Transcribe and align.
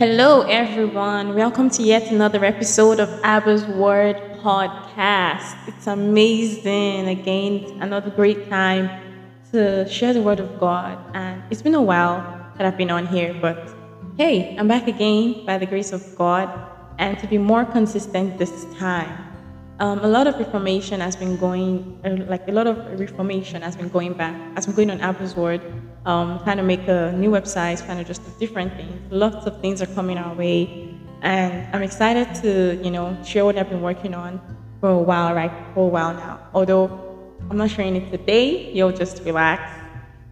Hello, 0.00 0.40
everyone. 0.48 1.34
Welcome 1.34 1.68
to 1.76 1.82
yet 1.82 2.10
another 2.10 2.42
episode 2.42 3.00
of 3.00 3.10
Abba's 3.22 3.66
Word 3.66 4.16
Podcast. 4.40 5.58
It's 5.68 5.86
amazing. 5.86 7.06
Again, 7.06 7.76
another 7.82 8.08
great 8.08 8.48
time 8.48 8.88
to 9.52 9.86
share 9.90 10.14
the 10.14 10.22
Word 10.22 10.40
of 10.40 10.58
God. 10.58 10.96
And 11.12 11.42
it's 11.50 11.60
been 11.60 11.74
a 11.74 11.82
while 11.82 12.16
that 12.56 12.66
I've 12.66 12.78
been 12.78 12.90
on 12.90 13.08
here, 13.08 13.36
but 13.42 13.74
hey, 14.16 14.56
I'm 14.56 14.68
back 14.68 14.88
again 14.88 15.44
by 15.44 15.58
the 15.58 15.66
grace 15.66 15.92
of 15.92 16.16
God 16.16 16.48
and 16.98 17.18
to 17.18 17.26
be 17.26 17.36
more 17.36 17.66
consistent 17.66 18.38
this 18.38 18.64
time. 18.78 19.12
Um, 19.80 19.98
a 19.98 20.08
lot 20.08 20.26
of 20.26 20.38
reformation 20.38 21.00
has 21.00 21.14
been 21.14 21.36
going, 21.36 22.00
uh, 22.06 22.24
like 22.26 22.48
a 22.48 22.52
lot 22.52 22.66
of 22.66 22.98
reformation 22.98 23.60
has 23.60 23.76
been 23.76 23.90
going 23.90 24.14
back, 24.14 24.34
has 24.54 24.64
been 24.64 24.74
going 24.74 24.90
on 24.92 25.00
Abba's 25.02 25.36
Word, 25.36 25.60
um, 26.06 26.38
trying 26.42 26.56
to 26.56 26.62
make 26.62 26.86
a 26.88 27.12
new 27.12 27.30
website, 27.30 27.84
kind 27.86 28.00
of 28.00 28.06
just 28.06 28.24
do 28.24 28.30
different 28.38 28.74
things. 28.74 29.00
Lots 29.10 29.46
of 29.46 29.60
things 29.60 29.82
are 29.82 29.86
coming 29.86 30.18
our 30.18 30.34
way, 30.34 30.94
and 31.22 31.74
I'm 31.74 31.82
excited 31.82 32.34
to, 32.42 32.80
you 32.82 32.90
know, 32.90 33.16
share 33.24 33.44
what 33.44 33.58
I've 33.58 33.68
been 33.68 33.82
working 33.82 34.14
on 34.14 34.40
for 34.80 34.90
a 34.90 34.98
while, 34.98 35.34
right? 35.34 35.52
For 35.74 35.84
a 35.84 35.88
while 35.88 36.14
now. 36.14 36.40
Although 36.54 36.86
I'm 37.50 37.56
not 37.56 37.70
sharing 37.70 37.96
it 37.96 38.10
today, 38.10 38.72
you'll 38.72 38.92
just 38.92 39.22
relax 39.24 39.62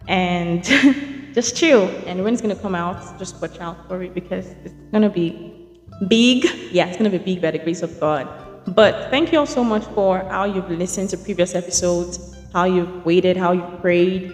and 0.07 0.63
just 1.33 1.55
chill. 1.55 1.87
And 2.07 2.23
when 2.23 2.33
it's 2.33 2.41
gonna 2.41 2.55
come 2.55 2.75
out, 2.75 3.19
just 3.19 3.41
watch 3.41 3.59
out 3.59 3.87
for 3.87 4.01
it 4.01 4.13
because 4.13 4.47
it's 4.65 4.73
gonna 4.91 5.09
be 5.09 5.67
big. 6.07 6.45
Yeah, 6.71 6.87
it's 6.87 6.97
gonna 6.97 7.09
be 7.09 7.19
big 7.19 7.41
by 7.41 7.51
the 7.51 7.59
grace 7.59 7.83
of 7.83 7.99
God. 7.99 8.27
But 8.67 9.09
thank 9.09 9.31
you 9.31 9.39
all 9.39 9.45
so 9.45 9.63
much 9.63 9.83
for 9.95 10.19
how 10.19 10.45
you've 10.45 10.69
listened 10.69 11.09
to 11.11 11.17
previous 11.17 11.55
episodes, 11.55 12.35
how 12.53 12.65
you've 12.65 13.05
waited, 13.05 13.37
how 13.37 13.51
you've 13.51 13.81
prayed, 13.81 14.33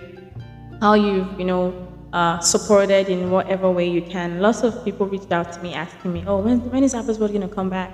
how 0.82 0.94
you've, 0.94 1.40
you 1.40 1.46
know, 1.46 1.88
uh, 2.14 2.40
supported 2.40 3.10
in 3.10 3.32
whatever 3.32 3.70
way 3.70 3.90
you 3.90 4.02
can. 4.02 4.40
Lots 4.40 4.63
of 4.63 4.84
people 4.86 5.05
reached 5.05 5.32
out 5.32 5.52
to 5.54 5.60
me 5.62 5.74
asking 5.74 6.13
me, 6.13 6.24
oh, 6.27 6.38
when, 6.38 6.60
when 6.72 6.84
is 6.84 6.94
episode 6.94 7.27
going 7.30 7.41
to 7.41 7.48
come 7.48 7.70
back? 7.70 7.91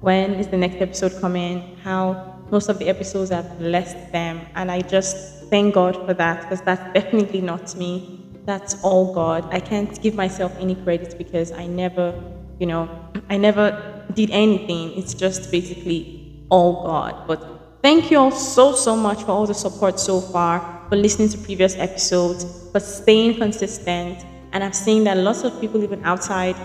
When 0.00 0.34
is 0.34 0.48
the 0.48 0.56
next 0.56 0.76
episode 0.76 1.20
coming? 1.20 1.76
How 1.82 2.36
most 2.50 2.68
of 2.68 2.78
the 2.78 2.88
episodes 2.88 3.30
have 3.30 3.58
blessed 3.58 4.12
them. 4.12 4.40
And 4.54 4.70
I 4.70 4.80
just 4.80 5.44
thank 5.50 5.74
God 5.74 5.96
for 6.06 6.14
that 6.14 6.42
because 6.42 6.60
that's 6.62 6.82
definitely 6.94 7.40
not 7.40 7.74
me. 7.76 8.20
That's 8.44 8.82
all 8.82 9.12
God. 9.12 9.48
I 9.52 9.60
can't 9.60 10.00
give 10.02 10.14
myself 10.14 10.54
any 10.58 10.76
credit 10.76 11.18
because 11.18 11.50
I 11.52 11.66
never, 11.66 12.14
you 12.58 12.66
know, 12.66 12.88
I 13.30 13.36
never 13.36 14.04
did 14.14 14.30
anything. 14.30 14.96
It's 14.96 15.14
just 15.14 15.50
basically 15.50 16.44
all 16.48 16.84
God. 16.84 17.26
But 17.26 17.78
thank 17.82 18.10
you 18.10 18.18
all 18.18 18.30
so, 18.30 18.74
so 18.74 18.96
much 18.96 19.24
for 19.24 19.32
all 19.32 19.46
the 19.46 19.54
support 19.54 19.98
so 19.98 20.20
far, 20.20 20.75
for 20.88 20.96
listening 20.96 21.28
to 21.30 21.38
previous 21.38 21.76
episodes, 21.76 22.70
for 22.72 22.80
staying 22.80 23.38
consistent. 23.38 24.24
And 24.52 24.62
I've 24.62 24.74
seen 24.74 25.04
that 25.04 25.16
lots 25.16 25.42
of 25.44 25.60
people, 25.60 25.82
even 25.82 26.04
outside, 26.04 26.56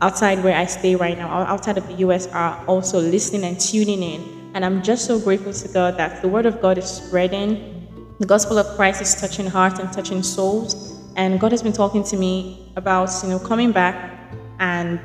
outside 0.00 0.42
where 0.42 0.56
I 0.56 0.66
stay 0.66 0.96
right 0.96 1.16
now, 1.16 1.28
outside 1.28 1.78
of 1.78 1.86
the 1.86 1.94
US, 2.06 2.26
are 2.28 2.64
also 2.66 3.00
listening 3.00 3.44
and 3.44 3.58
tuning 3.58 4.02
in. 4.02 4.50
And 4.54 4.64
I'm 4.64 4.82
just 4.82 5.04
so 5.04 5.20
grateful 5.20 5.52
to 5.52 5.68
God 5.68 5.96
that 5.98 6.22
the 6.22 6.28
word 6.28 6.46
of 6.46 6.60
God 6.60 6.78
is 6.78 6.86
spreading. 6.88 7.86
The 8.18 8.26
gospel 8.26 8.58
of 8.58 8.66
Christ 8.76 9.00
is 9.00 9.14
touching 9.20 9.46
hearts 9.46 9.78
and 9.78 9.92
touching 9.92 10.22
souls. 10.22 10.98
And 11.16 11.38
God 11.38 11.52
has 11.52 11.62
been 11.62 11.72
talking 11.72 12.02
to 12.04 12.16
me 12.16 12.72
about, 12.76 13.10
you 13.22 13.28
know, 13.28 13.38
coming 13.38 13.72
back 13.72 14.18
and, 14.58 15.00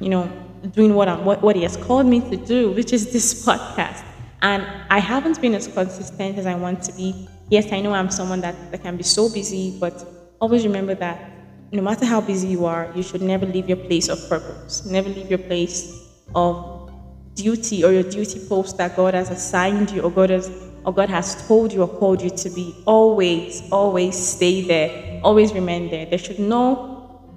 you 0.00 0.08
know, 0.08 0.30
doing 0.72 0.94
what, 0.94 1.08
I'm, 1.08 1.24
what, 1.24 1.42
what 1.42 1.56
He 1.56 1.62
has 1.62 1.76
called 1.76 2.06
me 2.06 2.20
to 2.30 2.36
do, 2.36 2.72
which 2.72 2.92
is 2.92 3.12
this 3.12 3.44
podcast. 3.46 4.04
And 4.42 4.66
I 4.90 4.98
haven't 4.98 5.40
been 5.40 5.54
as 5.54 5.66
consistent 5.66 6.38
as 6.38 6.46
I 6.46 6.54
want 6.54 6.82
to 6.84 6.92
be. 6.92 7.28
Yes, 7.50 7.72
I 7.72 7.80
know 7.80 7.92
I'm 7.92 8.10
someone 8.10 8.40
that, 8.42 8.70
that 8.70 8.82
can 8.82 8.96
be 8.96 9.02
so 9.02 9.28
busy, 9.28 9.76
but 9.80 10.06
always 10.40 10.64
remember 10.64 10.94
that 10.94 11.30
no 11.72 11.82
matter 11.82 12.06
how 12.06 12.20
busy 12.20 12.48
you 12.48 12.64
are, 12.64 12.92
you 12.94 13.02
should 13.02 13.22
never 13.22 13.44
leave 13.44 13.68
your 13.68 13.76
place 13.76 14.08
of 14.08 14.18
purpose. 14.28 14.86
Never 14.86 15.08
leave 15.08 15.28
your 15.28 15.38
place 15.38 16.08
of 16.34 16.92
duty 17.34 17.84
or 17.84 17.92
your 17.92 18.04
duty 18.04 18.40
post 18.48 18.78
that 18.78 18.94
God 18.96 19.14
has 19.14 19.30
assigned 19.30 19.90
you 19.90 20.02
or 20.02 20.10
God 20.10 20.30
has 20.30 20.48
or 20.84 20.94
God 20.94 21.10
has 21.10 21.46
told 21.46 21.72
you 21.72 21.82
or 21.82 21.88
called 21.88 22.22
you 22.22 22.30
to 22.30 22.50
be. 22.50 22.74
Always, 22.86 23.68
always 23.70 24.16
stay 24.16 24.62
there. 24.62 25.20
Always 25.22 25.52
remain 25.52 25.90
there. 25.90 26.06
There 26.06 26.18
should 26.18 26.38
no 26.38 26.88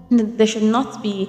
there 0.10 0.48
should 0.48 0.64
not 0.64 1.02
be 1.02 1.28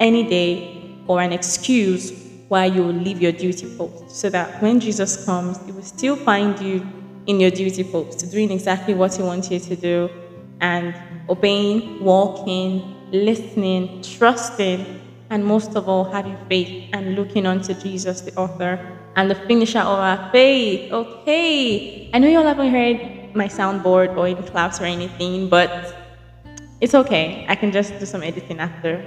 any 0.00 0.26
day 0.28 0.98
or 1.06 1.20
an 1.20 1.32
excuse 1.32 2.12
why 2.48 2.64
you 2.64 2.82
will 2.82 2.92
leave 2.92 3.20
your 3.20 3.32
duty 3.32 3.76
post 3.76 4.10
so 4.10 4.30
that 4.30 4.62
when 4.62 4.80
Jesus 4.80 5.24
comes, 5.24 5.62
he 5.66 5.72
will 5.72 5.82
still 5.82 6.16
find 6.16 6.58
you 6.60 6.86
in 7.26 7.40
your 7.40 7.50
duty 7.50 7.84
post, 7.84 8.30
doing 8.30 8.50
exactly 8.50 8.94
what 8.94 9.14
he 9.14 9.22
wants 9.22 9.50
you 9.50 9.58
to 9.58 9.76
do 9.76 10.10
and 10.60 10.94
obeying, 11.28 12.02
walking, 12.02 12.96
listening, 13.12 14.02
trusting, 14.02 15.00
and 15.30 15.44
most 15.44 15.74
of 15.74 15.88
all, 15.88 16.04
having 16.04 16.36
faith 16.48 16.88
and 16.92 17.16
looking 17.16 17.46
unto 17.46 17.74
Jesus, 17.74 18.20
the 18.20 18.34
author 18.36 18.78
and 19.16 19.30
the 19.30 19.34
finisher 19.34 19.80
of 19.80 19.98
our 19.98 20.30
faith. 20.30 20.92
Okay. 20.92 22.10
I 22.12 22.18
know 22.18 22.28
you 22.28 22.38
all 22.38 22.44
haven't 22.44 22.70
heard 22.70 23.34
my 23.34 23.48
soundboard 23.48 24.16
or 24.16 24.26
any 24.26 24.42
claps 24.42 24.80
or 24.80 24.84
anything, 24.84 25.48
but 25.48 25.94
it's 26.80 26.94
okay. 26.94 27.44
I 27.48 27.56
can 27.56 27.72
just 27.72 27.98
do 27.98 28.06
some 28.06 28.22
editing 28.22 28.60
after. 28.60 29.02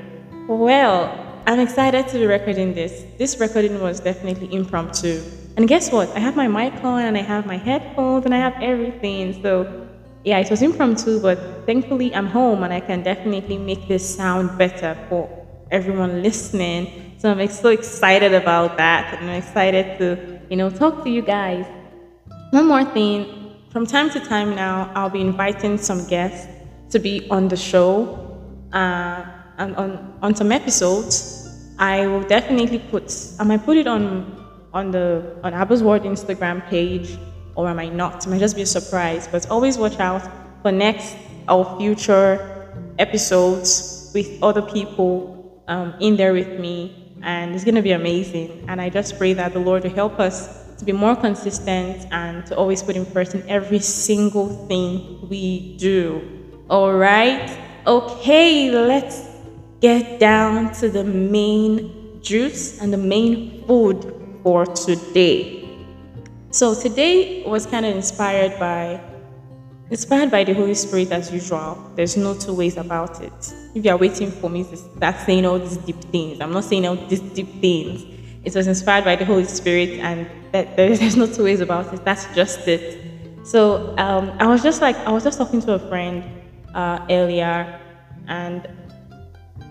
Well, 0.47 1.28
I'm 1.45 1.59
excited 1.59 2.07
to 2.09 2.19
be 2.19 2.25
recording 2.25 2.73
this. 2.73 3.05
This 3.17 3.39
recording 3.39 3.79
was 3.81 3.99
definitely 3.99 4.53
impromptu. 4.53 5.21
And 5.57 5.67
guess 5.67 5.91
what? 5.91 6.09
I 6.15 6.19
have 6.19 6.35
my 6.35 6.47
mic 6.47 6.83
on 6.83 7.01
and 7.01 7.17
I 7.17 7.21
have 7.21 7.45
my 7.45 7.57
headphones 7.57 8.25
and 8.25 8.33
I 8.33 8.37
have 8.37 8.55
everything. 8.61 9.41
So, 9.41 9.87
yeah, 10.23 10.39
it 10.39 10.49
was 10.49 10.61
impromptu, 10.61 11.19
but 11.21 11.65
thankfully 11.65 12.13
I'm 12.13 12.27
home 12.27 12.63
and 12.63 12.71
I 12.71 12.79
can 12.79 13.03
definitely 13.03 13.57
make 13.57 13.87
this 13.87 14.15
sound 14.15 14.57
better 14.57 14.97
for 15.09 15.27
everyone 15.71 16.21
listening. 16.21 17.15
So 17.17 17.31
I'm 17.31 17.47
so 17.47 17.69
excited 17.69 18.33
about 18.33 18.77
that. 18.77 19.19
And 19.19 19.29
I'm 19.29 19.37
excited 19.37 19.97
to, 19.99 20.39
you 20.49 20.55
know, 20.57 20.69
talk 20.69 21.03
to 21.03 21.09
you 21.09 21.21
guys. 21.21 21.65
One 22.51 22.67
more 22.67 22.85
thing. 22.85 23.55
From 23.71 23.85
time 23.85 24.09
to 24.11 24.19
time 24.19 24.55
now, 24.55 24.91
I'll 24.95 25.09
be 25.09 25.21
inviting 25.21 25.77
some 25.77 26.07
guests 26.07 26.47
to 26.91 26.99
be 26.99 27.29
on 27.29 27.47
the 27.47 27.57
show. 27.57 28.37
Uh, 28.71 29.25
on, 29.59 29.75
on, 29.75 30.19
on 30.21 30.35
some 30.35 30.51
episodes 30.51 31.39
I 31.79 32.05
will 32.07 32.23
definitely 32.23 32.79
put, 32.79 33.15
I 33.39 33.45
might 33.45 33.63
put 33.63 33.77
it 33.77 33.87
on 33.87 34.35
on 34.73 34.91
the 34.91 35.39
on 35.43 35.53
Abba's 35.53 35.81
Word 35.81 36.03
Instagram 36.03 36.67
page, 36.67 37.17
or 37.55 37.67
I 37.67 37.73
might 37.73 37.95
not. 37.95 38.25
It 38.25 38.29
might 38.29 38.39
just 38.39 38.55
be 38.55 38.63
a 38.63 38.65
surprise. 38.65 39.29
But 39.31 39.49
always 39.49 39.77
watch 39.77 39.97
out 39.97 40.29
for 40.61 40.73
next 40.73 41.15
or 41.47 41.77
future 41.79 42.75
episodes 42.99 44.11
with 44.13 44.43
other 44.43 44.61
people 44.61 45.63
um, 45.69 45.95
in 46.01 46.17
there 46.17 46.33
with 46.33 46.59
me, 46.59 47.15
and 47.23 47.55
it's 47.55 47.63
gonna 47.63 47.81
be 47.81 47.93
amazing. 47.93 48.65
And 48.67 48.81
I 48.81 48.89
just 48.89 49.17
pray 49.17 49.31
that 49.33 49.53
the 49.53 49.59
Lord 49.59 49.83
will 49.83 49.95
help 49.95 50.19
us 50.19 50.75
to 50.75 50.85
be 50.85 50.91
more 50.91 51.15
consistent 51.15 52.05
and 52.11 52.45
to 52.47 52.55
always 52.57 52.83
put 52.83 52.95
Him 52.95 53.05
first 53.05 53.35
in 53.35 53.49
every 53.49 53.79
single 53.79 54.67
thing 54.67 55.29
we 55.29 55.77
do. 55.77 56.21
All 56.69 56.93
right. 56.93 57.57
Okay, 57.87 58.69
let's 58.69 59.28
get 59.79 60.19
down 60.19 60.73
to 60.73 60.89
the 60.89 61.03
main 61.03 62.21
juice 62.21 62.79
and 62.81 62.91
the 62.91 62.97
main 62.97 63.65
food 63.65 64.39
for 64.43 64.65
today. 64.65 65.67
So 66.51 66.73
today 66.73 67.43
was 67.45 67.65
kind 67.65 67.85
of 67.85 67.95
inspired 67.95 68.59
by 68.59 69.01
inspired 69.89 70.29
by 70.29 70.43
the 70.43 70.53
Holy 70.53 70.75
Spirit 70.75 71.11
as 71.11 71.31
usual. 71.31 71.91
There's 71.95 72.15
no 72.15 72.35
two 72.35 72.53
ways 72.53 72.77
about 72.77 73.21
it. 73.21 73.53
If 73.73 73.85
you 73.85 73.91
are 73.91 73.97
waiting 73.97 74.31
for 74.31 74.49
me 74.49 74.63
to 74.65 74.77
start 74.77 75.15
saying 75.25 75.45
all 75.45 75.59
these 75.59 75.77
deep 75.77 76.01
things, 76.05 76.39
I'm 76.41 76.51
not 76.51 76.63
saying 76.63 76.85
all 76.85 76.95
these 76.95 77.21
deep 77.21 77.61
things. 77.61 78.03
It 78.43 78.55
was 78.55 78.67
inspired 78.67 79.03
by 79.03 79.15
the 79.15 79.25
Holy 79.25 79.45
Spirit, 79.45 79.99
and 79.99 80.29
that, 80.51 80.75
there's 80.77 81.15
no 81.15 81.27
two 81.27 81.43
ways 81.43 81.59
about 81.59 81.93
it. 81.93 82.05
That's 82.05 82.33
just 82.35 82.67
it. 82.67 83.01
So 83.43 83.95
um, 83.97 84.31
I 84.39 84.47
was 84.47 84.61
just 84.61 84.81
like, 84.81 84.95
I 84.97 85.11
was 85.11 85.23
just 85.23 85.37
talking 85.37 85.61
to 85.61 85.73
a 85.73 85.79
friend 85.79 86.23
uh, 86.73 87.05
earlier, 87.09 87.79
and 88.27 88.67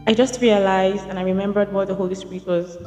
I 0.09 0.15
just 0.15 0.41
realized 0.41 1.07
and 1.11 1.19
I 1.19 1.23
remembered 1.23 1.71
what 1.71 1.89
the 1.89 1.95
Holy 1.95 2.15
Spirit 2.15 2.47
was 2.47 2.79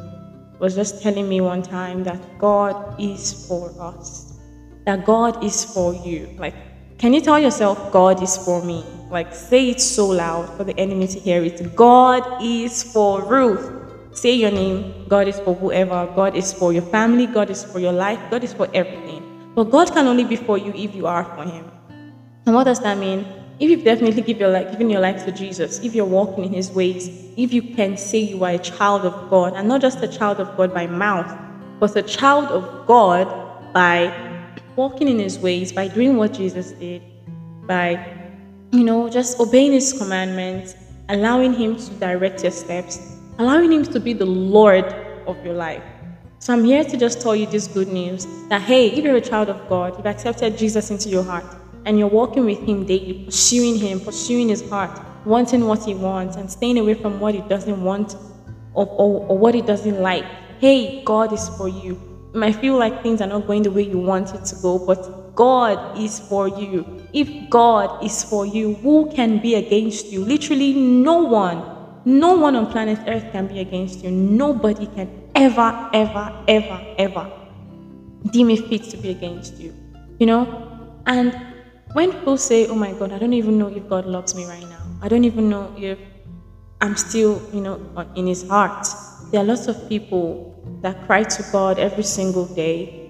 was 0.58 0.74
just 0.74 1.04
telling 1.04 1.30
me 1.30 1.40
one 1.40 1.62
time 1.62 2.04
that 2.04 2.20
God 2.40 3.00
is 3.00 3.46
for 3.48 3.70
us. 3.80 4.40
That 4.88 5.06
God 5.06 5.44
is 5.44 5.64
for 5.64 5.94
you. 5.94 6.34
Like, 6.40 6.56
can 6.98 7.14
you 7.14 7.22
tell 7.22 7.38
yourself 7.40 7.92
God 7.92 8.24
is 8.24 8.36
for 8.38 8.66
me? 8.66 8.84
Like, 9.12 9.36
say 9.36 9.70
it 9.70 9.80
so 9.80 10.08
loud 10.08 10.50
for 10.58 10.64
the 10.64 10.76
enemy 10.80 11.06
to 11.10 11.20
hear 11.20 11.44
it. 11.44 11.76
God 11.76 12.42
is 12.42 12.82
for 12.82 13.22
Ruth. 13.22 13.70
Say 14.18 14.34
your 14.34 14.50
name. 14.50 15.06
God 15.08 15.28
is 15.28 15.40
for 15.42 15.54
whoever. 15.54 16.12
God 16.16 16.36
is 16.36 16.52
for 16.52 16.74
your 16.74 16.88
family. 16.90 17.28
God 17.28 17.52
is 17.52 17.64
for 17.64 17.78
your 17.80 17.94
life. 17.94 18.20
God 18.32 18.44
is 18.44 18.52
for 18.52 18.68
everything. 18.74 19.22
But 19.54 19.66
God 19.66 19.94
can 19.94 20.08
only 20.08 20.24
be 20.24 20.38
for 20.38 20.58
you 20.58 20.74
if 20.74 20.96
you 20.96 21.06
are 21.06 21.26
for 21.36 21.44
Him. 21.44 21.70
And 22.48 22.56
what 22.56 22.64
does 22.64 22.80
that 22.80 22.98
mean? 22.98 23.28
If 23.62 23.70
you've 23.70 23.84
definitely 23.84 24.34
your 24.34 24.50
life, 24.50 24.72
given 24.72 24.90
your 24.90 25.00
life 25.00 25.24
to 25.26 25.32
Jesus, 25.32 25.80
if 25.80 25.96
you're 25.96 26.06
walking 26.06 26.44
in 26.44 26.54
his 26.54 26.72
ways, 26.72 27.08
if 27.38 27.54
you 27.54 27.62
can 27.62 27.96
say 27.96 28.20
you 28.20 28.44
are 28.44 28.52
a 28.52 28.60
child 28.60 29.06
of 29.06 29.30
God, 29.30 29.54
and 29.56 29.68
not 29.68 29.82
just 29.82 30.02
a 30.02 30.08
child 30.08 30.40
of 30.40 30.58
God 30.58 30.74
by 30.74 30.88
mouth, 30.88 31.32
but 31.80 31.96
a 31.96 32.02
child 32.02 32.46
of 32.46 32.88
God 32.88 33.26
by 33.74 34.14
walking 34.76 35.08
in 35.08 35.20
his 35.20 35.40
ways, 35.40 35.72
by 35.72 35.88
doing 35.88 36.18
what 36.18 36.34
Jesus 36.34 36.72
did, 36.74 37.02
by, 37.68 38.06
you 38.72 38.84
know, 38.84 39.10
just 39.10 39.40
obeying 39.40 39.72
his 39.72 39.94
commandments 39.94 40.76
allowing 41.12 41.54
Him 41.54 41.76
to 41.76 41.92
direct 41.96 42.42
your 42.42 42.52
steps, 42.52 43.18
allowing 43.38 43.72
Him 43.72 43.84
to 43.84 44.00
be 44.00 44.14
the 44.14 44.26
Lord 44.26 44.86
of 45.28 45.44
your 45.46 45.54
life. 45.54 45.84
So 46.40 46.54
I'm 46.54 46.64
here 46.64 46.84
to 46.84 46.98
just 46.98 47.22
tell 47.22 47.36
you 47.36 47.46
this 47.46 47.68
good 47.68 47.90
news 47.90 48.26
that 48.50 48.62
hey, 48.62 48.90
if 48.92 49.04
you're 49.04 49.18
a 49.18 49.22
child 49.22 49.50
of 49.50 49.70
God, 49.70 49.98
you've 49.98 50.08
accepted 50.08 50.58
Jesus 50.58 50.90
into 50.90 51.10
your 51.10 51.24
heart, 51.24 51.46
and 51.86 51.98
you're 51.98 52.08
walking 52.08 52.46
with 52.46 52.60
Him 52.60 52.86
daily, 52.86 53.24
pursuing 53.26 53.78
Him, 53.78 54.00
pursuing 54.00 54.50
His 54.50 54.68
heart, 54.70 55.00
wanting 55.26 55.68
what 55.68 55.86
He 55.86 55.94
wants, 55.94 56.36
and 56.36 56.50
staying 56.50 56.78
away 56.78 56.94
from 56.94 57.20
what 57.20 57.36
He 57.36 57.42
doesn't 57.42 57.84
want 57.84 58.16
or, 58.74 58.88
or, 58.88 59.26
or 59.28 59.38
what 59.38 59.56
He 59.56 59.62
doesn't 59.62 60.02
like. 60.02 60.26
Hey, 60.60 61.04
God 61.04 61.34
is 61.34 61.50
for 61.50 61.68
you. 61.68 62.00
It 62.34 62.38
might 62.38 62.56
feel 62.56 62.78
like 62.78 63.04
things 63.04 63.22
are 63.22 63.28
not 63.28 63.48
going 63.48 63.64
the 63.64 63.72
way 63.72 63.84
you 63.84 63.98
want 63.98 64.34
it 64.34 64.46
to 64.46 64.56
go, 64.56 64.80
but 64.80 65.36
God 65.36 66.00
is 66.00 66.20
for 66.20 66.48
you. 66.48 67.08
If 67.14 67.50
God 67.50 68.04
is 68.04 68.24
for 68.24 68.46
you, 68.46 68.76
who 68.76 69.12
can 69.12 69.40
be 69.40 69.56
against 69.56 70.08
you? 70.08 70.24
Literally, 70.24 70.74
no 70.74 71.24
one. 71.24 71.78
No 72.06 72.36
one 72.36 72.56
on 72.56 72.72
planet 72.72 73.00
Earth 73.08 73.32
can 73.32 73.48
be 73.48 73.60
against 73.60 74.04
you. 74.04 74.12
Nobody 74.12 74.88
can 74.88 75.30
ever, 75.36 75.90
ever, 75.94 76.44
ever, 76.48 76.96
ever 76.98 77.32
deem 78.30 78.50
it 78.52 78.68
fit 78.68 78.84
to 78.84 78.98
be 78.98 79.10
against 79.10 79.58
you. 79.58 79.74
You 80.20 80.28
know? 80.28 81.02
And 81.06 81.34
when 81.94 82.12
people 82.12 82.38
say, 82.38 82.68
Oh 82.68 82.76
my 82.76 82.94
God, 82.94 83.12
I 83.12 83.20
don't 83.20 83.34
even 83.34 83.58
know 83.58 83.68
if 83.68 83.88
God 83.90 84.06
loves 84.06 84.36
me 84.36 84.46
right 84.46 84.68
now, 84.68 84.84
I 85.02 85.08
don't 85.08 85.24
even 85.24 85.50
know 85.50 85.74
if 85.78 86.00
I'm 86.82 86.96
still, 86.98 87.42
you 87.54 87.62
know, 87.62 87.80
in 88.16 88.28
his 88.28 88.48
heart. 88.48 88.88
There 89.32 89.40
are 89.42 89.44
lots 89.44 89.68
of 89.68 89.88
people 89.88 90.80
that 90.82 91.06
cry 91.06 91.24
to 91.24 91.44
God 91.52 91.80
every 91.80 92.04
single 92.04 92.46
day 92.46 93.02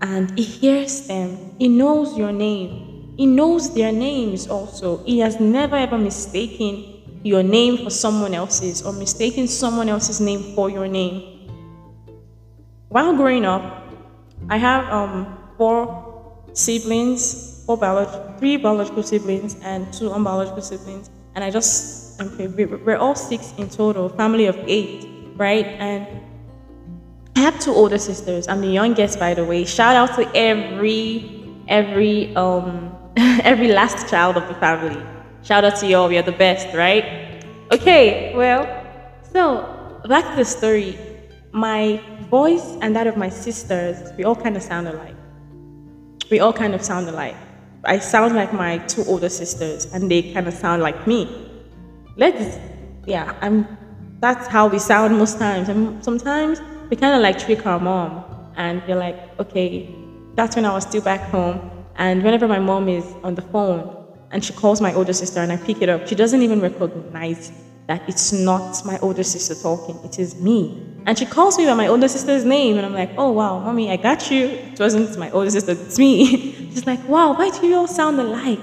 and 0.00 0.36
he 0.38 0.44
hears 0.44 1.06
them. 1.06 1.54
He 1.58 1.68
knows 1.68 2.16
your 2.16 2.32
name. 2.32 3.14
He 3.16 3.26
knows 3.26 3.74
their 3.74 3.92
names 3.92 4.48
also. 4.48 5.02
He 5.04 5.18
has 5.20 5.40
never 5.40 5.76
ever 5.76 5.98
mistaken 5.98 7.02
your 7.24 7.42
name 7.42 7.78
for 7.78 7.90
someone 7.90 8.34
else's 8.34 8.82
or 8.82 8.92
mistaken 8.92 9.48
someone 9.48 9.88
else's 9.88 10.20
name 10.20 10.54
for 10.54 10.70
your 10.70 10.86
name. 10.86 11.50
While 12.88 13.16
growing 13.16 13.44
up, 13.44 13.84
I 14.48 14.56
have 14.56 14.88
um, 14.92 15.38
four 15.58 16.44
siblings, 16.52 17.47
four 17.68 17.76
biolog- 17.76 18.38
three 18.38 18.56
biological 18.56 19.02
siblings 19.02 19.54
and 19.62 19.92
two 19.92 20.08
unbiological 20.08 20.62
siblings, 20.62 21.10
and 21.34 21.44
I 21.44 21.50
just 21.50 22.18
we're 22.18 22.96
all 22.96 23.14
six 23.14 23.52
in 23.58 23.68
total, 23.68 24.08
family 24.08 24.46
of 24.46 24.56
eight, 24.66 25.06
right? 25.36 25.66
And 25.66 26.08
I 27.36 27.40
have 27.40 27.60
two 27.60 27.72
older 27.72 27.98
sisters. 27.98 28.48
I'm 28.48 28.62
the 28.62 28.68
youngest, 28.68 29.20
by 29.20 29.34
the 29.34 29.44
way. 29.44 29.66
Shout 29.66 29.96
out 29.96 30.16
to 30.16 30.24
every 30.34 31.44
every 31.68 32.34
um 32.36 32.90
every 33.44 33.68
last 33.68 34.08
child 34.08 34.38
of 34.38 34.48
the 34.48 34.54
family. 34.54 35.00
Shout 35.42 35.62
out 35.62 35.76
to 35.80 35.86
y'all. 35.86 36.10
You're 36.10 36.22
the 36.22 36.32
best, 36.32 36.74
right? 36.74 37.04
Okay. 37.70 38.32
Well, 38.34 38.64
so 39.30 40.00
back 40.08 40.24
to 40.30 40.36
the 40.36 40.44
story. 40.46 40.98
My 41.52 42.00
voice 42.30 42.76
and 42.80 42.96
that 42.96 43.06
of 43.06 43.18
my 43.18 43.28
sisters, 43.28 44.10
we 44.16 44.24
all 44.24 44.36
kind 44.36 44.56
of 44.56 44.62
sound 44.62 44.88
alike. 44.88 45.14
We 46.30 46.40
all 46.40 46.54
kind 46.54 46.74
of 46.74 46.82
sound 46.82 47.08
alike. 47.08 47.36
I 47.84 47.98
sound 47.98 48.34
like 48.34 48.52
my 48.52 48.78
two 48.78 49.04
older 49.04 49.28
sisters, 49.28 49.86
and 49.92 50.10
they 50.10 50.32
kind 50.32 50.46
of 50.48 50.54
sound 50.54 50.82
like 50.82 51.06
me. 51.06 51.28
Let's, 52.16 52.58
yeah, 53.06 53.34
I'm. 53.40 53.66
That's 54.20 54.48
how 54.48 54.66
we 54.66 54.80
sound 54.80 55.16
most 55.16 55.38
times, 55.38 55.68
and 55.68 56.02
sometimes 56.04 56.60
we 56.90 56.96
kind 56.96 57.14
of 57.14 57.20
like 57.20 57.38
trick 57.38 57.66
our 57.66 57.78
mom 57.78 58.24
and 58.56 58.82
we're 58.86 58.96
like, 58.96 59.16
okay, 59.38 59.88
that's 60.34 60.56
when 60.56 60.64
I 60.64 60.72
was 60.72 60.84
still 60.84 61.02
back 61.02 61.20
home. 61.30 61.70
And 61.96 62.22
whenever 62.22 62.46
my 62.48 62.58
mom 62.58 62.88
is 62.88 63.04
on 63.22 63.34
the 63.34 63.42
phone 63.42 63.94
and 64.30 64.44
she 64.44 64.52
calls 64.52 64.80
my 64.80 64.92
older 64.94 65.12
sister 65.12 65.40
and 65.40 65.52
I 65.52 65.56
pick 65.56 65.80
it 65.80 65.88
up, 65.88 66.06
she 66.06 66.14
doesn't 66.14 66.42
even 66.42 66.60
recognize 66.60 67.52
that 67.86 68.06
it's 68.08 68.32
not 68.32 68.84
my 68.84 68.98
older 68.98 69.22
sister 69.22 69.54
talking, 69.54 69.98
it 70.04 70.18
is 70.18 70.36
me. 70.40 70.84
And 71.06 71.18
she 71.18 71.24
calls 71.24 71.56
me 71.56 71.64
by 71.64 71.72
my 71.72 71.86
older 71.86 72.06
sister's 72.06 72.44
name, 72.44 72.76
and 72.76 72.84
I'm 72.84 72.92
like, 72.92 73.10
oh 73.16 73.30
wow, 73.30 73.60
mommy, 73.60 73.90
I 73.90 73.96
got 73.96 74.30
you. 74.30 74.46
It 74.46 74.78
wasn't 74.78 75.18
my 75.18 75.30
older 75.30 75.48
sister, 75.50 75.72
it's 75.72 75.98
me. 75.98 76.54
She's 76.70 76.86
like, 76.86 77.06
wow, 77.08 77.34
why 77.34 77.50
do 77.50 77.66
you 77.66 77.76
all 77.76 77.86
sound 77.86 78.20
alike? 78.20 78.60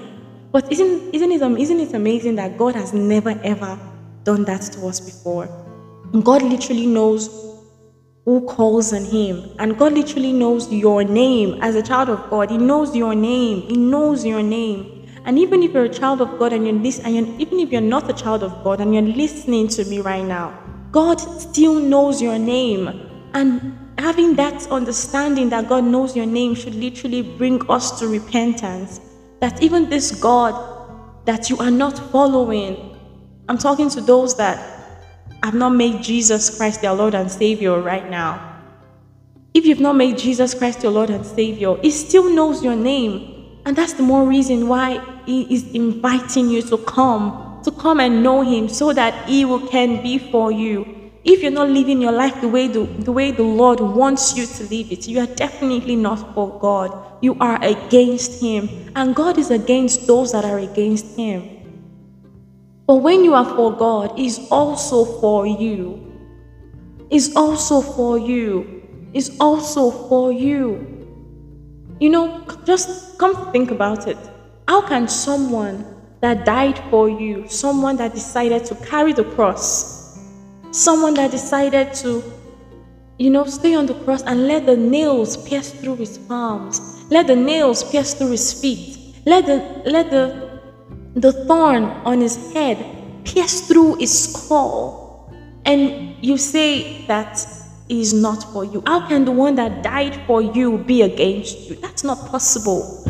But 0.52 0.70
isn't, 0.72 1.14
isn't, 1.14 1.32
it, 1.32 1.42
isn't 1.42 1.80
it 1.80 1.94
amazing 1.94 2.36
that 2.36 2.56
God 2.56 2.74
has 2.74 2.92
never 2.92 3.38
ever 3.44 3.78
done 4.24 4.44
that 4.44 4.62
to 4.62 4.86
us 4.86 5.00
before? 5.00 5.46
God 6.22 6.42
literally 6.42 6.86
knows 6.86 7.28
who 8.24 8.44
calls 8.46 8.92
on 8.92 9.04
him. 9.04 9.50
And 9.58 9.78
God 9.78 9.92
literally 9.92 10.32
knows 10.32 10.72
your 10.72 11.04
name 11.04 11.62
as 11.62 11.74
a 11.76 11.82
child 11.82 12.08
of 12.08 12.28
God. 12.28 12.50
He 12.50 12.58
knows 12.58 12.94
your 12.94 13.14
name. 13.14 13.62
He 13.62 13.76
knows 13.76 14.24
your 14.24 14.42
name. 14.42 15.08
And 15.24 15.38
even 15.38 15.62
if 15.62 15.72
you're 15.72 15.84
a 15.84 15.88
child 15.88 16.20
of 16.20 16.38
God 16.38 16.52
and 16.52 16.66
you're 16.66 16.74
listening, 16.74 17.18
and 17.18 17.40
even 17.40 17.60
if 17.60 17.70
you're 17.70 17.80
not 17.80 18.08
a 18.10 18.12
child 18.12 18.42
of 18.42 18.64
God 18.64 18.80
and 18.80 18.92
you're 18.94 19.02
listening 19.02 19.68
to 19.68 19.84
me 19.84 20.00
right 20.00 20.24
now, 20.24 20.58
God 20.90 21.20
still 21.20 21.74
knows 21.74 22.22
your 22.22 22.38
name. 22.38 22.88
And 23.34 23.78
having 23.98 24.34
that 24.36 24.66
understanding 24.70 25.48
that 25.50 25.68
God 25.68 25.84
knows 25.84 26.16
your 26.16 26.26
name 26.26 26.54
should 26.54 26.74
literally 26.74 27.22
bring 27.22 27.68
us 27.70 27.98
to 28.00 28.08
repentance. 28.08 29.00
That 29.40 29.62
even 29.62 29.88
this 29.88 30.20
God 30.20 30.54
that 31.26 31.50
you 31.50 31.58
are 31.58 31.70
not 31.70 31.98
following, 32.10 32.98
I'm 33.48 33.58
talking 33.58 33.90
to 33.90 34.00
those 34.00 34.36
that 34.36 34.58
have 35.42 35.54
not 35.54 35.70
made 35.70 36.02
Jesus 36.02 36.56
Christ 36.56 36.82
their 36.82 36.92
Lord 36.92 37.14
and 37.14 37.30
Savior 37.30 37.80
right 37.80 38.08
now, 38.10 38.56
if 39.54 39.64
you've 39.64 39.80
not 39.80 39.94
made 39.94 40.18
Jesus 40.18 40.52
Christ 40.52 40.82
your 40.82 40.92
Lord 40.92 41.08
and 41.08 41.24
Savior, 41.24 41.76
He 41.80 41.90
still 41.90 42.28
knows 42.28 42.62
your 42.62 42.76
name. 42.76 43.60
And 43.64 43.74
that's 43.74 43.94
the 43.94 44.02
more 44.02 44.28
reason 44.28 44.68
why 44.68 45.00
He 45.24 45.42
is 45.54 45.72
inviting 45.72 46.50
you 46.50 46.62
to 46.62 46.76
come, 46.78 47.60
to 47.64 47.70
come 47.70 48.00
and 48.00 48.22
know 48.22 48.42
Him 48.42 48.68
so 48.68 48.92
that 48.92 49.28
He 49.28 49.44
will, 49.44 49.66
can 49.66 50.02
be 50.02 50.18
for 50.18 50.52
you. 50.52 51.05
If 51.28 51.42
you're 51.42 51.50
not 51.50 51.70
living 51.70 52.00
your 52.00 52.12
life 52.12 52.40
the 52.40 52.46
way 52.46 52.68
the, 52.68 52.84
the 52.84 53.10
way 53.10 53.32
the 53.32 53.42
Lord 53.42 53.80
wants 53.80 54.36
you 54.36 54.46
to 54.46 54.62
live 54.62 54.92
it, 54.92 55.08
you 55.08 55.18
are 55.18 55.26
definitely 55.26 55.96
not 55.96 56.32
for 56.34 56.56
God. 56.60 57.18
You 57.20 57.36
are 57.40 57.60
against 57.64 58.40
Him. 58.40 58.92
And 58.94 59.12
God 59.12 59.36
is 59.36 59.50
against 59.50 60.06
those 60.06 60.30
that 60.30 60.44
are 60.44 60.60
against 60.60 61.16
Him. 61.16 61.42
But 62.86 62.96
when 62.96 63.24
you 63.24 63.34
are 63.34 63.44
for 63.44 63.76
God, 63.76 64.16
is 64.16 64.46
also 64.52 65.04
for 65.20 65.48
you. 65.48 66.00
Is 67.10 67.34
also 67.34 67.80
for 67.80 68.18
you. 68.18 69.08
Is 69.12 69.36
also 69.40 69.90
for 69.90 70.30
you. 70.30 70.86
You 71.98 72.10
know, 72.10 72.46
just 72.64 73.18
come 73.18 73.50
think 73.50 73.72
about 73.72 74.06
it. 74.06 74.18
How 74.68 74.80
can 74.80 75.08
someone 75.08 75.84
that 76.20 76.44
died 76.44 76.78
for 76.88 77.08
you, 77.08 77.48
someone 77.48 77.96
that 77.96 78.14
decided 78.14 78.64
to 78.66 78.76
carry 78.76 79.12
the 79.12 79.24
cross, 79.24 79.95
someone 80.76 81.14
that 81.14 81.30
decided 81.30 81.94
to, 81.94 82.22
you 83.18 83.30
know, 83.30 83.44
stay 83.46 83.74
on 83.74 83.86
the 83.86 83.94
cross 84.04 84.22
and 84.22 84.46
let 84.46 84.66
the 84.66 84.76
nails 84.76 85.36
pierce 85.48 85.70
through 85.70 85.96
his 85.96 86.18
palms, 86.18 87.04
let 87.10 87.26
the 87.26 87.36
nails 87.36 87.82
pierce 87.90 88.14
through 88.14 88.30
his 88.30 88.60
feet, 88.60 89.14
let 89.24 89.46
the 89.46 89.82
let 89.90 90.10
the 90.10 90.60
the 91.14 91.32
thorn 91.46 91.84
on 92.04 92.20
his 92.20 92.36
head 92.52 92.76
pierce 93.24 93.66
through 93.66 93.96
his 93.96 94.32
skull, 94.32 95.34
and 95.64 96.14
you 96.24 96.36
say 96.36 97.06
that 97.06 97.46
is 97.88 98.12
not 98.12 98.42
for 98.52 98.64
you. 98.64 98.82
How 98.86 99.06
can 99.08 99.24
the 99.24 99.32
one 99.32 99.54
that 99.54 99.82
died 99.82 100.20
for 100.26 100.42
you 100.42 100.78
be 100.78 101.02
against 101.02 101.70
you? 101.70 101.76
That's 101.76 102.04
not 102.04 102.18
possible. 102.28 103.04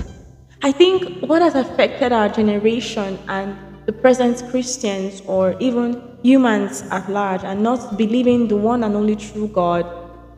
I 0.62 0.72
think 0.72 1.22
what 1.26 1.42
has 1.42 1.54
affected 1.54 2.12
our 2.12 2.28
generation 2.28 3.18
and 3.28 3.56
the 3.86 3.92
present 3.92 4.42
Christians 4.50 5.22
or 5.26 5.56
even 5.60 6.02
humans 6.22 6.82
at 6.90 7.08
large 7.08 7.44
and 7.44 7.62
not 7.62 7.96
believing 7.96 8.48
the 8.48 8.56
one 8.56 8.82
and 8.82 8.96
only 8.96 9.14
true 9.16 9.48
God 9.48 9.86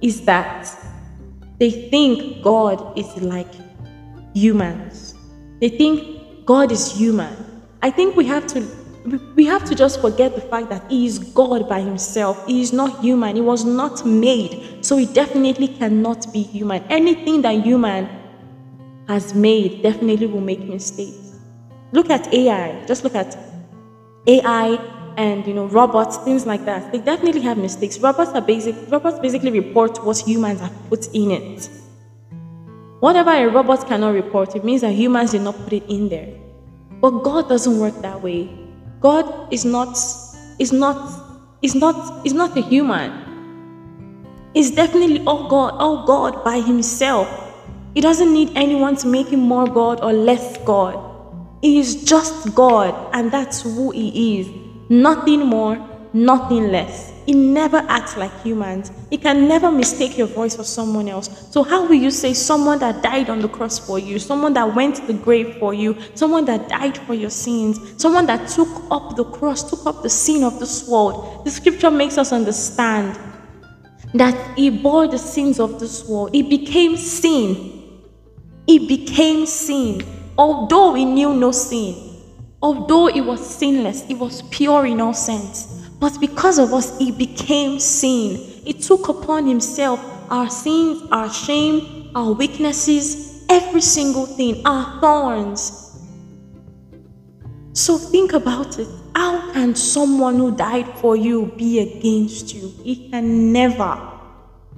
is 0.02 0.24
that 0.26 0.70
they 1.58 1.70
think 1.70 2.42
God 2.42 2.96
is 2.96 3.08
like 3.22 3.52
humans. 4.34 5.14
They 5.60 5.70
think 5.70 6.44
God 6.44 6.70
is 6.70 6.92
human. 6.92 7.34
I 7.82 7.90
think 7.90 8.16
we 8.16 8.26
have 8.26 8.46
to 8.48 8.66
we 9.34 9.46
have 9.46 9.64
to 9.64 9.74
just 9.74 10.02
forget 10.02 10.34
the 10.34 10.40
fact 10.42 10.68
that 10.68 10.90
he 10.90 11.06
is 11.06 11.18
God 11.18 11.66
by 11.66 11.80
himself. 11.80 12.46
He 12.46 12.60
is 12.60 12.74
not 12.74 13.00
human. 13.00 13.36
He 13.36 13.40
was 13.40 13.64
not 13.64 14.04
made. 14.04 14.84
So 14.84 14.98
he 14.98 15.06
definitely 15.06 15.68
cannot 15.68 16.30
be 16.32 16.42
human. 16.42 16.82
Anything 16.90 17.40
that 17.42 17.54
human 17.64 18.08
has 19.08 19.34
made 19.34 19.82
definitely 19.82 20.26
will 20.26 20.42
make 20.42 20.60
mistakes. 20.60 21.27
Look 21.92 22.10
at 22.10 22.32
AI. 22.32 22.84
Just 22.86 23.04
look 23.04 23.14
at 23.14 23.36
AI 24.26 24.78
and 25.16 25.46
you 25.46 25.54
know 25.54 25.66
robots, 25.66 26.16
things 26.18 26.46
like 26.46 26.64
that. 26.64 26.92
They 26.92 26.98
definitely 26.98 27.40
have 27.42 27.58
mistakes. 27.58 27.98
Robots 27.98 28.30
are 28.32 28.40
basic 28.40 28.76
robots 28.90 29.18
basically 29.18 29.50
report 29.50 30.04
what 30.04 30.18
humans 30.18 30.60
have 30.60 30.74
put 30.88 31.08
in 31.14 31.30
it. 31.30 31.68
Whatever 33.00 33.30
a 33.30 33.48
robot 33.48 33.86
cannot 33.86 34.14
report, 34.14 34.54
it 34.56 34.64
means 34.64 34.80
that 34.82 34.92
humans 34.92 35.32
did 35.32 35.42
not 35.42 35.56
put 35.64 35.72
it 35.72 35.84
in 35.88 36.08
there. 36.08 36.28
But 37.00 37.22
God 37.22 37.48
doesn't 37.48 37.78
work 37.78 37.94
that 38.02 38.20
way. 38.22 38.50
God 39.00 39.52
is 39.52 39.64
not 39.64 39.96
is 40.58 40.72
not 40.72 40.96
is 41.62 41.74
not 41.74 42.26
is 42.26 42.34
not 42.34 42.56
a 42.56 42.60
human. 42.60 43.24
He's 44.54 44.70
definitely 44.70 45.24
all 45.24 45.48
God, 45.48 45.74
all 45.78 46.04
God 46.06 46.42
by 46.44 46.60
himself. 46.60 47.28
He 47.94 48.00
doesn't 48.00 48.32
need 48.32 48.50
anyone 48.54 48.96
to 48.96 49.06
make 49.06 49.28
him 49.28 49.40
more 49.40 49.66
God 49.66 50.00
or 50.02 50.12
less 50.12 50.58
God. 50.64 51.07
He 51.60 51.78
is 51.78 52.04
just 52.04 52.54
God, 52.54 52.94
and 53.12 53.30
that's 53.30 53.62
who 53.62 53.90
he 53.90 54.40
is. 54.40 54.48
Nothing 54.88 55.46
more, 55.46 55.76
nothing 56.12 56.70
less. 56.70 57.12
He 57.26 57.34
never 57.34 57.78
acts 57.88 58.16
like 58.16 58.32
humans. 58.42 58.90
He 59.10 59.18
can 59.18 59.48
never 59.48 59.70
mistake 59.70 60.16
your 60.16 60.28
voice 60.28 60.56
for 60.56 60.64
someone 60.64 61.08
else. 61.08 61.28
So, 61.50 61.62
how 61.62 61.86
will 61.86 61.94
you 61.94 62.10
say 62.10 62.32
someone 62.32 62.78
that 62.78 63.02
died 63.02 63.28
on 63.28 63.40
the 63.40 63.48
cross 63.48 63.78
for 63.78 63.98
you, 63.98 64.18
someone 64.18 64.54
that 64.54 64.74
went 64.74 64.96
to 64.96 65.06
the 65.06 65.12
grave 65.12 65.56
for 65.58 65.74
you, 65.74 65.94
someone 66.14 66.46
that 66.46 66.70
died 66.70 66.96
for 66.96 67.12
your 67.12 67.28
sins, 67.28 67.78
someone 68.00 68.24
that 68.26 68.48
took 68.48 68.68
up 68.90 69.16
the 69.16 69.24
cross, 69.24 69.68
took 69.68 69.84
up 69.84 70.02
the 70.02 70.08
sin 70.08 70.42
of 70.42 70.58
this 70.58 70.88
world? 70.88 71.44
The 71.44 71.50
scripture 71.50 71.90
makes 71.90 72.16
us 72.16 72.32
understand 72.32 73.18
that 74.14 74.56
he 74.56 74.70
bore 74.70 75.06
the 75.06 75.18
sins 75.18 75.60
of 75.60 75.78
this 75.78 76.08
world. 76.08 76.32
He 76.32 76.42
became 76.42 76.96
sin. 76.96 78.00
He 78.66 78.86
became 78.86 79.44
sin. 79.44 80.02
Although 80.38 80.94
he 80.94 81.04
knew 81.04 81.34
no 81.34 81.50
sin, 81.50 81.96
although 82.62 83.06
he 83.08 83.20
was 83.20 83.44
sinless, 83.44 84.04
he 84.04 84.14
was 84.14 84.42
pure 84.42 84.86
in 84.86 85.00
all 85.00 85.12
sense. 85.12 85.88
But 85.98 86.20
because 86.20 86.60
of 86.60 86.72
us, 86.72 86.96
he 86.96 87.10
became 87.10 87.80
sin. 87.80 88.36
He 88.64 88.72
took 88.72 89.08
upon 89.08 89.48
himself 89.48 89.98
our 90.30 90.48
sins, 90.48 91.02
our 91.10 91.28
shame, 91.28 92.12
our 92.14 92.32
weaknesses, 92.32 93.44
every 93.48 93.80
single 93.80 94.26
thing, 94.26 94.64
our 94.64 95.00
thorns. 95.00 96.06
So 97.72 97.98
think 97.98 98.32
about 98.32 98.78
it. 98.78 98.86
How 99.16 99.52
can 99.52 99.74
someone 99.74 100.36
who 100.36 100.54
died 100.54 100.86
for 100.98 101.16
you 101.16 101.52
be 101.56 101.80
against 101.80 102.54
you? 102.54 102.72
He 102.84 103.10
can 103.10 103.52
never. 103.52 104.00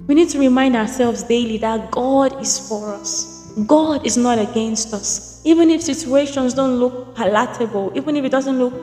We 0.07 0.15
need 0.15 0.29
to 0.29 0.39
remind 0.39 0.75
ourselves 0.75 1.21
daily 1.21 1.59
that 1.59 1.91
God 1.91 2.41
is 2.41 2.67
for 2.67 2.95
us. 2.95 3.40
God 3.67 4.05
is 4.05 4.17
not 4.17 4.39
against 4.39 4.93
us. 4.93 5.41
Even 5.43 5.69
if 5.69 5.81
situations 5.81 6.53
don't 6.53 6.79
look 6.79 7.15
palatable, 7.15 7.91
even 7.95 8.15
if 8.15 8.25
it 8.25 8.29
doesn't 8.29 8.57
look 8.57 8.73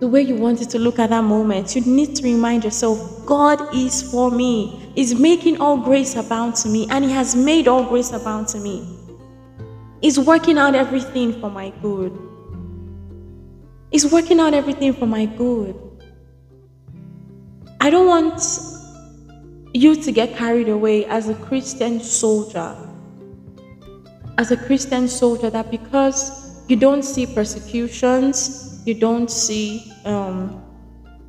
the 0.00 0.08
way 0.08 0.22
you 0.22 0.34
want 0.34 0.62
it 0.62 0.70
to 0.70 0.78
look 0.78 0.98
at 0.98 1.10
that 1.10 1.22
moment, 1.24 1.76
you 1.76 1.82
need 1.82 2.16
to 2.16 2.22
remind 2.22 2.64
yourself 2.64 3.26
God 3.26 3.74
is 3.74 4.10
for 4.10 4.30
me, 4.30 4.92
is 4.96 5.14
making 5.14 5.60
all 5.60 5.76
grace 5.76 6.16
abound 6.16 6.56
to 6.56 6.68
me, 6.68 6.88
and 6.90 7.04
He 7.04 7.10
has 7.12 7.36
made 7.36 7.68
all 7.68 7.84
grace 7.84 8.10
abound 8.10 8.48
to 8.48 8.58
me. 8.58 8.96
He's 10.00 10.18
working 10.18 10.56
out 10.56 10.74
everything 10.74 11.38
for 11.38 11.50
my 11.50 11.70
good. 11.82 12.18
He's 13.90 14.10
working 14.10 14.40
out 14.40 14.54
everything 14.54 14.94
for 14.94 15.06
my 15.06 15.26
good. 15.26 15.76
I 17.80 17.90
don't 17.90 18.06
want 18.06 18.42
you 19.74 19.94
to 19.94 20.12
get 20.12 20.34
carried 20.34 20.68
away 20.68 21.04
as 21.04 21.28
a 21.28 21.34
Christian 21.34 22.00
soldier. 22.00 22.89
As 24.40 24.50
a 24.50 24.56
Christian 24.56 25.06
soldier, 25.06 25.50
that 25.50 25.70
because 25.70 26.64
you 26.66 26.74
don't 26.74 27.02
see 27.02 27.26
persecutions, 27.26 28.82
you 28.86 28.94
don't 28.94 29.30
see, 29.30 29.92
um, 30.06 30.64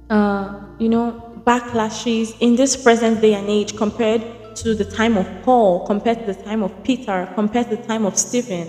uh, 0.10 0.62
you 0.80 0.88
know, 0.88 1.44
backlashes 1.46 2.34
in 2.39 2.56
this 2.56 2.82
present 2.82 3.20
day 3.20 3.34
and 3.34 3.50
age 3.50 3.75
compared 3.75 4.56
to 4.56 4.74
the 4.74 4.86
time 4.86 5.18
of 5.18 5.27
Paul, 5.44 5.86
compared 5.86 6.20
to 6.20 6.34
the 6.34 6.41
time 6.41 6.63
of 6.63 6.72
Peter, 6.86 7.30
compared 7.36 7.70
to 7.70 7.75
the 7.75 7.84
time 7.84 8.06
of 8.06 8.18
Stephen. 8.18 8.65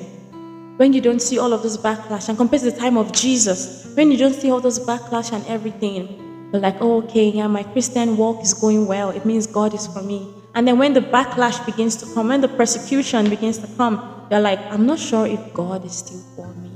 When 0.76 0.92
you 0.92 1.00
don't 1.00 1.22
see 1.22 1.38
all 1.38 1.52
of 1.52 1.62
this 1.62 1.76
backlash, 1.76 2.28
and 2.28 2.36
compared 2.36 2.62
to 2.62 2.72
the 2.72 2.76
time 2.76 2.96
of 2.96 3.12
Jesus, 3.12 3.94
when 3.94 4.10
you 4.10 4.18
don't 4.18 4.34
see 4.34 4.50
all 4.50 4.58
this 4.60 4.80
backlash 4.80 5.32
and 5.32 5.46
everything, 5.46 6.48
you're 6.52 6.60
like, 6.60 6.78
oh, 6.80 7.02
okay, 7.04 7.28
yeah, 7.28 7.46
my 7.46 7.62
Christian 7.62 8.16
walk 8.16 8.42
is 8.42 8.54
going 8.54 8.88
well. 8.88 9.10
It 9.10 9.24
means 9.24 9.46
God 9.46 9.72
is 9.72 9.86
for 9.86 10.02
me. 10.02 10.34
And 10.56 10.66
then 10.66 10.78
when 10.78 10.94
the 10.94 11.00
backlash 11.00 11.64
begins 11.64 11.94
to 11.96 12.12
come, 12.12 12.26
when 12.26 12.40
the 12.40 12.48
persecution 12.48 13.30
begins 13.30 13.58
to 13.58 13.68
come, 13.76 14.21
you're 14.30 14.40
like, 14.40 14.60
I'm 14.70 14.86
not 14.86 14.98
sure 14.98 15.26
if 15.26 15.52
God 15.52 15.84
is 15.84 15.92
still 15.92 16.20
for 16.36 16.52
me. 16.54 16.70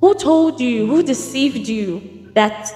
Who 0.00 0.14
told 0.14 0.60
you, 0.60 0.86
who 0.86 1.02
deceived 1.02 1.68
you 1.68 2.30
that 2.34 2.72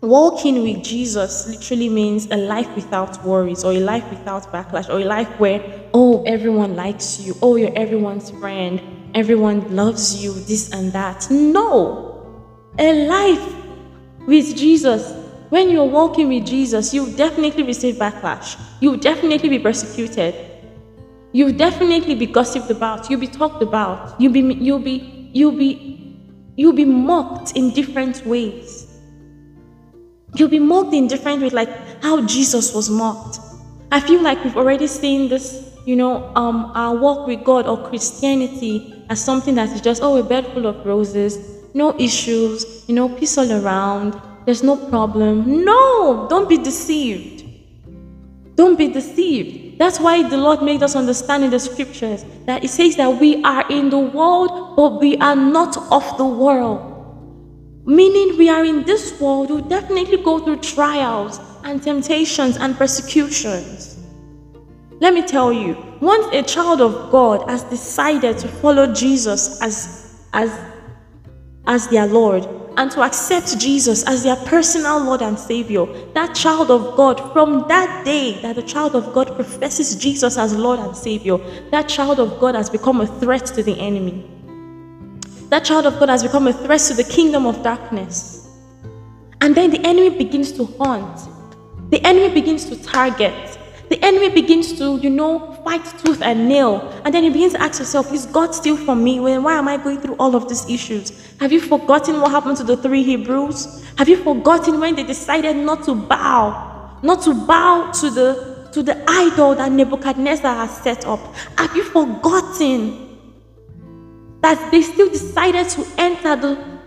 walking 0.00 0.62
with 0.62 0.82
Jesus 0.82 1.46
literally 1.48 1.88
means 1.88 2.30
a 2.30 2.36
life 2.36 2.74
without 2.74 3.22
worries 3.24 3.64
or 3.64 3.72
a 3.72 3.80
life 3.80 4.08
without 4.10 4.44
backlash 4.52 4.88
or 4.88 5.00
a 5.00 5.04
life 5.04 5.28
where, 5.38 5.62
oh, 5.94 6.22
everyone 6.24 6.76
likes 6.76 7.20
you, 7.20 7.34
oh, 7.42 7.56
you're 7.56 7.76
everyone's 7.76 8.30
friend, 8.30 8.80
everyone 9.14 9.74
loves 9.74 10.22
you, 10.22 10.32
this 10.32 10.72
and 10.72 10.92
that. 10.92 11.30
No. 11.30 12.12
A 12.78 13.06
life 13.06 13.54
with 14.26 14.56
Jesus, 14.56 15.12
when 15.50 15.70
you're 15.70 15.84
walking 15.84 16.28
with 16.28 16.46
Jesus, 16.46 16.92
you'll 16.92 17.14
definitely 17.16 17.62
receive 17.62 17.96
backlash. 17.96 18.60
you'll 18.80 18.96
definitely 18.96 19.48
be 19.48 19.58
persecuted. 19.58 20.34
You'll 21.36 21.56
definitely 21.66 22.14
be 22.14 22.26
gossiped 22.38 22.70
about. 22.70 23.10
You'll 23.10 23.24
be 23.28 23.32
talked 23.40 23.62
about. 23.62 23.98
You'll 24.20 24.36
be 24.38 24.44
you'll 24.66 24.86
be 24.90 24.96
you'll 25.38 25.58
be 25.64 25.70
You'll 26.56 26.72
be 26.72 26.86
mocked 26.86 27.52
in 27.52 27.70
different 27.70 28.24
ways. 28.24 28.86
You'll 30.34 30.48
be 30.48 30.58
mocked 30.58 30.94
in 30.94 31.06
different 31.06 31.42
ways, 31.42 31.52
like 31.52 31.68
how 32.02 32.24
Jesus 32.24 32.74
was 32.74 32.88
mocked. 32.88 33.38
I 33.92 34.00
feel 34.00 34.22
like 34.22 34.42
we've 34.42 34.56
already 34.56 34.86
seen 34.86 35.28
this, 35.28 35.74
you 35.84 35.96
know, 35.96 36.32
um, 36.34 36.72
our 36.74 36.96
walk 36.96 37.26
with 37.26 37.44
God 37.44 37.66
or 37.66 37.86
Christianity 37.88 39.04
as 39.10 39.22
something 39.22 39.54
that 39.56 39.68
is 39.70 39.82
just, 39.82 40.02
oh, 40.02 40.16
a 40.16 40.22
bed 40.22 40.46
full 40.54 40.66
of 40.66 40.84
roses, 40.86 41.38
no 41.74 41.94
issues, 41.98 42.84
you 42.88 42.94
know, 42.94 43.10
peace 43.10 43.36
all 43.36 43.52
around, 43.52 44.18
there's 44.46 44.62
no 44.62 44.76
problem. 44.88 45.62
No, 45.64 46.26
don't 46.30 46.48
be 46.48 46.56
deceived. 46.56 47.44
Don't 48.56 48.78
be 48.78 48.88
deceived. 48.88 49.65
That's 49.78 50.00
why 50.00 50.26
the 50.26 50.36
Lord 50.36 50.62
made 50.62 50.82
us 50.82 50.96
understand 50.96 51.44
in 51.44 51.50
the 51.50 51.58
scriptures 51.58 52.24
that 52.46 52.64
it 52.64 52.68
says 52.68 52.96
that 52.96 53.20
we 53.20 53.42
are 53.44 53.70
in 53.70 53.90
the 53.90 53.98
world, 53.98 54.76
but 54.76 55.00
we 55.00 55.16
are 55.18 55.36
not 55.36 55.76
of 55.92 56.16
the 56.16 56.24
world. 56.24 56.94
Meaning 57.84 58.38
we 58.38 58.48
are 58.48 58.64
in 58.64 58.84
this 58.84 59.20
world, 59.20 59.50
we 59.50 59.62
definitely 59.62 60.16
go 60.16 60.38
through 60.38 60.60
trials 60.60 61.40
and 61.64 61.82
temptations 61.82 62.56
and 62.56 62.76
persecutions. 62.76 63.98
Let 64.98 65.12
me 65.12 65.22
tell 65.22 65.52
you, 65.52 65.76
once 66.00 66.26
a 66.32 66.42
child 66.42 66.80
of 66.80 67.10
God 67.12 67.48
has 67.48 67.62
decided 67.64 68.38
to 68.38 68.48
follow 68.48 68.92
Jesus 68.92 69.60
as, 69.60 70.26
as, 70.32 70.58
as 71.66 71.86
their 71.88 72.06
Lord, 72.06 72.44
and 72.76 72.90
to 72.90 73.02
accept 73.02 73.58
Jesus 73.58 74.04
as 74.04 74.22
their 74.22 74.36
personal 74.36 75.02
Lord 75.02 75.22
and 75.22 75.38
Savior, 75.38 75.86
that 76.12 76.34
child 76.34 76.70
of 76.70 76.96
God, 76.96 77.32
from 77.32 77.66
that 77.68 78.04
day 78.04 78.40
that 78.42 78.56
the 78.56 78.62
child 78.62 78.94
of 78.94 79.14
God 79.14 79.34
professes 79.34 79.96
Jesus 79.96 80.36
as 80.36 80.54
Lord 80.54 80.78
and 80.80 80.94
Savior, 80.94 81.38
that 81.70 81.88
child 81.88 82.20
of 82.20 82.38
God 82.38 82.54
has 82.54 82.68
become 82.68 83.00
a 83.00 83.06
threat 83.06 83.46
to 83.46 83.62
the 83.62 83.78
enemy. 83.80 84.30
That 85.48 85.64
child 85.64 85.86
of 85.86 85.98
God 85.98 86.08
has 86.10 86.22
become 86.22 86.48
a 86.48 86.52
threat 86.52 86.80
to 86.80 86.94
the 86.94 87.04
kingdom 87.04 87.46
of 87.46 87.62
darkness. 87.62 88.48
And 89.40 89.54
then 89.54 89.70
the 89.70 89.80
enemy 89.80 90.10
begins 90.10 90.52
to 90.52 90.66
hunt, 90.78 91.28
the 91.90 92.04
enemy 92.04 92.34
begins 92.34 92.66
to 92.66 92.82
target, 92.82 93.58
the 93.88 94.04
enemy 94.04 94.30
begins 94.30 94.76
to, 94.78 94.98
you 94.98 95.10
know, 95.10 95.52
fight 95.64 95.84
tooth 96.04 96.20
and 96.20 96.48
nail. 96.48 96.80
And 97.04 97.14
then 97.14 97.22
you 97.22 97.32
begin 97.32 97.50
to 97.50 97.60
ask 97.60 97.78
yourself, 97.78 98.12
is 98.12 98.26
God 98.26 98.54
still 98.54 98.76
for 98.76 98.96
me? 98.96 99.20
When, 99.20 99.42
why 99.44 99.54
am 99.54 99.68
I 99.68 99.76
going 99.76 100.00
through 100.00 100.16
all 100.16 100.34
of 100.34 100.48
these 100.48 100.68
issues? 100.68 101.34
Have 101.38 101.52
you 101.52 101.60
forgotten 101.60 102.20
what 102.20 102.32
happened 102.32 102.56
to 102.58 102.64
the 102.64 102.76
three 102.76 103.04
Hebrews? 103.04 103.84
Have 103.96 104.08
you 104.08 104.16
forgotten 104.16 104.80
when 104.80 104.96
they 104.96 105.04
decided 105.04 105.56
not 105.56 105.84
to 105.84 105.94
bow? 105.94 106.98
Not 107.02 107.22
to 107.22 107.34
bow 107.34 107.92
to 107.92 108.10
the, 108.10 108.68
to 108.72 108.82
the 108.82 109.04
idol 109.08 109.54
that 109.54 109.70
Nebuchadnezzar 109.70 110.54
has 110.54 110.76
set 110.78 111.06
up? 111.06 111.20
Have 111.56 111.76
you 111.76 111.84
forgotten 111.84 113.18
that 114.40 114.70
they 114.72 114.82
still 114.82 115.08
decided 115.08 115.68
to 115.68 115.86
enter 115.96 116.34
the, 116.34 116.78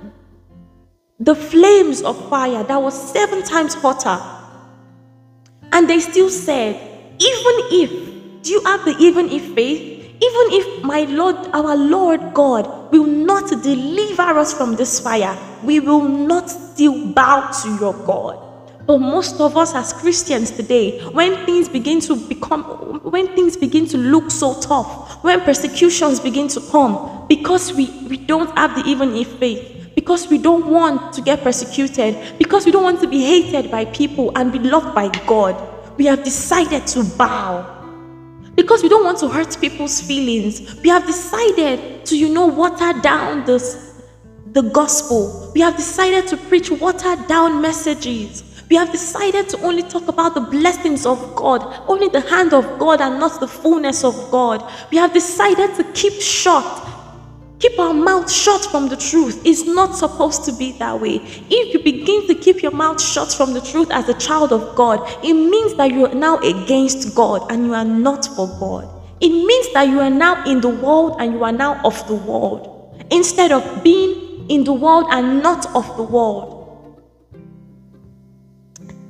the 1.20 1.36
flames 1.36 2.02
of 2.02 2.30
fire 2.30 2.64
that 2.64 2.82
was 2.82 3.12
seven 3.14 3.42
times 3.44 3.74
hotter? 3.74 4.20
And 5.72 5.90
they 5.90 6.00
still 6.00 6.30
said, 6.30 6.89
even 7.20 7.56
if, 7.72 8.44
do 8.44 8.52
you 8.52 8.62
have 8.64 8.86
the 8.86 8.96
even 9.00 9.30
if 9.30 9.54
faith? 9.54 9.98
Even 10.22 10.52
if 10.52 10.84
my 10.84 11.02
Lord, 11.04 11.36
our 11.54 11.76
Lord 11.76 12.34
God, 12.34 12.92
will 12.92 13.06
not 13.06 13.50
deliver 13.64 14.22
us 14.22 14.54
from 14.54 14.76
this 14.76 15.00
fire, 15.00 15.38
we 15.64 15.80
will 15.80 16.04
not 16.04 16.50
still 16.50 17.14
bow 17.14 17.52
to 17.64 17.78
your 17.80 17.94
God. 18.06 18.46
But 18.86 18.98
most 18.98 19.40
of 19.40 19.56
us 19.56 19.76
as 19.76 19.94
Christians 19.94 20.52
today, 20.52 21.00
when 21.12 21.46
things 21.46 21.70
begin 21.70 22.00
to 22.02 22.16
become, 22.16 22.64
when 23.04 23.28
things 23.36 23.56
begin 23.56 23.86
to 23.90 23.98
look 23.98 24.32
so 24.32 24.60
tough, 24.60 25.24
when 25.24 25.42
persecutions 25.42 26.20
begin 26.20 26.48
to 26.50 26.62
come, 26.72 27.26
because 27.30 27.72
we, 27.72 27.90
we 28.10 28.18
don't 28.18 28.58
have 28.58 28.76
the 28.76 28.90
even 28.90 29.16
if 29.16 29.28
faith, 29.38 29.92
because 29.94 30.28
we 30.28 30.38
don't 30.38 30.68
want 30.68 31.14
to 31.14 31.22
get 31.22 31.44
persecuted, 31.44 32.18
because 32.40 32.66
we 32.66 32.72
don't 32.72 32.84
want 32.84 33.00
to 33.02 33.08
be 33.08 33.24
hated 33.24 33.70
by 33.70 33.86
people 33.86 34.32
and 34.36 34.52
be 34.52 34.60
loved 34.60 34.96
by 34.96 35.08
God, 35.28 35.56
we 36.00 36.06
have 36.06 36.24
decided 36.24 36.88
to 36.88 37.04
bow. 37.04 37.76
Because 38.56 38.82
we 38.82 38.88
don't 38.88 39.04
want 39.04 39.20
to 39.20 39.28
hurt 39.28 39.60
people's 39.60 40.02
feelings, 40.02 40.82
we 40.82 40.88
have 40.90 41.06
decided 41.06 42.06
to, 42.06 42.18
you 42.18 42.30
know, 42.30 42.48
water 42.48 42.94
down 43.02 43.46
this, 43.46 44.02
the 44.54 44.62
gospel. 44.62 45.52
We 45.54 45.60
have 45.60 45.76
decided 45.76 46.26
to 46.30 46.38
preach 46.38 46.72
watered 46.72 47.28
down 47.28 47.62
messages. 47.62 48.64
We 48.70 48.78
have 48.78 48.94
decided 48.94 49.50
to 49.50 49.62
only 49.62 49.84
talk 49.84 50.08
about 50.08 50.36
the 50.36 50.42
blessings 50.42 51.06
of 51.06 51.36
God, 51.36 51.62
only 51.90 52.08
the 52.08 52.22
hand 52.22 52.54
of 52.54 52.80
God 52.80 53.02
and 53.02 53.20
not 53.20 53.42
the 53.42 53.48
fullness 53.48 54.06
of 54.06 54.16
God. 54.32 54.64
We 54.92 54.98
have 54.98 55.14
decided 55.14 55.76
to 55.76 55.84
keep 55.92 56.14
short 56.14 56.66
keep 57.60 57.78
our 57.78 57.94
mouth 57.94 58.32
shut 58.32 58.66
from 58.66 58.88
the 58.88 58.96
truth. 58.96 59.42
It's 59.46 59.66
not 59.66 59.96
supposed 59.96 60.46
to 60.46 60.54
be 60.54 60.72
that 60.74 61.00
way. 61.00 61.16
If 61.50 61.74
you 61.74 61.80
begin 61.84 62.28
to 62.28 62.36
keep 62.36 62.62
your 62.62 62.72
mouth 62.72 63.02
shut 63.02 63.34
from 63.34 63.54
the 63.54 63.62
truth 63.62 63.92
as 63.92 64.08
a 64.10 64.14
child 64.14 64.52
of 64.54 64.76
God, 64.76 65.00
it 65.24 65.34
means 65.34 65.76
that 65.76 65.92
you 65.92 66.06
are 66.06 66.16
now 66.16 66.38
against 66.40 67.16
God 67.16 67.52
and 67.52 67.66
you 67.66 67.74
are 67.74 67.86
not 67.86 68.26
for 68.26 68.48
God. 68.60 68.88
It 69.22 69.30
means 69.30 69.74
that 69.74 69.90
you 69.90 70.00
are 70.00 70.10
now 70.10 70.44
in 70.46 70.62
the 70.62 70.70
world 70.70 71.18
and 71.20 71.34
you 71.34 71.44
are 71.44 71.52
now 71.52 71.82
of 71.84 72.08
the 72.08 72.16
world 72.16 73.06
instead 73.12 73.52
of 73.52 73.84
being 73.84 74.50
in 74.50 74.64
the 74.64 74.74
world 74.74 75.08
and 75.12 75.44
not 75.44 75.66
of 75.76 75.98
the 75.98 76.04
world. 76.04 76.56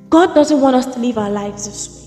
God 0.09 0.33
doesn't 0.33 0.59
want 0.59 0.75
us 0.75 0.87
to 0.95 0.99
live 0.99 1.19
our 1.19 1.29
lives 1.29 1.65
this 1.65 1.87
way. 1.87 1.99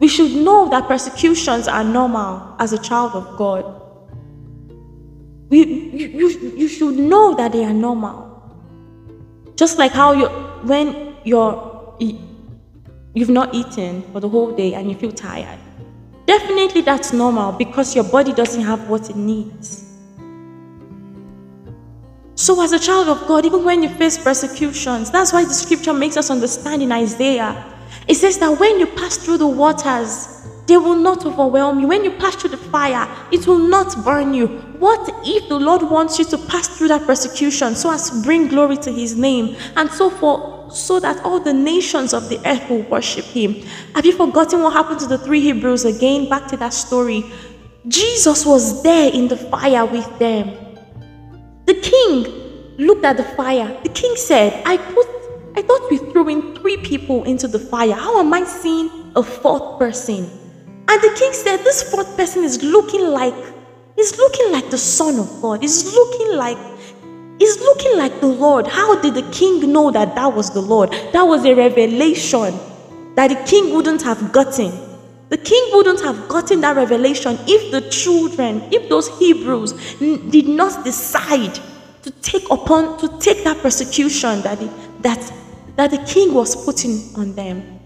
We 0.00 0.06
should 0.06 0.30
know 0.30 0.68
that 0.70 0.86
persecutions 0.86 1.66
are 1.66 1.82
normal 1.82 2.54
as 2.60 2.72
a 2.72 2.78
child 2.78 3.12
of 3.14 3.36
God. 3.36 3.87
You, 5.50 5.64
you, 5.64 6.28
you 6.56 6.68
should 6.68 6.96
know 6.96 7.34
that 7.34 7.52
they 7.52 7.64
are 7.64 7.72
normal. 7.72 8.26
Just 9.56 9.78
like 9.78 9.92
how 9.92 10.12
you, 10.12 10.28
when 10.66 11.16
you're, 11.24 11.96
you've 13.14 13.30
not 13.30 13.54
eaten 13.54 14.02
for 14.12 14.20
the 14.20 14.28
whole 14.28 14.54
day 14.54 14.74
and 14.74 14.90
you 14.90 14.96
feel 14.96 15.12
tired. 15.12 15.58
Definitely 16.26 16.82
that's 16.82 17.12
normal 17.12 17.52
because 17.52 17.94
your 17.94 18.04
body 18.04 18.32
doesn't 18.34 18.62
have 18.62 18.88
what 18.88 19.08
it 19.08 19.16
needs. 19.16 19.84
So, 22.34 22.62
as 22.62 22.72
a 22.72 22.78
child 22.78 23.08
of 23.08 23.26
God, 23.26 23.46
even 23.46 23.64
when 23.64 23.82
you 23.82 23.88
face 23.88 24.16
persecutions, 24.16 25.10
that's 25.10 25.32
why 25.32 25.44
the 25.44 25.54
scripture 25.54 25.92
makes 25.92 26.16
us 26.16 26.30
understand 26.30 26.82
in 26.82 26.92
Isaiah. 26.92 27.64
It 28.06 28.14
says 28.14 28.38
that 28.38 28.60
when 28.60 28.78
you 28.78 28.86
pass 28.86 29.16
through 29.16 29.38
the 29.38 29.46
waters, 29.48 30.46
they 30.66 30.76
will 30.76 30.94
not 30.94 31.26
overwhelm 31.26 31.80
you. 31.80 31.88
When 31.88 32.04
you 32.04 32.12
pass 32.12 32.36
through 32.36 32.50
the 32.50 32.56
fire, 32.58 33.08
it 33.32 33.46
will 33.46 33.58
not 33.58 34.04
burn 34.04 34.34
you. 34.34 34.67
What 34.78 35.10
if 35.24 35.48
the 35.48 35.58
Lord 35.58 35.82
wants 35.82 36.18
you 36.18 36.24
to 36.26 36.38
pass 36.38 36.68
through 36.68 36.88
that 36.88 37.06
persecution 37.06 37.74
so 37.74 37.90
as 37.90 38.10
to 38.10 38.22
bring 38.22 38.46
glory 38.48 38.76
to 38.78 38.92
his 38.92 39.16
name 39.16 39.56
and 39.76 39.90
so 39.90 40.08
for 40.08 40.70
so 40.70 41.00
that 41.00 41.24
all 41.24 41.40
the 41.40 41.52
nations 41.52 42.12
of 42.12 42.28
the 42.28 42.38
earth 42.46 42.68
will 42.70 42.82
worship 42.82 43.24
him? 43.24 43.54
Have 43.94 44.06
you 44.06 44.12
forgotten 44.12 44.62
what 44.62 44.74
happened 44.74 45.00
to 45.00 45.06
the 45.06 45.18
three 45.18 45.40
Hebrews 45.40 45.84
again? 45.84 46.28
Back 46.28 46.46
to 46.48 46.56
that 46.58 46.72
story. 46.72 47.24
Jesus 47.88 48.46
was 48.46 48.82
there 48.82 49.12
in 49.12 49.26
the 49.28 49.36
fire 49.36 49.84
with 49.84 50.18
them. 50.18 50.56
The 51.66 51.74
king 51.74 52.76
looked 52.78 53.04
at 53.04 53.16
the 53.16 53.24
fire. 53.24 53.76
The 53.82 53.88
king 53.88 54.14
said, 54.16 54.62
I 54.64 54.76
put 54.76 55.06
I 55.56 55.62
thought 55.62 55.90
we 55.90 55.98
threw 55.98 56.28
in 56.28 56.54
three 56.54 56.76
people 56.76 57.24
into 57.24 57.48
the 57.48 57.58
fire. 57.58 57.94
How 57.94 58.20
am 58.20 58.32
I 58.32 58.44
seeing 58.44 59.10
a 59.16 59.24
fourth 59.24 59.80
person? 59.80 60.30
And 60.86 61.02
the 61.02 61.14
king 61.18 61.32
said, 61.32 61.58
This 61.64 61.90
fourth 61.90 62.16
person 62.16 62.44
is 62.44 62.62
looking 62.62 63.08
like, 63.08 63.34
he's 63.98 64.16
looking 64.16 64.52
like 64.52 64.70
the 64.70 64.78
Son 64.78 65.18
of 65.18 65.42
God. 65.42 65.60
He's 65.60 65.92
looking 65.92 66.36
like, 66.36 66.56
he's 67.38 67.58
looking 67.58 67.98
like 67.98 68.20
the 68.20 68.28
Lord. 68.28 68.66
How 68.66 69.00
did 69.00 69.14
the 69.14 69.28
king 69.32 69.72
know 69.72 69.90
that 69.90 70.14
that 70.14 70.32
was 70.32 70.50
the 70.50 70.60
Lord? 70.60 70.92
That 71.12 71.22
was 71.22 71.44
a 71.44 71.54
revelation 71.54 72.58
that 73.16 73.28
the 73.28 73.42
king 73.44 73.74
wouldn't 73.74 74.02
have 74.02 74.32
gotten. 74.32 74.70
The 75.30 75.36
king 75.36 75.62
wouldn't 75.72 76.00
have 76.00 76.28
gotten 76.28 76.60
that 76.60 76.76
revelation 76.76 77.36
if 77.46 77.72
the 77.72 77.90
children, 77.90 78.62
if 78.72 78.88
those 78.88 79.08
Hebrews 79.18 79.72
did 79.98 80.48
not 80.48 80.84
decide 80.84 81.58
to 82.02 82.10
take 82.22 82.48
upon, 82.50 82.98
to 82.98 83.08
take 83.18 83.44
that 83.44 83.58
persecution 83.58 84.40
that, 84.42 84.58
that, 85.02 85.32
that 85.74 85.90
the 85.90 85.98
king 86.06 86.32
was 86.32 86.64
putting 86.64 87.14
on 87.16 87.34
them. 87.34 87.77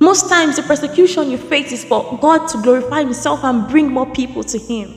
Most 0.00 0.28
times, 0.28 0.56
the 0.56 0.62
persecution 0.62 1.30
you 1.30 1.38
face 1.38 1.72
is 1.72 1.84
for 1.84 2.18
God 2.20 2.46
to 2.48 2.62
glorify 2.62 3.00
Himself 3.00 3.44
and 3.44 3.68
bring 3.68 3.90
more 3.90 4.10
people 4.12 4.42
to 4.44 4.58
Him. 4.58 4.92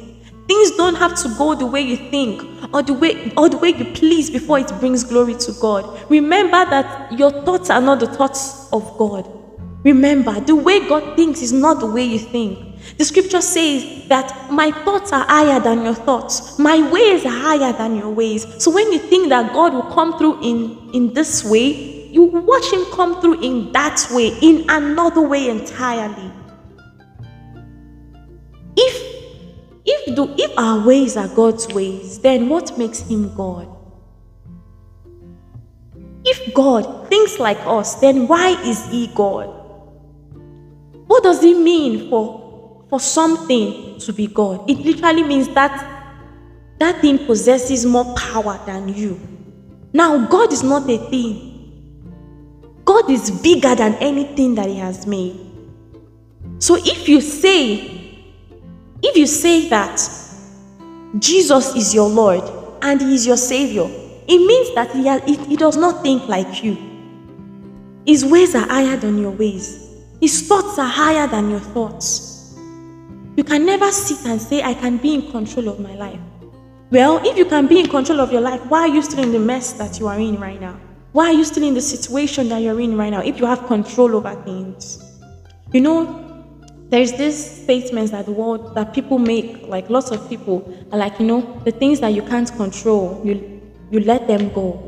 Things 0.48 0.72
don't 0.78 0.96
have 0.96 1.16
to 1.24 1.30
go 1.38 1.56
the 1.56 1.66
way 1.66 1.82
you 1.82 1.98
think 1.98 2.42
or 2.74 2.82
the 2.82 2.94
way 2.94 3.32
or 3.36 3.50
the 3.50 3.58
way 3.58 3.70
you 3.70 3.86
please 3.94 4.30
before 4.30 4.60
it 4.60 4.72
brings 4.80 5.04
glory 5.04 5.36
to 5.36 5.52
God. 5.60 6.10
Remember 6.10 6.66
that 6.66 7.12
your 7.18 7.32
thoughts 7.44 7.70
are 7.70 7.82
not 7.82 8.00
the 8.00 8.08
thoughts 8.08 8.72
of 8.72 8.98
God. 8.98 9.30
Remember, 9.84 10.40
the 10.40 10.56
way 10.56 10.88
God 10.88 11.16
thinks 11.16 11.42
is 11.42 11.54
not 11.54 11.80
the 11.80 11.86
way 11.86 12.04
you 12.04 12.20
think. 12.20 12.60
The 12.98 13.06
scripture 13.06 13.42
says 13.42 14.08
that 14.08 14.52
my 14.52 14.72
thoughts 14.72 15.12
are 15.12 15.26
higher 15.26 15.60
than 15.60 15.84
your 15.84 15.94
thoughts. 15.94 16.58
My 16.58 16.90
ways 16.90 17.26
are 17.26 17.30
higher 17.30 17.74
than 17.74 17.96
your 17.96 18.10
ways. 18.10 18.46
So 18.64 18.72
when 18.72 18.92
you 18.92 19.00
think 19.00 19.30
that 19.30 19.54
God 19.54 19.74
will 19.74 19.94
come 19.94 20.18
through 20.18 20.42
in, 20.44 20.90
in 20.94 21.14
this 21.14 21.44
way, 21.44 21.97
you 22.18 22.24
watch 22.24 22.74
him 22.74 22.84
come 22.92 23.22
through 23.22 23.42
in 23.42 23.72
that 23.74 24.08
way, 24.12 24.30
in 24.42 24.66
another 24.70 25.22
way 25.22 25.50
entirely. 25.50 26.32
If 28.76 28.96
if 29.86 30.16
the 30.16 30.34
if 30.38 30.58
our 30.58 30.86
ways 30.86 31.16
are 31.16 31.28
God's 31.28 31.68
ways, 31.68 32.20
then 32.20 32.50
what 32.50 32.76
makes 32.78 33.02
him 33.02 33.34
God? 33.36 33.68
If 36.26 36.54
God 36.56 37.08
thinks 37.08 37.40
like 37.40 37.60
us, 37.66 37.96
then 38.02 38.28
why 38.28 38.50
is 38.64 38.86
he 38.88 39.08
God? 39.14 39.48
What 41.06 41.24
does 41.24 41.44
it 41.44 41.58
mean 41.58 42.10
for, 42.10 42.84
for 42.90 43.00
something 43.00 44.00
to 44.00 44.12
be 44.12 44.28
God? 44.28 44.70
It 44.70 44.80
literally 44.80 45.24
means 45.24 45.48
that 45.54 45.72
that 46.80 47.00
thing 47.00 47.26
possesses 47.26 47.86
more 47.86 48.14
power 48.16 48.60
than 48.66 48.90
you. 48.90 49.20
Now, 49.94 50.28
God 50.28 50.52
is 50.52 50.64
not 50.64 50.90
a 50.90 50.98
thing. 51.10 51.47
God 52.88 53.12
is 53.12 53.30
bigger 53.30 53.76
than 53.76 53.96
anything 53.96 54.56
that 54.56 54.68
He 54.68 54.78
has 54.78 55.06
made. 55.06 55.38
So 56.60 56.78
if 56.78 57.10
you 57.10 57.20
say, 57.20 58.24
if 59.04 59.18
you 59.18 59.28
say 59.28 59.68
that 59.68 59.98
Jesus 61.20 61.76
is 61.76 61.94
your 61.94 62.08
Lord 62.08 62.44
and 62.82 63.02
He 63.02 63.14
is 63.14 63.28
your 63.28 63.36
Savior, 63.36 63.84
it 63.84 64.38
means 64.38 64.74
that 64.74 64.92
He, 64.92 65.06
has, 65.06 65.22
he 65.26 65.58
does 65.58 65.76
not 65.76 66.02
think 66.02 66.30
like 66.30 66.64
you. 66.64 66.78
His 68.06 68.24
ways 68.24 68.56
are 68.56 68.66
higher 68.66 68.96
than 68.96 69.18
your 69.18 69.32
ways. 69.32 70.06
His 70.22 70.48
thoughts 70.48 70.80
are 70.80 70.88
higher 70.88 71.28
than 71.28 71.50
your 71.50 71.60
thoughts. 71.60 72.56
You 73.36 73.44
can 73.44 73.66
never 73.66 73.92
sit 73.92 74.26
and 74.26 74.42
say, 74.42 74.64
I 74.64 74.74
can 74.74 74.96
be 74.96 75.14
in 75.14 75.30
control 75.30 75.68
of 75.68 75.82
my 75.82 75.96
life. 75.96 76.22
Well, 76.90 77.18
if 77.28 77.38
you 77.38 77.44
can 77.44 77.68
be 77.68 77.82
in 77.82 77.90
control 77.90 78.22
of 78.22 78.32
your 78.32 78.42
life, 78.42 78.66
why 78.68 78.84
are 78.84 78.88
you 78.88 79.02
still 79.02 79.24
in 79.24 79.34
the 79.34 79.40
mess 79.40 79.74
that 79.74 80.00
you 80.00 80.08
are 80.08 80.18
in 80.18 80.40
right 80.40 80.60
now? 80.62 80.80
Why 81.12 81.28
are 81.28 81.34
you 81.34 81.46
still 81.46 81.64
in 81.64 81.74
the 81.74 81.82
situation 81.82 82.50
that 82.50 82.62
you're 82.62 82.80
in 82.80 82.98
right 82.98 83.10
now 83.10 83.22
if 83.22 83.40
you 83.40 83.46
have 83.46 83.66
control 83.68 84.16
over 84.16 84.36
things? 84.44 85.04
You 85.74 85.82
know, 85.82 86.46
there's 86.90 87.14
this 87.14 87.64
statements 87.64 88.12
that 88.12 88.26
the 88.26 88.32
world 88.32 88.76
that 88.76 88.94
people 88.94 89.20
make, 89.20 89.68
like 89.68 89.90
lots 89.90 90.12
of 90.12 90.28
people 90.30 90.74
are 90.92 90.98
like, 90.98 91.20
you 91.20 91.26
know, 91.26 91.62
the 91.66 91.72
things 91.72 92.00
that 92.00 92.14
you 92.14 92.22
can't 92.22 92.52
control, 92.56 93.22
you 93.26 93.62
you 93.90 94.02
let 94.02 94.28
them 94.28 94.54
go. 94.54 94.84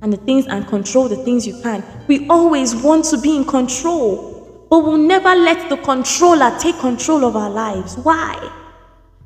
And 0.00 0.12
the 0.12 0.16
things 0.16 0.46
and 0.46 0.66
control 0.68 1.08
the 1.08 1.16
things 1.16 1.44
you 1.46 1.60
can. 1.60 1.82
We 2.06 2.28
always 2.28 2.74
want 2.74 3.04
to 3.06 3.20
be 3.20 3.36
in 3.36 3.44
control, 3.44 4.66
but 4.70 4.84
we'll 4.84 4.96
never 4.96 5.34
let 5.34 5.68
the 5.68 5.76
controller 5.78 6.56
take 6.60 6.78
control 6.78 7.24
of 7.24 7.34
our 7.34 7.50
lives. 7.50 7.96
Why? 7.96 8.36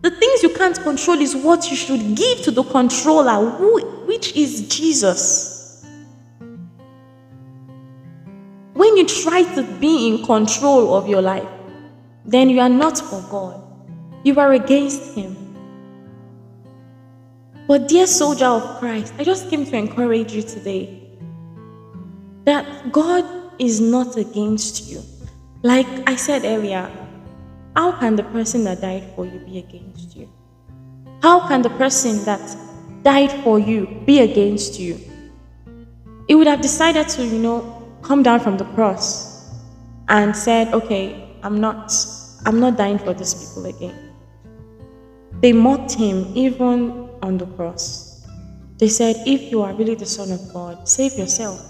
The 0.00 0.10
things 0.10 0.42
you 0.42 0.48
can't 0.54 0.78
control 0.80 1.20
is 1.20 1.36
what 1.36 1.70
you 1.70 1.76
should 1.76 2.16
give 2.16 2.40
to 2.42 2.50
the 2.50 2.64
controller, 2.64 3.50
who, 3.50 3.80
which 4.06 4.34
is 4.34 4.66
Jesus. 4.68 5.61
When 8.82 8.96
you 8.96 9.06
try 9.06 9.44
to 9.54 9.62
be 9.78 10.08
in 10.08 10.26
control 10.26 10.96
of 10.96 11.06
your 11.06 11.22
life, 11.22 11.46
then 12.24 12.50
you 12.50 12.58
are 12.58 12.68
not 12.68 12.98
for 12.98 13.22
God. 13.30 13.62
You 14.24 14.36
are 14.40 14.54
against 14.54 15.14
Him. 15.14 15.36
But, 17.68 17.86
dear 17.86 18.08
soldier 18.08 18.46
of 18.46 18.80
Christ, 18.80 19.14
I 19.20 19.22
just 19.22 19.48
came 19.48 19.64
to 19.66 19.76
encourage 19.76 20.32
you 20.32 20.42
today 20.42 21.00
that 22.42 22.90
God 22.90 23.24
is 23.60 23.80
not 23.80 24.16
against 24.16 24.90
you. 24.90 25.00
Like 25.62 25.86
I 26.08 26.16
said 26.16 26.44
earlier, 26.44 26.90
how 27.76 27.92
can 27.92 28.16
the 28.16 28.24
person 28.24 28.64
that 28.64 28.80
died 28.80 29.04
for 29.14 29.24
you 29.24 29.38
be 29.38 29.58
against 29.58 30.16
you? 30.16 30.28
How 31.22 31.46
can 31.46 31.62
the 31.62 31.70
person 31.70 32.24
that 32.24 32.56
died 33.04 33.30
for 33.44 33.60
you 33.60 34.02
be 34.04 34.18
against 34.18 34.80
you? 34.80 34.98
He 36.26 36.34
would 36.34 36.48
have 36.48 36.60
decided 36.60 37.08
to, 37.10 37.24
you 37.24 37.38
know, 37.38 37.81
come 38.02 38.22
down 38.22 38.40
from 38.40 38.58
the 38.58 38.64
cross 38.74 39.50
and 40.08 40.34
said, 40.36 40.74
Okay, 40.74 41.36
I'm 41.42 41.60
not 41.60 41.92
I'm 42.44 42.58
not 42.58 42.76
dying 42.76 42.98
for 42.98 43.14
these 43.14 43.34
people 43.34 43.66
again. 43.66 44.12
They 45.40 45.52
mocked 45.52 45.94
him 45.94 46.30
even 46.34 47.08
on 47.22 47.38
the 47.38 47.46
cross. 47.46 48.26
They 48.78 48.88
said, 48.88 49.16
If 49.26 49.50
you 49.50 49.62
are 49.62 49.72
really 49.74 49.94
the 49.94 50.06
Son 50.06 50.30
of 50.32 50.52
God, 50.52 50.88
save 50.88 51.14
yourself. 51.14 51.60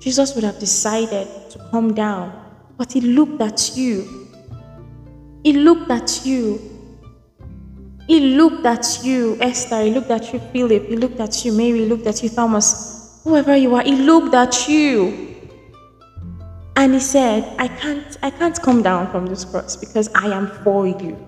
Jesus 0.00 0.34
would 0.34 0.44
have 0.44 0.58
decided 0.58 1.28
to 1.50 1.58
come 1.70 1.94
down, 1.94 2.32
but 2.76 2.92
he 2.92 3.00
looked 3.00 3.40
at 3.40 3.76
you. 3.76 4.28
He 5.42 5.52
looked 5.52 5.90
at 5.90 6.26
you. 6.26 6.60
He 8.06 8.36
looked 8.36 8.66
at 8.66 9.00
you, 9.02 9.36
Esther. 9.40 9.82
He 9.82 9.90
looked 9.90 10.10
at 10.10 10.32
you, 10.32 10.38
Philip. 10.52 10.86
He 10.86 10.96
looked 10.96 11.18
at 11.18 11.44
you, 11.44 11.52
Mary. 11.52 11.80
He 11.80 11.86
looked 11.86 12.06
at 12.06 12.22
you, 12.22 12.28
Thomas. 12.28 13.20
Whoever 13.24 13.56
you 13.56 13.74
are, 13.74 13.82
he 13.82 13.96
looked 13.96 14.34
at 14.34 14.68
you. 14.68 15.25
And 16.86 16.94
he 16.94 17.00
said, 17.00 17.52
I 17.58 17.66
can't, 17.66 18.16
I 18.22 18.30
can't 18.30 18.62
come 18.62 18.80
down 18.80 19.10
from 19.10 19.26
this 19.26 19.44
cross 19.44 19.74
because 19.74 20.08
I 20.14 20.28
am 20.28 20.46
for 20.62 20.86
you. 20.86 21.18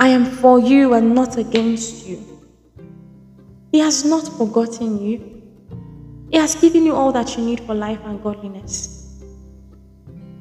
I 0.00 0.08
am 0.08 0.24
for 0.24 0.58
you 0.58 0.94
and 0.94 1.14
not 1.14 1.38
against 1.38 2.04
you. 2.04 2.18
He 3.70 3.78
has 3.78 4.04
not 4.04 4.26
forgotten 4.36 5.00
you. 5.00 5.40
He 6.32 6.38
has 6.38 6.56
given 6.56 6.84
you 6.84 6.96
all 6.96 7.12
that 7.12 7.36
you 7.36 7.44
need 7.44 7.60
for 7.60 7.76
life 7.76 8.00
and 8.06 8.20
godliness. 8.20 9.22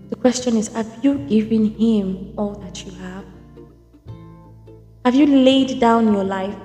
The 0.10 0.16
question 0.16 0.58
is 0.58 0.74
Have 0.74 0.92
you 1.04 1.20
given 1.30 1.76
Him 1.78 2.34
all 2.36 2.56
that 2.56 2.84
you 2.84 2.94
have? 2.94 3.26
Have 5.06 5.14
you 5.14 5.28
laid 5.28 5.80
down 5.80 6.12
your 6.12 6.24
life? 6.24 6.58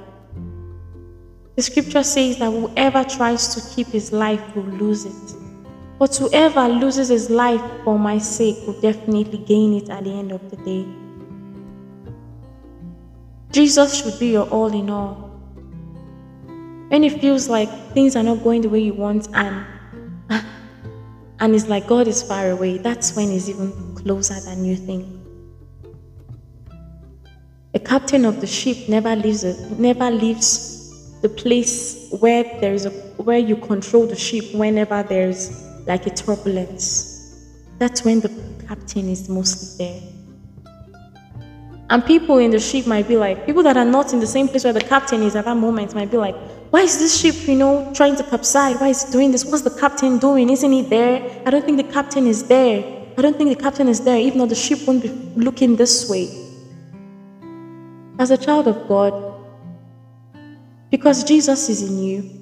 The 1.57 1.63
scripture 1.63 2.05
says 2.05 2.39
that 2.39 2.51
whoever 2.51 3.05
tries 3.05 3.55
to 3.55 3.77
keep 3.77 3.89
his 3.89 4.13
life 4.13 4.57
will 4.57 4.63
lose 4.63 5.05
it. 5.05 5.40
But 6.01 6.17
whoever 6.17 6.67
loses 6.67 7.11
his 7.11 7.29
life 7.29 7.61
for 7.85 7.99
my 7.99 8.17
sake 8.17 8.57
will 8.67 8.81
definitely 8.81 9.37
gain 9.37 9.75
it 9.75 9.91
at 9.91 10.05
the 10.05 10.11
end 10.11 10.33
of 10.33 10.51
the 10.51 10.57
day. 10.57 10.87
Jesus 13.53 14.01
should 14.01 14.19
be 14.19 14.29
your 14.29 14.49
all 14.49 14.73
in 14.73 14.89
all. 14.89 15.29
When 16.89 17.05
it 17.05 17.21
feels 17.21 17.51
like 17.51 17.69
things 17.93 18.17
are 18.17 18.23
not 18.23 18.43
going 18.43 18.63
the 18.63 18.71
way 18.71 18.81
you 18.81 18.95
want 18.95 19.29
and 19.35 19.67
and 21.41 21.55
it's 21.55 21.69
like 21.69 21.87
God 21.87 22.09
is 22.09 22.23
far 22.23 22.49
away, 22.49 22.79
that's 22.79 23.15
when 23.15 23.29
he's 23.29 23.51
even 23.51 23.95
closer 23.95 24.41
than 24.41 24.65
you 24.65 24.77
think. 24.77 25.07
A 27.75 27.79
captain 27.79 28.25
of 28.25 28.41
the 28.41 28.47
ship 28.47 28.89
never 28.89 29.15
leaves 29.15 29.45
never 29.79 30.11
leaves 30.11 31.21
the 31.21 31.29
place 31.29 32.09
where 32.21 32.45
there 32.63 32.73
is 32.73 32.87
a 32.87 32.91
where 33.21 33.39
you 33.39 33.57
control 33.57 34.07
the 34.07 34.17
ship 34.17 34.55
whenever 34.55 35.03
there's 35.03 35.69
like 35.87 36.07
a 36.07 36.11
turbulence. 36.11 37.47
That's 37.79 38.05
when 38.05 38.21
the 38.21 38.31
captain 38.67 39.09
is 39.09 39.29
mostly 39.29 39.87
there. 39.87 40.03
And 41.91 42.07
people 42.07 42.39
in 42.39 42.53
the 42.53 42.61
ship 42.61 42.87
might 42.87 43.09
be 43.09 43.17
like, 43.17 43.47
people 43.47 43.65
that 43.65 43.77
are 43.77 43.85
not 43.85 44.13
in 44.13 44.21
the 44.21 44.27
same 44.27 44.47
place 44.47 44.63
where 44.63 44.73
the 44.73 44.81
captain 44.81 45.23
is 45.23 45.35
at 45.35 45.45
that 45.47 45.57
moment 45.57 45.93
might 45.95 46.11
be 46.11 46.17
like, 46.17 46.37
why 46.71 46.83
is 46.83 46.99
this 46.99 47.21
ship, 47.21 47.49
you 47.49 47.57
know, 47.57 47.91
trying 47.95 48.15
to 48.15 48.23
capsize? 48.23 48.77
Why 48.77 48.89
is 48.89 49.09
it 49.09 49.11
doing 49.11 49.33
this? 49.33 49.45
What's 49.45 49.63
the 49.63 49.77
captain 49.77 50.19
doing? 50.19 50.51
Isn't 50.51 50.71
he 50.71 50.83
there? 50.83 51.43
I 51.45 51.51
don't 51.51 51.65
think 51.65 51.79
the 51.79 51.93
captain 51.93 52.29
is 52.29 52.47
there. 52.47 52.85
I 53.19 53.23
don't 53.23 53.37
think 53.37 53.51
the 53.51 53.61
captain 53.61 53.89
is 53.89 54.01
there, 54.03 54.19
even 54.19 54.39
though 54.39 54.47
the 54.47 54.55
ship 54.55 54.79
won't 54.87 55.03
be 55.03 55.09
looking 55.35 55.75
this 55.75 56.09
way. 56.09 56.29
As 58.21 58.31
a 58.31 58.39
child 58.39 58.69
of 58.69 58.87
God, 58.87 59.13
because 60.91 61.25
Jesus 61.25 61.69
is 61.69 61.83
in 61.83 61.99
you, 62.03 62.40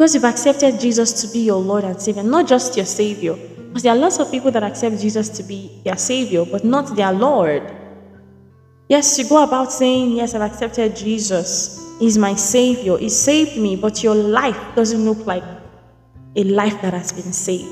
because 0.00 0.14
you've 0.14 0.24
accepted 0.24 0.80
Jesus 0.80 1.20
to 1.20 1.30
be 1.30 1.40
your 1.40 1.58
Lord 1.58 1.84
and 1.84 2.00
Savior, 2.00 2.22
not 2.22 2.48
just 2.48 2.74
your 2.74 2.86
Savior. 2.86 3.34
Because 3.34 3.82
there 3.82 3.92
are 3.92 3.98
lots 3.98 4.18
of 4.18 4.30
people 4.30 4.50
that 4.50 4.62
accept 4.62 4.98
Jesus 4.98 5.28
to 5.28 5.42
be 5.42 5.78
their 5.84 5.98
Savior, 5.98 6.46
but 6.46 6.64
not 6.64 6.96
their 6.96 7.12
Lord. 7.12 7.62
Yes, 8.88 9.18
you 9.18 9.28
go 9.28 9.42
about 9.42 9.70
saying, 9.70 10.12
Yes, 10.12 10.34
I've 10.34 10.40
accepted 10.40 10.96
Jesus. 10.96 11.86
He's 11.98 12.16
my 12.16 12.34
Savior. 12.34 12.96
He 12.96 13.10
saved 13.10 13.58
me, 13.58 13.76
but 13.76 14.02
your 14.02 14.14
life 14.14 14.56
doesn't 14.74 15.04
look 15.04 15.26
like 15.26 15.44
a 16.34 16.44
life 16.44 16.80
that 16.80 16.94
has 16.94 17.12
been 17.12 17.34
saved. 17.34 17.70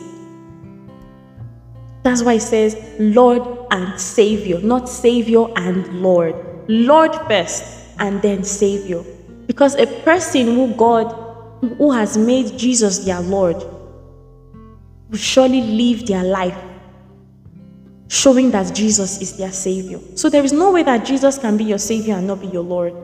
That's 2.03 2.23
why 2.23 2.35
it 2.35 2.43
says 2.43 2.77
Lord 2.99 3.41
and 3.71 3.99
Savior, 3.99 4.61
not 4.61 4.87
Savior 4.87 5.47
and 5.57 6.03
Lord. 6.03 6.35
Lord 6.69 7.15
first 7.27 7.65
and 7.99 8.21
then 8.21 8.45
Savior. 8.45 9.03
Because 9.47 9.77
a 9.77 9.87
person 10.03 10.45
who 10.49 10.75
God, 10.75 11.28
who 11.61 11.93
has 11.93 12.17
made 12.17 12.59
Jesus 12.59 12.99
their 13.01 13.21
Lord, 13.21 13.57
will 15.11 15.19
surely 15.19 15.63
live 15.63 16.07
their 16.07 16.25
life 16.25 16.57
showing 18.09 18.51
that 18.51 18.75
Jesus 18.75 19.21
is 19.21 19.37
their 19.37 19.53
Savior. 19.53 20.01
So 20.15 20.31
there 20.31 20.45
is 20.45 20.53
no 20.53 20.73
way 20.73 20.83
that 20.83 21.05
Jesus 21.05 21.39
can 21.39 21.57
be 21.57 21.65
your 21.65 21.79
Savior 21.79 22.15
and 22.15 22.27
not 22.27 22.41
be 22.41 22.47
your 22.49 22.63
Lord. 22.63 22.95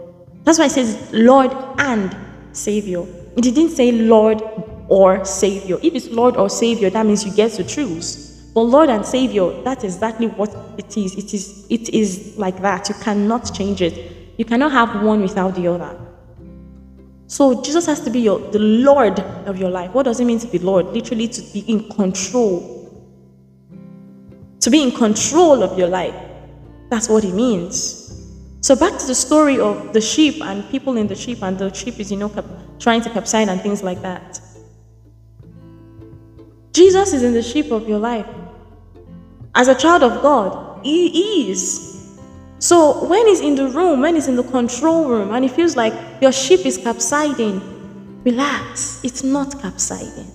That's 0.45 0.59
why 0.59 0.67
it 0.67 0.73
says 0.73 1.11
Lord 1.13 1.51
and 1.79 2.17
Savior. 2.53 3.05
It 3.37 3.43
didn't 3.43 3.71
say 3.71 3.93
Lord 3.93 4.43
or 4.89 5.25
Savior. 5.25 5.79
If 5.83 5.95
it's 5.95 6.09
Lord 6.09 6.37
or 6.37 6.49
Savior, 6.49 6.91
that 6.91 7.05
means 7.07 7.25
you 7.25 7.33
get 7.33 7.53
to 7.53 7.65
choose. 7.65 8.51
But 8.55 8.63
Lord 8.63 8.89
and 8.89 9.05
Savior, 9.05 9.63
that's 9.63 9.85
exactly 9.85 10.29
what 10.29 10.55
it 10.79 10.97
is. 10.97 11.15
It 11.17 11.35
is 11.35 11.67
it 11.69 11.89
is 11.89 12.35
like 12.37 12.61
that. 12.63 12.89
You 12.89 12.95
cannot 12.97 13.53
change 13.53 13.83
it. 13.83 14.39
You 14.39 14.45
cannot 14.45 14.73
have 14.73 15.03
one 15.03 15.23
without 15.23 15.55
the 15.55 15.67
other. 15.67 15.99
So 17.27 17.63
Jesus 17.63 17.87
has 17.87 18.01
to 18.01 18.11
be 18.11 18.21
your 18.21 18.39
the 18.39 18.59
Lord 18.59 19.19
of 19.47 19.59
your 19.59 19.71
life. 19.71 19.93
What 19.93 20.05
does 20.05 20.21
it 20.21 20.25
mean 20.25 20.39
to 20.41 20.47
be 20.47 20.59
Lord? 20.59 20.87
Literally 20.87 21.29
to 21.29 21.43
be 21.53 21.61
in 21.61 21.89
control 21.91 22.75
to 24.65 24.71
be 24.71 24.83
in 24.83 24.91
control 24.93 25.63
of 25.63 25.79
your 25.79 25.89
life. 25.89 26.15
That's 26.89 27.11
what 27.11 27.23
it 27.23 27.35
means. 27.35 28.27
So 28.63 28.75
back 28.75 28.99
to 28.99 29.07
the 29.07 29.15
story 29.15 29.61
of 29.61 29.93
the 29.93 30.01
sheep 30.01 30.43
and 30.43 30.67
people 30.71 30.97
in 30.97 31.07
the 31.07 31.15
sheep, 31.15 31.43
and 31.43 31.59
the 31.59 31.73
sheep 31.75 32.01
is, 32.01 32.11
you 32.11 32.17
know, 32.17 32.33
trying 32.79 33.03
to 33.03 33.11
capsize 33.11 33.47
and 33.47 33.61
things 33.61 33.83
like 33.83 34.01
that. 34.01 34.41
Jesus 36.73 37.13
is 37.13 37.23
in 37.23 37.35
the 37.35 37.43
sheep 37.43 37.73
of 37.73 37.87
your 37.87 37.99
life. 37.99 38.27
As 39.55 39.69
a 39.69 39.75
child 39.75 40.03
of 40.03 40.23
God, 40.23 40.83
He 40.83 41.51
is. 41.51 41.94
So 42.65 43.05
when 43.05 43.27
He's 43.27 43.43
in 43.43 43.57
the 43.57 43.69
room, 43.69 44.01
when 44.01 44.15
He's 44.15 44.27
in 44.27 44.37
the 44.37 44.43
control 44.43 45.07
room, 45.07 45.35
and 45.35 45.45
it 45.45 45.51
feels 45.51 45.77
like 45.77 45.93
your 46.23 46.33
ship 46.33 46.65
is 46.65 46.79
capsizing, 46.79 47.61
relax. 48.25 49.05
It's 49.05 49.23
not 49.23 49.61
capsizing. 49.61 50.31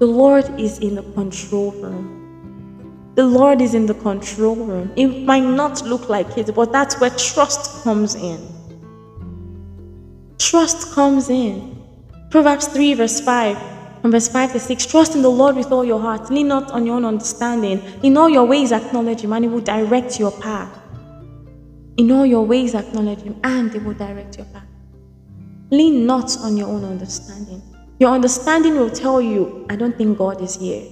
The 0.00 0.06
Lord 0.06 0.58
is 0.58 0.80
in 0.80 0.96
the 0.96 1.04
control 1.12 1.70
room. 1.70 3.12
The 3.14 3.24
Lord 3.24 3.60
is 3.60 3.74
in 3.74 3.86
the 3.86 3.94
control 3.94 4.56
room. 4.56 4.92
It 4.96 5.06
might 5.06 5.44
not 5.44 5.82
look 5.86 6.08
like 6.08 6.36
it, 6.36 6.52
but 6.52 6.72
that's 6.72 6.98
where 6.98 7.10
trust 7.10 7.84
comes 7.84 8.16
in. 8.16 8.40
Trust 10.38 10.92
comes 10.92 11.30
in. 11.30 11.80
Proverbs 12.30 12.66
3, 12.66 12.94
verse 12.94 13.20
5. 13.20 13.56
From 14.02 14.10
verse 14.10 14.26
5 14.26 14.54
to 14.54 14.58
6, 14.58 14.86
trust 14.86 15.14
in 15.14 15.22
the 15.22 15.30
Lord 15.30 15.54
with 15.54 15.70
all 15.70 15.84
your 15.84 16.00
heart. 16.00 16.30
Lean 16.30 16.48
not 16.48 16.72
on 16.72 16.84
your 16.84 16.96
own 16.96 17.04
understanding. 17.04 17.80
In 18.02 18.16
all 18.16 18.28
your 18.28 18.44
ways, 18.44 18.72
acknowledge 18.72 19.20
Him, 19.20 19.32
and 19.32 19.44
He 19.44 19.48
will 19.48 19.60
direct 19.60 20.18
your 20.18 20.32
path. 20.32 20.80
In 21.96 22.10
all 22.10 22.26
your 22.26 22.44
ways, 22.44 22.74
acknowledge 22.74 23.20
Him, 23.20 23.38
and 23.44 23.72
He 23.72 23.78
will 23.78 23.94
direct 23.94 24.36
your 24.36 24.46
path. 24.46 24.66
Lean 25.70 26.06
not 26.06 26.36
on 26.38 26.56
your 26.56 26.68
own 26.68 26.84
understanding. 26.84 27.62
Your 28.00 28.10
understanding 28.10 28.76
will 28.76 28.90
tell 28.90 29.20
you, 29.20 29.66
I 29.70 29.76
don't 29.76 29.96
think 29.96 30.18
God 30.18 30.40
is 30.40 30.56
here. 30.56 30.82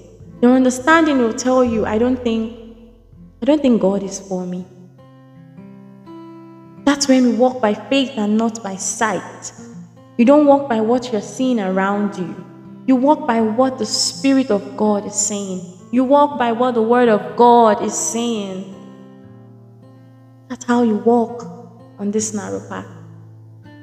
Your 0.40 0.52
understanding 0.52 1.18
will 1.18 1.34
tell 1.34 1.64
you, 1.64 1.84
I 1.86 1.98
don't 1.98 2.22
think, 2.22 2.56
I 3.42 3.44
don't 3.44 3.60
think 3.60 3.80
God 3.80 4.02
is 4.02 4.20
for 4.20 4.46
me. 4.46 4.64
That's 6.84 7.08
when 7.08 7.24
we 7.24 7.32
walk 7.32 7.60
by 7.60 7.74
faith 7.74 8.12
and 8.16 8.36
not 8.36 8.62
by 8.62 8.76
sight. 8.76 9.52
You 10.18 10.24
don't 10.24 10.46
walk 10.46 10.68
by 10.68 10.80
what 10.80 11.12
you're 11.12 11.20
seeing 11.20 11.58
around 11.58 12.16
you. 12.16 12.44
You 12.86 12.96
walk 12.96 13.26
by 13.26 13.40
what 13.40 13.78
the 13.78 13.86
Spirit 13.86 14.50
of 14.50 14.76
God 14.76 15.06
is 15.06 15.14
saying. 15.14 15.60
You 15.90 16.04
walk 16.04 16.38
by 16.38 16.52
what 16.52 16.74
the 16.74 16.82
Word 16.82 17.08
of 17.08 17.36
God 17.36 17.82
is 17.82 17.96
saying. 17.96 18.74
That's 20.52 20.66
how 20.66 20.82
you 20.82 20.96
walk 20.96 21.46
on 21.98 22.10
this 22.10 22.34
narrow 22.34 22.60
path. 22.68 22.84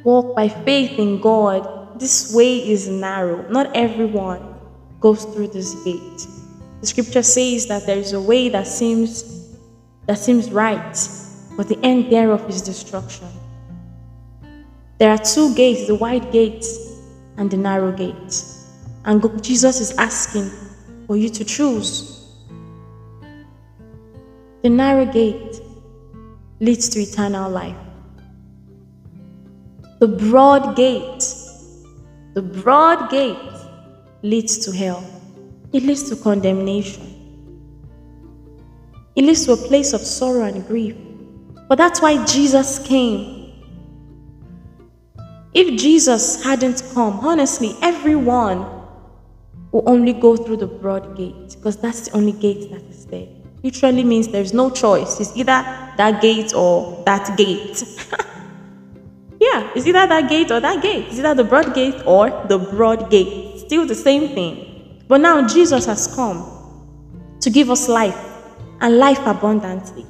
Walk 0.03 0.35
by 0.35 0.47
faith 0.49 0.99
in 0.99 1.19
God. 1.19 1.99
This 1.99 2.31
way 2.31 2.59
is 2.59 2.87
narrow. 2.87 3.41
Not 3.49 3.75
everyone 3.75 4.53
goes 4.99 5.25
through 5.25 5.47
this 5.47 5.73
gate. 5.83 6.27
The 6.81 6.85
scripture 6.85 7.23
says 7.23 7.65
that 7.69 7.87
there 7.87 7.97
is 7.97 8.13
a 8.13 8.21
way 8.21 8.49
that 8.49 8.67
seems 8.67 9.57
that 10.05 10.19
seems 10.19 10.51
right, 10.51 10.95
but 11.57 11.67
the 11.67 11.79
end 11.81 12.11
thereof 12.11 12.47
is 12.47 12.61
destruction. 12.61 13.27
There 14.99 15.09
are 15.09 15.17
two 15.17 15.55
gates, 15.55 15.87
the 15.87 15.95
wide 15.95 16.31
gate 16.31 16.67
and 17.37 17.49
the 17.49 17.57
narrow 17.57 17.91
gate. 17.91 18.43
And 19.05 19.43
Jesus 19.43 19.81
is 19.81 19.97
asking 19.97 20.51
for 21.07 21.17
you 21.17 21.29
to 21.29 21.43
choose. 21.43 22.27
The 24.61 24.69
narrow 24.69 25.05
gate 25.05 25.63
leads 26.59 26.89
to 26.89 26.99
eternal 26.99 27.49
life. 27.49 27.77
The 29.99 30.07
broad 30.07 30.75
gate, 30.75 31.23
the 32.33 32.41
broad 32.41 33.09
gate 33.09 33.37
leads 34.21 34.57
to 34.65 34.71
hell 34.71 35.03
it 35.71 35.83
leads 35.83 36.09
to 36.09 36.15
condemnation. 36.15 37.05
It 39.15 39.23
leads 39.23 39.45
to 39.45 39.53
a 39.53 39.57
place 39.57 39.93
of 39.93 40.01
sorrow 40.01 40.45
and 40.45 40.65
grief. 40.65 40.95
But 41.67 41.77
that's 41.77 42.01
why 42.01 42.23
Jesus 42.25 42.79
came. 42.87 43.53
If 45.53 45.79
Jesus 45.79 46.43
hadn't 46.43 46.83
come, 46.93 47.19
honestly, 47.19 47.75
everyone 47.81 48.59
will 49.71 49.83
only 49.85 50.13
go 50.13 50.35
through 50.35 50.57
the 50.57 50.67
broad 50.67 51.15
gate 51.15 51.55
because 51.55 51.77
that's 51.77 52.09
the 52.09 52.17
only 52.17 52.31
gate 52.31 52.71
that. 52.71 52.88
Literally 53.63 54.03
means 54.03 54.27
there's 54.27 54.53
no 54.53 54.69
choice. 54.69 55.19
It's 55.19 55.35
either 55.35 55.63
that 55.97 56.21
gate 56.21 56.53
or 56.53 57.03
that 57.05 57.37
gate. 57.37 57.83
yeah, 59.39 59.69
it's 59.75 59.85
either 59.85 60.07
that 60.07 60.29
gate 60.29 60.51
or 60.51 60.59
that 60.59 60.81
gate. 60.81 61.07
It's 61.07 61.19
either 61.19 61.35
the 61.35 61.43
broad 61.43 61.73
gate 61.73 62.01
or 62.05 62.29
the 62.47 62.57
broad 62.57 63.09
gate. 63.09 63.59
Still 63.59 63.85
the 63.85 63.95
same 63.95 64.29
thing. 64.29 65.03
But 65.07 65.21
now 65.21 65.45
Jesus 65.47 65.85
has 65.85 66.07
come 66.15 66.59
to 67.41 67.49
give 67.49 67.69
us 67.69 67.89
life 67.89 68.17
and 68.81 68.97
life 68.97 69.25
abundantly. 69.25 70.05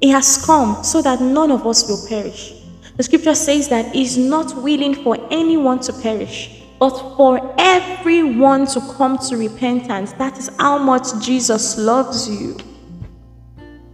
He 0.00 0.08
has 0.08 0.44
come 0.44 0.82
so 0.82 1.02
that 1.02 1.20
none 1.20 1.50
of 1.50 1.66
us 1.66 1.88
will 1.88 2.04
perish. 2.08 2.54
The 2.96 3.02
scripture 3.02 3.34
says 3.34 3.68
that 3.68 3.94
He's 3.94 4.16
not 4.16 4.56
willing 4.62 4.94
for 4.94 5.16
anyone 5.30 5.80
to 5.80 5.92
perish, 5.92 6.59
but 6.80 6.98
for 7.16 7.54
everyone 7.58 8.66
to 8.66 8.80
come 8.96 9.18
to 9.18 9.36
repentance. 9.36 10.12
That 10.14 10.38
is 10.38 10.50
how 10.58 10.78
much 10.78 11.22
Jesus 11.22 11.76
loves 11.76 12.28
you. 12.28 12.56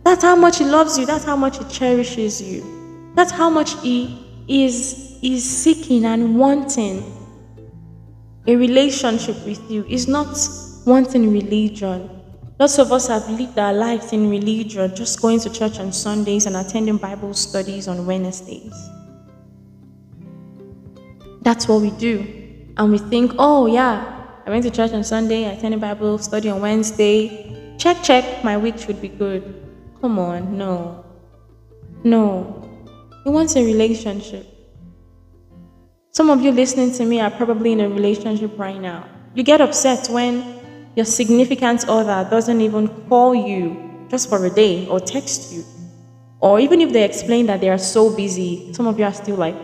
That's 0.04 0.22
how 0.22 0.36
much 0.36 0.58
He 0.58 0.64
loves 0.64 0.96
you. 0.96 1.04
That's 1.04 1.24
how 1.24 1.34
much 1.34 1.58
He 1.58 1.64
cherishes 1.64 2.40
you. 2.40 3.12
That's 3.16 3.32
how 3.32 3.50
much 3.50 3.78
He 3.82 4.24
is, 4.46 5.18
is 5.20 5.44
seeking 5.44 6.04
and 6.04 6.38
wanting 6.38 7.12
a 8.46 8.54
relationship 8.54 9.44
with 9.44 9.68
you. 9.68 9.82
He's 9.82 10.06
not 10.06 10.38
wanting 10.86 11.32
religion. 11.32 12.08
Lots 12.60 12.78
of 12.78 12.92
us 12.92 13.08
have 13.08 13.28
lived 13.28 13.58
our 13.58 13.72
lives 13.72 14.12
in 14.12 14.30
religion, 14.30 14.94
just 14.94 15.20
going 15.20 15.40
to 15.40 15.50
church 15.50 15.80
on 15.80 15.92
Sundays 15.92 16.46
and 16.46 16.56
attending 16.56 16.98
Bible 16.98 17.34
studies 17.34 17.88
on 17.88 18.06
Wednesdays. 18.06 18.72
That's 21.42 21.66
what 21.66 21.82
we 21.82 21.90
do. 21.90 22.35
And 22.76 22.92
we 22.92 22.98
think, 22.98 23.32
oh, 23.38 23.66
yeah, 23.66 24.24
I 24.46 24.50
went 24.50 24.64
to 24.64 24.70
church 24.70 24.92
on 24.92 25.02
Sunday, 25.02 25.46
I 25.46 25.52
attended 25.52 25.80
Bible 25.80 26.18
study 26.18 26.50
on 26.50 26.60
Wednesday. 26.60 27.74
Check, 27.78 28.02
check, 28.02 28.44
my 28.44 28.56
week 28.56 28.78
should 28.78 29.00
be 29.00 29.08
good. 29.08 29.66
Come 30.00 30.18
on, 30.18 30.56
no. 30.56 31.04
No. 32.04 32.62
He 33.24 33.30
wants 33.30 33.56
a 33.56 33.64
relationship. 33.64 34.46
Some 36.12 36.30
of 36.30 36.40
you 36.40 36.52
listening 36.52 36.92
to 36.92 37.04
me 37.04 37.20
are 37.20 37.30
probably 37.30 37.72
in 37.72 37.80
a 37.80 37.88
relationship 37.88 38.58
right 38.58 38.80
now. 38.80 39.06
You 39.34 39.42
get 39.42 39.60
upset 39.60 40.08
when 40.08 40.90
your 40.94 41.04
significant 41.04 41.88
other 41.88 42.28
doesn't 42.30 42.60
even 42.60 42.88
call 43.08 43.34
you 43.34 44.06
just 44.08 44.28
for 44.28 44.44
a 44.46 44.50
day 44.50 44.86
or 44.86 45.00
text 45.00 45.52
you. 45.52 45.64
Or 46.40 46.60
even 46.60 46.80
if 46.80 46.92
they 46.92 47.04
explain 47.04 47.46
that 47.46 47.60
they 47.60 47.68
are 47.68 47.78
so 47.78 48.14
busy, 48.14 48.72
some 48.72 48.86
of 48.86 48.98
you 48.98 49.04
are 49.04 49.12
still 49.12 49.36
like, 49.36 49.56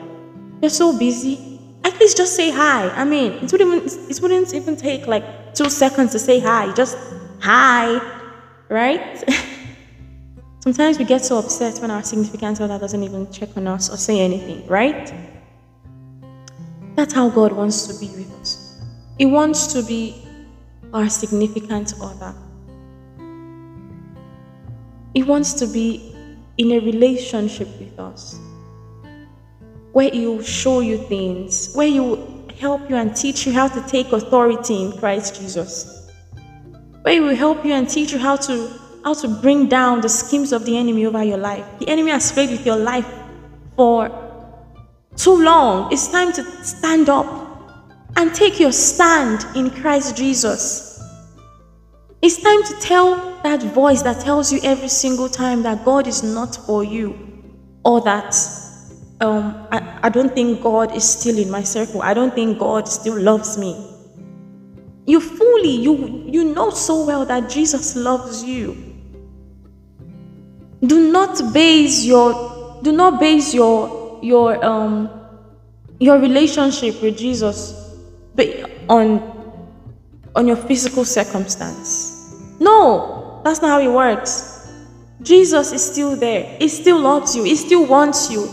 they're 0.60 0.70
so 0.70 0.98
busy. 0.98 1.51
At 1.84 1.98
least 1.98 2.16
just 2.16 2.36
say 2.36 2.50
hi. 2.50 2.88
I 2.90 3.04
mean, 3.04 3.32
it 3.32 3.50
wouldn't 3.52 3.84
even, 3.84 4.10
it 4.10 4.20
wouldn't 4.20 4.54
even 4.54 4.76
take 4.76 5.06
like 5.06 5.54
two 5.54 5.68
seconds 5.68 6.12
to 6.12 6.18
say 6.18 6.38
hi. 6.38 6.72
Just 6.74 6.96
hi, 7.40 8.00
right? 8.68 9.24
Sometimes 10.60 10.98
we 10.98 11.04
get 11.04 11.24
so 11.24 11.38
upset 11.38 11.78
when 11.80 11.90
our 11.90 12.04
significant 12.04 12.60
other 12.60 12.78
doesn't 12.78 13.02
even 13.02 13.30
check 13.32 13.56
on 13.56 13.66
us 13.66 13.90
or 13.90 13.96
say 13.96 14.20
anything, 14.20 14.64
right? 14.68 15.12
That's 16.94 17.12
how 17.12 17.28
God 17.30 17.52
wants 17.52 17.88
to 17.88 17.98
be 17.98 18.14
with 18.14 18.32
us. 18.40 18.80
He 19.18 19.26
wants 19.26 19.72
to 19.72 19.82
be 19.82 20.24
our 20.94 21.08
significant 21.08 21.94
other. 22.00 22.34
He 25.14 25.22
wants 25.22 25.52
to 25.54 25.66
be 25.66 26.14
in 26.58 26.72
a 26.72 26.78
relationship 26.78 27.68
with 27.80 27.98
us 27.98 28.38
where 29.92 30.10
He 30.10 30.26
will 30.26 30.42
show 30.42 30.80
you 30.80 30.98
things, 30.98 31.72
where 31.74 31.86
He 31.86 32.00
will 32.00 32.46
help 32.58 32.88
you 32.88 32.96
and 32.96 33.14
teach 33.14 33.46
you 33.46 33.52
how 33.52 33.68
to 33.68 33.80
take 33.88 34.12
authority 34.12 34.82
in 34.82 34.92
Christ 34.92 35.40
Jesus, 35.40 36.10
where 37.02 37.14
He 37.14 37.20
will 37.20 37.36
help 37.36 37.64
you 37.64 37.72
and 37.72 37.88
teach 37.88 38.12
you 38.12 38.18
how 38.18 38.36
to 38.36 38.78
how 39.04 39.14
to 39.14 39.28
bring 39.28 39.68
down 39.68 40.00
the 40.00 40.08
schemes 40.08 40.52
of 40.52 40.64
the 40.64 40.76
enemy 40.76 41.06
over 41.06 41.24
your 41.24 41.38
life. 41.38 41.64
The 41.80 41.88
enemy 41.88 42.12
has 42.12 42.30
played 42.30 42.50
with 42.50 42.64
your 42.64 42.76
life 42.76 43.06
for 43.74 44.08
too 45.16 45.42
long. 45.42 45.92
It's 45.92 46.06
time 46.08 46.32
to 46.34 46.44
stand 46.64 47.08
up 47.08 47.26
and 48.16 48.32
take 48.32 48.60
your 48.60 48.72
stand 48.72 49.44
in 49.56 49.70
Christ 49.70 50.16
Jesus. 50.16 51.02
It's 52.20 52.40
time 52.40 52.62
to 52.62 52.74
tell 52.80 53.40
that 53.42 53.60
voice 53.74 54.02
that 54.02 54.20
tells 54.20 54.52
you 54.52 54.60
every 54.62 54.88
single 54.88 55.28
time 55.28 55.64
that 55.64 55.84
God 55.84 56.06
is 56.06 56.22
not 56.22 56.54
for 56.54 56.84
you 56.84 57.18
or 57.84 58.00
that 58.02 58.32
um, 59.22 59.66
I, 59.70 60.00
I 60.02 60.08
don't 60.08 60.34
think 60.34 60.62
God 60.62 60.94
is 60.94 61.08
still 61.08 61.38
in 61.38 61.50
my 61.50 61.62
circle. 61.62 62.02
I 62.02 62.12
don't 62.12 62.34
think 62.34 62.58
God 62.58 62.88
still 62.88 63.18
loves 63.18 63.56
me. 63.56 63.88
You 65.06 65.20
fully, 65.20 65.70
you, 65.70 66.24
you 66.26 66.52
know 66.52 66.70
so 66.70 67.04
well 67.06 67.24
that 67.26 67.48
Jesus 67.48 67.96
loves 67.96 68.42
you. 68.42 68.76
Do 70.84 71.12
not 71.12 71.52
base 71.52 72.04
your, 72.04 72.80
do 72.82 72.92
not 72.92 73.20
base 73.20 73.54
your, 73.54 74.18
your, 74.22 74.64
um, 74.64 75.08
your 76.00 76.18
relationship 76.18 77.00
with 77.00 77.16
Jesus 77.16 77.78
on 78.88 79.32
on 80.34 80.46
your 80.46 80.56
physical 80.56 81.04
circumstance. 81.04 82.34
No, 82.58 83.42
that's 83.44 83.60
not 83.60 83.68
how 83.68 83.80
it 83.80 83.92
works. 83.92 84.72
Jesus 85.20 85.72
is 85.72 85.84
still 85.84 86.16
there. 86.16 86.56
He 86.58 86.68
still 86.68 87.00
loves 87.00 87.36
you. 87.36 87.44
He 87.44 87.54
still 87.54 87.86
wants 87.86 88.30
you. 88.30 88.48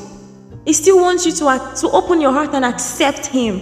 He 0.69 0.73
still 0.73 1.01
wants 1.01 1.25
you 1.25 1.31
to, 1.31 1.73
to 1.77 1.89
open 1.89 2.21
your 2.21 2.31
heart 2.31 2.53
and 2.53 2.63
accept 2.63 3.25
Him. 3.25 3.59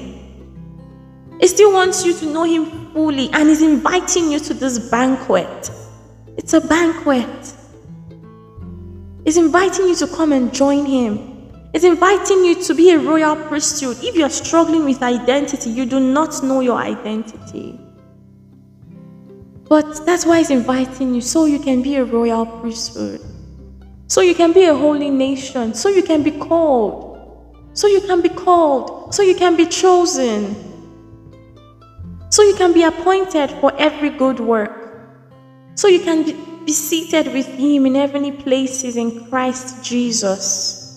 He 1.39 1.47
still 1.47 1.71
wants 1.71 2.05
you 2.05 2.13
to 2.15 2.25
know 2.25 2.43
Him 2.43 2.91
fully 2.91 3.29
and 3.31 3.47
is 3.47 3.61
inviting 3.61 4.29
you 4.29 4.39
to 4.39 4.53
this 4.53 4.77
banquet. 4.89 5.71
It's 6.35 6.51
a 6.51 6.59
banquet. 6.59 7.53
He's 9.23 9.37
inviting 9.37 9.87
you 9.87 9.95
to 9.95 10.07
come 10.07 10.33
and 10.33 10.53
join 10.53 10.85
Him. 10.85 11.49
He's 11.71 11.85
inviting 11.85 12.43
you 12.43 12.61
to 12.63 12.73
be 12.73 12.91
a 12.91 12.99
royal 12.99 13.37
priesthood. 13.37 13.95
If 14.01 14.13
you're 14.13 14.29
struggling 14.29 14.83
with 14.83 15.01
identity, 15.01 15.69
you 15.69 15.85
do 15.85 16.01
not 16.01 16.43
know 16.43 16.59
your 16.59 16.77
identity. 16.77 17.79
But 19.69 20.05
that's 20.05 20.25
why 20.25 20.39
He's 20.39 20.49
inviting 20.49 21.15
you, 21.15 21.21
so 21.21 21.45
you 21.45 21.59
can 21.59 21.81
be 21.81 21.95
a 21.95 22.03
royal 22.03 22.45
priesthood. 22.45 23.21
So 24.07 24.21
you 24.21 24.33
can 24.33 24.53
be 24.53 24.65
a 24.65 24.73
holy 24.73 25.09
nation. 25.09 25.73
So 25.73 25.89
you 25.89 26.03
can 26.03 26.23
be 26.23 26.31
called. 26.31 27.69
So 27.73 27.87
you 27.87 28.01
can 28.01 28.21
be 28.21 28.29
called. 28.29 29.13
So 29.13 29.21
you 29.21 29.35
can 29.35 29.55
be 29.55 29.65
chosen. 29.65 30.55
So 32.29 32.43
you 32.43 32.55
can 32.55 32.73
be 32.73 32.83
appointed 32.83 33.51
for 33.51 33.73
every 33.77 34.09
good 34.09 34.39
work. 34.39 34.73
So 35.75 35.87
you 35.87 35.99
can 35.99 36.23
be, 36.23 36.73
seated 36.73 37.31
with 37.33 37.47
Him 37.47 37.85
in 37.85 37.95
heavenly 37.95 38.33
places 38.33 38.97
in 38.97 39.29
Christ 39.29 39.85
Jesus 39.85 40.87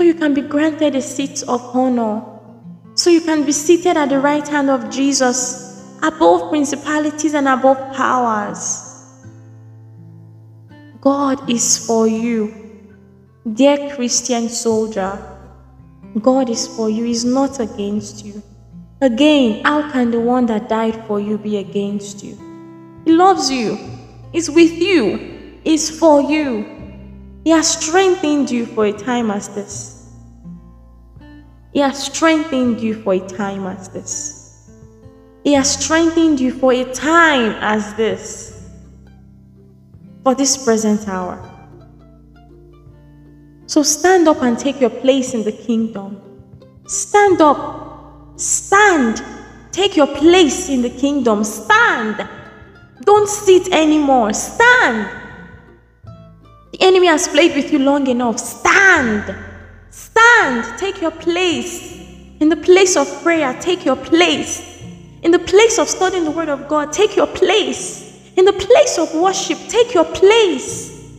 so 0.00 0.04
you 0.04 0.14
can 0.14 0.32
be 0.32 0.40
granted 0.40 0.96
a 0.96 1.02
seat 1.02 1.42
of 1.46 1.60
honor, 1.76 2.22
so 2.94 3.10
you 3.10 3.20
can 3.20 3.44
be 3.44 3.52
seated 3.52 3.98
at 3.98 4.08
the 4.08 4.18
right 4.18 4.48
hand 4.48 4.70
of 4.70 4.88
Jesus 4.88 5.84
above 6.02 6.48
principalities 6.48 7.34
and 7.34 7.46
above 7.46 7.76
powers. 7.94 8.89
God 11.00 11.48
is 11.48 11.86
for 11.86 12.06
you, 12.06 12.54
dear 13.54 13.94
Christian 13.94 14.50
soldier. 14.50 15.18
God 16.20 16.50
is 16.50 16.66
for 16.66 16.90
you, 16.90 17.04
He's 17.04 17.24
not 17.24 17.58
against 17.58 18.24
you. 18.24 18.42
Again, 19.00 19.64
how 19.64 19.90
can 19.90 20.10
the 20.10 20.20
one 20.20 20.44
that 20.46 20.68
died 20.68 21.06
for 21.06 21.18
you 21.18 21.38
be 21.38 21.56
against 21.56 22.22
you? 22.22 22.36
He 23.06 23.12
loves 23.12 23.50
you, 23.50 23.78
He's 24.30 24.50
with 24.50 24.72
you, 24.72 25.58
He's 25.64 25.88
for 25.98 26.20
you. 26.20 26.66
He 27.44 27.50
has 27.50 27.66
strengthened 27.66 28.50
you 28.50 28.66
for 28.66 28.84
a 28.84 28.92
time 28.92 29.30
as 29.30 29.48
this. 29.48 30.12
He 31.72 31.78
has 31.80 32.04
strengthened 32.04 32.78
you 32.80 33.00
for 33.02 33.14
a 33.14 33.26
time 33.26 33.66
as 33.66 33.88
this. 33.88 34.70
He 35.44 35.54
has 35.54 35.82
strengthened 35.82 36.38
you 36.40 36.52
for 36.52 36.74
a 36.74 36.84
time 36.92 37.52
as 37.60 37.94
this. 37.94 38.59
For 40.22 40.34
this 40.34 40.62
present 40.64 41.08
hour. 41.08 41.38
So 43.66 43.82
stand 43.82 44.28
up 44.28 44.42
and 44.42 44.58
take 44.58 44.80
your 44.80 44.90
place 44.90 45.32
in 45.32 45.44
the 45.44 45.52
kingdom. 45.52 46.20
Stand 46.86 47.40
up. 47.40 48.34
Stand. 48.36 49.22
Take 49.70 49.96
your 49.96 50.08
place 50.08 50.68
in 50.68 50.82
the 50.82 50.90
kingdom. 50.90 51.44
Stand. 51.44 52.28
Don't 53.02 53.28
sit 53.28 53.72
anymore. 53.72 54.32
Stand. 54.32 55.08
The 56.72 56.78
enemy 56.80 57.06
has 57.06 57.28
played 57.28 57.54
with 57.54 57.72
you 57.72 57.78
long 57.78 58.06
enough. 58.08 58.38
Stand. 58.38 59.34
Stand. 59.90 60.78
Take 60.78 61.00
your 61.00 61.12
place. 61.12 62.00
In 62.40 62.48
the 62.48 62.56
place 62.56 62.96
of 62.96 63.06
prayer, 63.22 63.56
take 63.60 63.84
your 63.84 63.96
place. 63.96 64.82
In 65.22 65.30
the 65.30 65.38
place 65.38 65.78
of 65.78 65.88
studying 65.88 66.24
the 66.24 66.30
Word 66.30 66.48
of 66.48 66.68
God, 66.68 66.92
take 66.92 67.14
your 67.14 67.26
place. 67.26 68.09
In 68.40 68.46
the 68.46 68.54
place 68.54 68.96
of 68.96 69.14
worship, 69.14 69.58
take 69.68 69.92
your 69.92 70.06
place. 70.06 71.12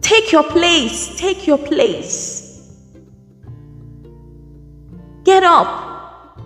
Take 0.00 0.32
your 0.32 0.42
place. 0.42 1.16
Take 1.16 1.46
your 1.46 1.56
place. 1.56 2.76
Get 5.22 5.44
up. 5.44 6.40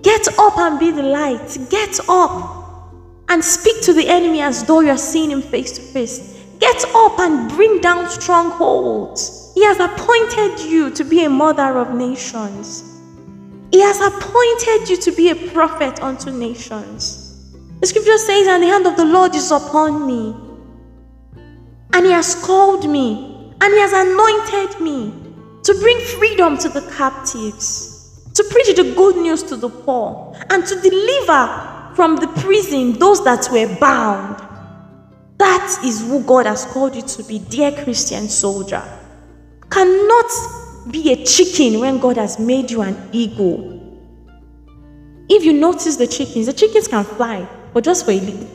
Get 0.00 0.28
up 0.38 0.56
and 0.56 0.80
be 0.80 0.92
the 0.92 1.02
light. 1.02 1.58
Get 1.68 2.00
up 2.08 2.94
and 3.28 3.44
speak 3.44 3.82
to 3.82 3.92
the 3.92 4.08
enemy 4.08 4.40
as 4.40 4.64
though 4.64 4.80
you're 4.80 4.96
seeing 4.96 5.30
him 5.30 5.42
face 5.42 5.72
to 5.72 5.82
face. 5.82 6.42
Get 6.58 6.86
up 6.94 7.18
and 7.18 7.50
bring 7.50 7.82
down 7.82 8.08
strongholds. 8.08 9.52
He 9.54 9.62
has 9.62 9.78
appointed 9.78 10.58
you 10.70 10.88
to 10.92 11.04
be 11.04 11.24
a 11.24 11.28
mother 11.28 11.76
of 11.76 11.94
nations. 11.94 12.98
He 13.70 13.80
has 13.80 14.00
appointed 14.00 14.88
you 14.88 14.96
to 14.96 15.12
be 15.12 15.28
a 15.28 15.34
prophet 15.52 16.02
unto 16.02 16.30
nations. 16.30 17.21
The 17.82 17.88
scripture 17.88 18.16
says, 18.16 18.46
And 18.46 18.62
the 18.62 18.68
hand 18.68 18.86
of 18.86 18.96
the 18.96 19.04
Lord 19.04 19.34
is 19.34 19.50
upon 19.50 20.06
me. 20.06 20.36
and 21.92 22.06
He 22.06 22.12
has 22.12 22.36
called 22.36 22.88
me, 22.88 23.52
and 23.60 23.74
He 23.74 23.80
has 23.80 23.92
anointed 23.92 24.80
me 24.80 25.12
to 25.64 25.74
bring 25.80 25.98
freedom 25.98 26.56
to 26.58 26.68
the 26.68 26.82
captives, 26.96 28.30
to 28.34 28.44
preach 28.44 28.76
the 28.76 28.94
good 28.96 29.16
news 29.16 29.42
to 29.42 29.56
the 29.56 29.68
poor, 29.68 30.32
and 30.50 30.64
to 30.64 30.80
deliver 30.80 31.92
from 31.96 32.14
the 32.14 32.28
prison 32.40 33.00
those 33.00 33.24
that 33.24 33.48
were 33.50 33.76
bound. 33.80 34.38
That 35.38 35.80
is 35.84 36.02
who 36.02 36.22
God 36.22 36.46
has 36.46 36.64
called 36.66 36.94
you 36.94 37.02
to 37.02 37.24
be, 37.24 37.40
dear 37.40 37.72
Christian 37.72 38.28
soldier. 38.28 38.82
Cannot 39.70 40.30
be 40.92 41.12
a 41.12 41.24
chicken 41.24 41.80
when 41.80 41.98
God 41.98 42.16
has 42.16 42.38
made 42.38 42.70
you 42.70 42.82
an 42.82 42.96
eagle. 43.10 43.98
If 45.28 45.44
you 45.44 45.52
notice 45.52 45.96
the 45.96 46.06
chickens, 46.06 46.46
the 46.46 46.52
chickens 46.52 46.86
can 46.86 47.02
fly, 47.02 47.48
but 47.72 47.84
just 47.84 48.04
for 48.04 48.12
little. 48.12 48.46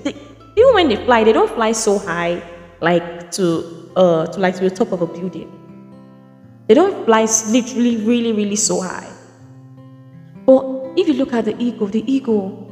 Even 0.57 0.73
when 0.73 0.89
they 0.89 0.95
fly, 1.05 1.23
they 1.23 1.33
don't 1.33 1.51
fly 1.51 1.71
so 1.71 1.99
high, 1.99 2.41
like 2.81 3.31
to 3.31 3.91
uh 3.95 4.25
to 4.27 4.39
like 4.39 4.55
to 4.55 4.69
the 4.69 4.75
top 4.75 4.91
of 4.91 5.01
a 5.01 5.07
building. 5.07 5.53
They 6.67 6.73
don't 6.73 7.05
fly 7.05 7.27
literally 7.49 7.97
really 7.97 8.33
really 8.33 8.55
so 8.55 8.81
high. 8.81 9.11
But 10.45 10.65
if 10.97 11.07
you 11.07 11.13
look 11.13 11.33
at 11.33 11.45
the 11.45 11.55
eagle, 11.61 11.87
the 11.87 12.03
eagle, 12.11 12.67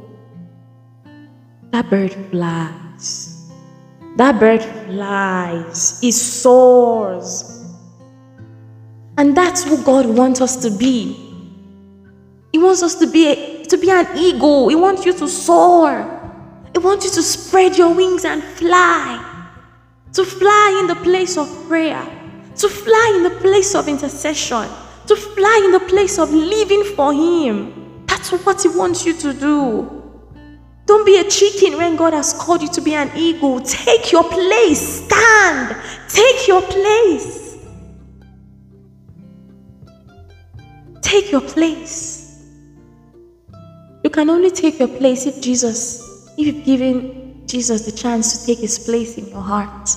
that 1.70 1.88
bird 1.90 2.12
flies. 2.30 3.50
That 4.16 4.40
bird 4.40 4.62
flies. 4.62 6.00
It 6.02 6.12
soars. 6.12 7.64
And 9.18 9.36
that's 9.36 9.64
who 9.64 9.82
God 9.82 10.06
wants 10.06 10.40
us 10.40 10.56
to 10.62 10.70
be. 10.70 11.14
He 12.52 12.58
wants 12.58 12.82
us 12.82 12.94
to 12.96 13.06
be 13.06 13.28
a, 13.28 13.64
to 13.66 13.76
be 13.76 13.90
an 13.90 14.06
eagle. 14.16 14.68
He 14.68 14.74
wants 14.74 15.04
you 15.04 15.12
to 15.12 15.28
soar. 15.28 16.15
He 16.76 16.78
wants 16.78 17.06
you 17.06 17.10
to 17.12 17.22
spread 17.22 17.78
your 17.78 17.94
wings 17.94 18.26
and 18.26 18.42
fly. 18.42 19.48
To 20.12 20.26
fly 20.26 20.78
in 20.78 20.86
the 20.86 21.02
place 21.02 21.38
of 21.38 21.48
prayer. 21.66 22.04
To 22.56 22.68
fly 22.68 23.14
in 23.16 23.22
the 23.22 23.30
place 23.40 23.74
of 23.74 23.88
intercession. 23.88 24.68
To 25.06 25.16
fly 25.16 25.62
in 25.64 25.72
the 25.72 25.80
place 25.80 26.18
of 26.18 26.30
living 26.34 26.84
for 26.94 27.14
Him. 27.14 28.04
That's 28.04 28.30
what 28.30 28.62
He 28.62 28.68
wants 28.68 29.06
you 29.06 29.14
to 29.14 29.32
do. 29.32 30.02
Don't 30.84 31.06
be 31.06 31.16
a 31.16 31.24
chicken 31.24 31.78
when 31.78 31.96
God 31.96 32.12
has 32.12 32.34
called 32.34 32.60
you 32.60 32.68
to 32.68 32.82
be 32.82 32.92
an 32.92 33.10
eagle. 33.16 33.58
Take 33.60 34.12
your 34.12 34.24
place. 34.24 35.06
Stand. 35.06 35.76
Take 36.10 36.46
your 36.46 36.60
place. 36.60 37.56
Take 41.00 41.32
your 41.32 41.40
place. 41.40 42.44
You 44.04 44.10
can 44.10 44.28
only 44.28 44.50
take 44.50 44.78
your 44.78 44.88
place 44.88 45.24
if 45.24 45.40
Jesus, 45.40 46.05
if 46.38 46.46
you've 46.46 46.64
given 46.64 47.46
Jesus 47.46 47.86
the 47.86 47.92
chance 47.92 48.38
to 48.38 48.46
take 48.46 48.58
his 48.58 48.78
place 48.78 49.16
in 49.18 49.28
your 49.28 49.40
heart. 49.40 49.90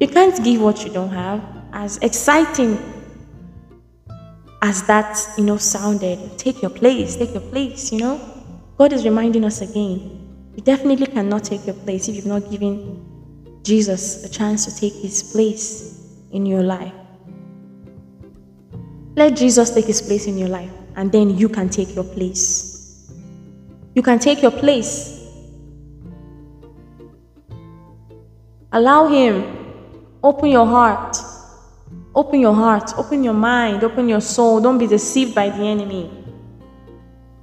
You 0.00 0.08
can't 0.08 0.42
give 0.44 0.60
what 0.60 0.84
you 0.84 0.92
don't 0.92 1.10
have. 1.10 1.42
As 1.72 1.98
exciting 1.98 2.78
as 4.62 4.82
that, 4.86 5.18
you 5.38 5.44
know, 5.44 5.56
sounded, 5.56 6.38
take 6.38 6.62
your 6.62 6.70
place, 6.70 7.16
take 7.16 7.32
your 7.32 7.42
place, 7.42 7.92
you 7.92 7.98
know. 7.98 8.20
God 8.76 8.92
is 8.92 9.04
reminding 9.04 9.44
us 9.44 9.60
again. 9.60 10.20
You 10.56 10.62
definitely 10.62 11.06
cannot 11.06 11.44
take 11.44 11.66
your 11.66 11.76
place 11.76 12.08
if 12.08 12.16
you've 12.16 12.26
not 12.26 12.50
given 12.50 13.60
Jesus 13.62 14.24
a 14.24 14.28
chance 14.28 14.64
to 14.66 14.74
take 14.74 14.94
his 14.94 15.22
place 15.22 16.10
in 16.32 16.44
your 16.44 16.62
life. 16.62 16.92
Let 19.16 19.36
Jesus 19.36 19.70
take 19.70 19.86
his 19.86 20.02
place 20.02 20.26
in 20.26 20.36
your 20.36 20.48
life, 20.48 20.72
and 20.96 21.10
then 21.12 21.38
you 21.38 21.48
can 21.48 21.68
take 21.68 21.94
your 21.94 22.04
place. 22.04 22.73
You 23.94 24.02
can 24.02 24.18
take 24.18 24.42
your 24.42 24.50
place. 24.50 25.20
Allow 28.72 29.06
him. 29.06 29.44
Open 30.22 30.48
your 30.48 30.66
heart. 30.66 31.16
Open 32.14 32.40
your 32.40 32.54
heart. 32.54 32.92
Open 32.98 33.22
your 33.22 33.34
mind. 33.34 33.84
Open 33.84 34.08
your 34.08 34.20
soul. 34.20 34.60
Don't 34.60 34.78
be 34.78 34.86
deceived 34.86 35.34
by 35.34 35.48
the 35.48 35.62
enemy. 35.62 36.10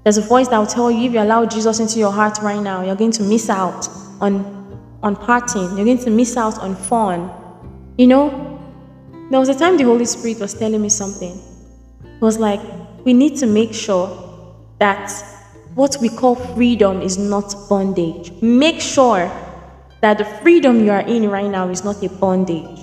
There's 0.03 0.17
a 0.17 0.21
voice 0.21 0.47
that 0.49 0.57
will 0.57 0.65
tell 0.65 0.91
you 0.91 1.07
if 1.07 1.13
you 1.13 1.19
allow 1.19 1.45
Jesus 1.45 1.79
into 1.79 1.99
your 1.99 2.11
heart 2.11 2.39
right 2.39 2.61
now, 2.61 2.83
you're 2.83 2.95
going 2.95 3.11
to 3.11 3.23
miss 3.23 3.49
out 3.49 3.87
on, 4.19 4.79
on 5.03 5.15
partying. 5.15 5.75
You're 5.77 5.85
going 5.85 5.99
to 5.99 6.09
miss 6.09 6.35
out 6.35 6.57
on 6.57 6.75
fun. 6.75 7.31
You 7.97 8.07
know, 8.07 8.59
there 9.29 9.39
was 9.39 9.49
a 9.49 9.55
time 9.57 9.77
the 9.77 9.83
Holy 9.83 10.05
Spirit 10.05 10.39
was 10.39 10.53
telling 10.53 10.81
me 10.81 10.89
something 10.89 11.39
It 12.03 12.21
was 12.21 12.37
like, 12.37 12.59
we 13.05 13.13
need 13.13 13.37
to 13.37 13.45
make 13.45 13.73
sure 13.73 14.09
that 14.79 15.11
what 15.75 15.97
we 16.01 16.09
call 16.09 16.35
freedom 16.35 17.01
is 17.01 17.17
not 17.17 17.55
bondage. 17.69 18.31
Make 18.41 18.81
sure 18.81 19.31
that 20.01 20.17
the 20.17 20.25
freedom 20.25 20.83
you 20.83 20.91
are 20.91 21.01
in 21.01 21.29
right 21.29 21.49
now 21.49 21.69
is 21.69 21.83
not 21.83 22.03
a 22.03 22.09
bondage. 22.09 22.79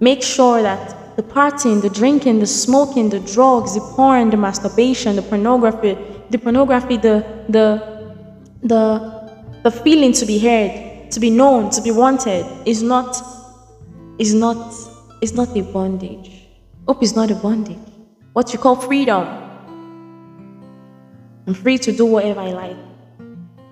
Make 0.00 0.22
sure 0.22 0.62
that 0.62 1.16
the 1.16 1.22
partying, 1.22 1.82
the 1.82 1.90
drinking, 1.90 2.38
the 2.38 2.46
smoking, 2.46 3.10
the 3.10 3.18
drugs, 3.20 3.74
the 3.74 3.80
porn, 3.80 4.30
the 4.30 4.36
masturbation, 4.36 5.16
the 5.16 5.22
pornography, 5.22 5.98
the 6.30 6.38
pornography, 6.38 6.96
the 6.96 7.24
the 7.48 7.82
the 8.62 9.18
the 9.64 9.70
feeling 9.70 10.12
to 10.12 10.24
be 10.24 10.38
heard, 10.38 11.10
to 11.10 11.18
be 11.18 11.30
known, 11.30 11.70
to 11.70 11.82
be 11.82 11.90
wanted 11.90 12.46
is 12.66 12.82
not 12.82 13.20
is 14.18 14.34
not 14.34 14.72
is 15.20 15.34
not 15.34 15.56
a 15.56 15.62
bondage. 15.62 16.46
Hope 16.86 17.02
is 17.02 17.16
not 17.16 17.30
a 17.30 17.34
bondage. 17.34 17.78
What 18.34 18.52
you 18.52 18.58
call 18.58 18.76
freedom. 18.76 19.47
I'm 21.48 21.54
free 21.54 21.78
to 21.78 21.92
do 21.92 22.04
whatever 22.04 22.40
I 22.40 22.50
like. 22.50 22.76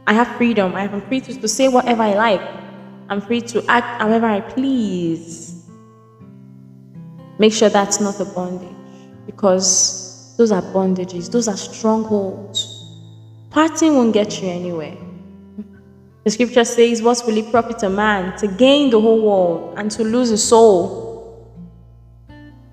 I 0.07 0.15
have 0.15 0.29
freedom. 0.39 0.75
I 0.75 0.85
am 0.85 1.03
free 1.03 1.21
to, 1.21 1.39
to 1.39 1.47
say 1.47 1.69
whatever 1.69 2.05
I 2.05 2.15
like. 2.15 2.41
I'm 3.11 3.21
free 3.21 3.43
to 3.43 3.63
act 3.69 4.01
however 4.01 4.25
I 4.25 4.41
please. 4.41 5.67
Make 7.39 7.53
sure 7.53 7.69
that's 7.69 8.01
not 8.01 8.19
a 8.19 8.25
bondage 8.25 8.71
because 9.27 10.35
those 10.39 10.53
are 10.53 10.63
bondages, 10.63 11.31
those 11.31 11.49
are 11.49 11.57
strongholds. 11.59 12.97
Parting 13.51 13.95
won't 13.95 14.15
get 14.15 14.41
you 14.41 14.49
anywhere. 14.49 14.97
The 16.25 16.31
scripture 16.31 16.65
says, 16.65 17.03
What 17.03 17.23
will 17.27 17.37
it 17.37 17.51
profit 17.51 17.83
a 17.83 17.91
man 17.91 18.39
to 18.39 18.49
gain 18.49 18.89
the 18.89 19.03
whole 19.03 19.21
world 19.21 19.75
and 19.77 19.91
to 19.91 20.03
lose 20.03 20.31
his 20.31 20.43
soul? 20.43 21.53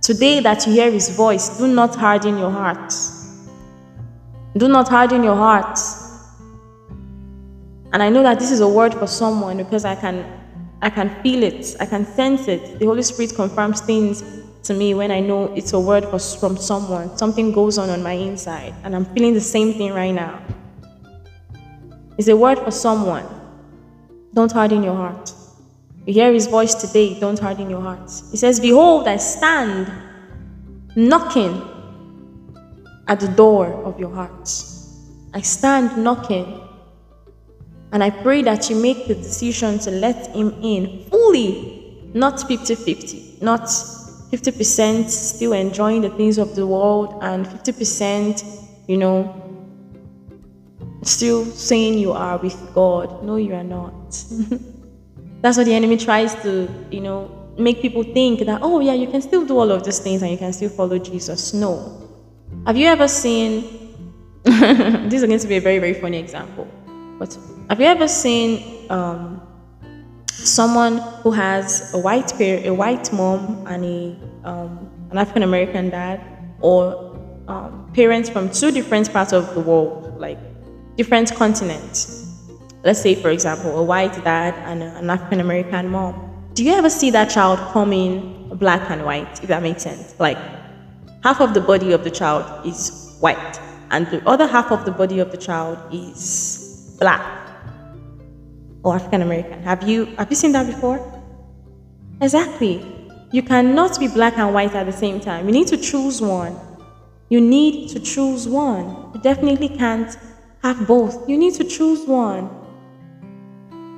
Today 0.02 0.40
that 0.40 0.66
you 0.66 0.72
hear 0.72 0.90
his 0.90 1.14
voice, 1.14 1.58
do 1.58 1.68
not 1.68 1.94
harden 1.94 2.38
your 2.38 2.52
heart. 2.52 2.94
Do 4.56 4.68
not 4.68 4.88
harden 4.88 5.24
your 5.24 5.36
heart. 5.36 5.80
And 7.92 8.02
I 8.02 8.10
know 8.10 8.24
that 8.24 8.40
this 8.40 8.52
is 8.52 8.60
a 8.60 8.68
word 8.68 8.94
for 8.94 9.08
someone 9.08 9.58
because 9.58 9.86
I 9.86 9.96
can 9.96 10.26
I 10.82 10.90
can 10.90 11.10
feel 11.24 11.44
it. 11.44 11.76
I 11.80 11.86
can 11.86 12.06
sense 12.06 12.48
it. 12.48 12.80
The 12.80 12.86
Holy 12.86 13.04
Spirit 13.04 13.36
confirms 13.36 13.80
things 13.80 14.22
to 14.64 14.74
me 14.74 14.94
when 14.94 15.12
I 15.12 15.22
know 15.22 15.46
it's 15.54 15.72
a 15.74 15.80
word 15.80 16.04
for, 16.06 16.20
from 16.20 16.58
someone. 16.58 17.18
Something 17.18 17.54
goes 17.54 17.78
on 17.78 17.90
on 17.90 18.04
my 18.04 18.14
inside, 18.14 18.74
and 18.84 18.94
I'm 18.94 19.06
feeling 19.06 19.34
the 19.34 19.42
same 19.42 19.74
thing 19.74 19.94
right 19.94 20.12
now. 20.12 20.42
It's 22.18 22.28
a 22.28 22.36
word 22.36 22.60
for 22.60 22.72
someone. 22.72 23.26
Don't 24.34 24.52
harden 24.52 24.84
your 24.84 24.96
heart. 24.96 25.32
You 26.06 26.14
hear 26.14 26.34
his 26.34 26.48
voice 26.48 26.76
today, 26.76 27.18
don't 27.18 27.40
harden 27.40 27.70
your 27.70 27.82
heart. 27.82 28.12
He 28.32 28.38
says, 28.38 28.60
Behold, 28.60 29.08
I 29.08 29.18
stand 29.18 29.92
knocking 30.96 31.62
at 33.08 33.20
the 33.20 33.28
door 33.28 33.68
of 33.84 34.00
your 34.00 34.14
heart. 34.14 34.50
I 35.34 35.42
stand 35.42 36.04
knocking. 36.04 36.62
And 37.92 38.04
I 38.04 38.10
pray 38.10 38.42
that 38.44 38.70
you 38.70 38.76
make 38.76 39.08
the 39.08 39.16
decision 39.16 39.78
to 39.80 39.92
let 39.92 40.36
him 40.36 40.54
in 40.64 41.06
fully, 41.12 42.10
not 42.14 42.48
50 42.48 42.74
50, 42.74 43.38
not 43.42 43.62
50% 43.62 45.10
still 45.10 45.54
enjoying 45.54 46.02
the 46.02 46.10
things 46.10 46.40
of 46.40 46.56
the 46.56 46.66
world 46.66 47.20
and 47.22 47.46
50%, 47.46 48.68
you 48.88 48.98
know, 48.98 49.40
still 51.04 51.46
saying 51.46 52.00
you 52.00 52.14
are 52.14 52.40
with 52.40 52.74
God. 52.74 53.24
No, 53.24 53.36
you 53.36 53.54
are 53.54 53.64
not. 53.64 54.24
That's 55.42 55.58
what 55.58 55.66
the 55.66 55.76
enemy 55.76 55.98
tries 55.98 56.34
to, 56.42 56.68
you 56.90 57.02
know, 57.02 57.30
make 57.60 57.82
people 57.82 58.04
think 58.04 58.40
that, 58.40 58.62
oh, 58.64 58.80
yeah, 58.80 58.94
you 58.94 59.08
can 59.08 59.22
still 59.22 59.46
do 59.46 59.60
all 59.60 59.70
of 59.70 59.84
these 59.84 60.00
things 60.00 60.24
and 60.24 60.32
you 60.32 60.38
can 60.38 60.52
still 60.52 60.70
follow 60.70 60.98
Jesus. 60.98 61.54
No. 61.54 62.03
Have 62.66 62.78
you 62.78 62.88
ever 62.88 63.08
seen, 63.08 64.14
this 64.44 65.22
is 65.22 65.26
going 65.26 65.40
to 65.40 65.48
be 65.48 65.58
a 65.58 65.62
very, 65.62 65.80
very 65.80 65.94
funny 65.94 66.18
example, 66.18 66.68
but 67.20 67.38
have 67.70 67.80
you 67.80 67.86
ever 67.86 68.08
seen 68.08 68.90
um, 68.90 69.42
someone 70.32 70.98
who 71.24 71.32
has 71.32 71.94
a 71.94 71.98
white 71.98 72.34
pair, 72.38 72.66
a 72.66 72.74
white 72.74 73.12
mom 73.12 73.68
and 73.68 73.84
a, 73.84 74.48
um, 74.48 74.90
an 75.12 75.18
African 75.18 75.44
American 75.44 75.90
dad, 75.90 76.22
or 76.62 77.18
um, 77.48 77.92
parents 77.94 78.30
from 78.30 78.50
two 78.50 78.72
different 78.72 79.12
parts 79.12 79.34
of 79.34 79.54
the 79.56 79.60
world, 79.60 80.18
like 80.20 80.40
different 80.96 81.36
continents? 81.36 82.24
let's 82.84 83.02
say, 83.02 83.16
for 83.16 83.30
example, 83.30 83.78
a 83.78 83.84
white 83.84 84.14
dad 84.24 84.54
and 84.66 84.84
an 84.84 85.10
African 85.10 85.40
American 85.40 85.90
mom, 85.90 86.50
do 86.54 86.64
you 86.64 86.74
ever 86.74 86.90
see 86.90 87.10
that 87.12 87.30
child 87.30 87.60
coming 87.72 88.50
black 88.56 88.90
and 88.92 89.04
white, 89.06 89.42
if 89.42 89.48
that 89.48 89.64
makes 89.64 89.84
sense? 89.84 90.16
Like 90.20 90.38
half 91.24 91.42
of 91.42 91.54
the 91.54 91.62
body 91.62 91.92
of 91.94 92.04
the 92.04 92.12
child 92.12 92.66
is 92.66 93.16
white, 93.20 93.60
and 93.92 94.08
the 94.08 94.22
other 94.28 94.48
half 94.48 94.72
of 94.72 94.86
the 94.86 94.92
body 94.92 95.20
of 95.20 95.32
the 95.32 95.38
child 95.38 95.78
is 95.92 96.96
black. 97.00 97.40
or 98.84 98.96
African 98.96 99.22
American. 99.22 99.64
Have 99.64 99.88
you 99.88 100.06
have 100.18 100.30
you 100.30 100.36
seen 100.36 100.52
that 100.52 100.68
before? 100.68 101.00
Exactly. 102.22 102.86
You 103.32 103.42
cannot 103.42 104.00
be 104.00 104.08
black 104.08 104.38
and 104.38 104.54
white 104.54 104.76
at 104.76 104.86
the 104.86 104.92
same 104.92 105.20
time. 105.20 105.48
You 105.48 105.54
need 105.54 105.68
to 105.68 105.78
choose 105.78 106.22
one. 106.22 106.56
You 107.30 107.42
need 107.42 107.90
to 107.90 108.00
choose 108.00 108.48
one. 108.48 109.12
You 109.14 109.22
definitely 109.22 109.70
can't 109.70 110.16
have 110.62 110.86
both. 110.86 111.28
You 111.28 111.38
need 111.38 111.54
to 111.56 111.64
choose 111.64 112.06
one. 112.06 112.50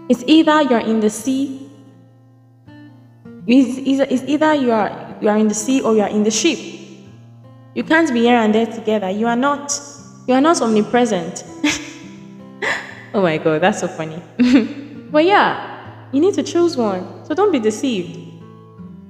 It's 0.08 0.24
either 0.28 0.62
you're 0.62 0.80
in 0.80 1.00
the 1.00 1.10
sea, 1.10 1.70
it's 3.48 4.24
either, 4.24 4.54
you 4.54 4.72
are 4.72 5.18
you 5.22 5.30
are 5.30 5.38
in 5.38 5.48
the 5.48 5.56
sea 5.56 5.82
or 5.82 5.96
you 5.96 6.02
are 6.02 6.10
in 6.10 6.24
the 6.24 6.32
ship. 6.32 6.60
You 7.76 7.84
can't 7.84 8.12
be 8.12 8.22
here 8.22 8.38
and 8.38 8.56
there 8.56 8.66
together. 8.66 9.10
You 9.10 9.28
are 9.28 9.36
not 9.36 9.80
you 10.28 10.34
are 10.34 10.42
not 10.42 10.62
omnipresent. 10.62 11.44
oh 13.14 13.22
my 13.22 13.38
god, 13.38 13.62
that's 13.62 13.82
so 13.82 13.88
funny. 13.88 14.22
but 15.12 15.26
yeah, 15.26 16.10
you 16.12 16.20
need 16.20 16.34
to 16.36 16.44
choose 16.44 16.78
one. 16.78 17.26
So 17.26 17.36
don't 17.36 17.52
be 17.52 17.60
deceived. 17.60 18.18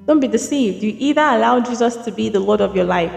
Don't 0.08 0.20
be 0.20 0.28
deceived. 0.28 0.84
You 0.84 0.96
either 0.98 1.22
allow 1.22 1.60
Jesus 1.60 1.96
to 1.98 2.12
be 2.12 2.30
the 2.30 2.40
Lord 2.40 2.60
of 2.60 2.76
your 2.76 2.86
life 2.86 3.14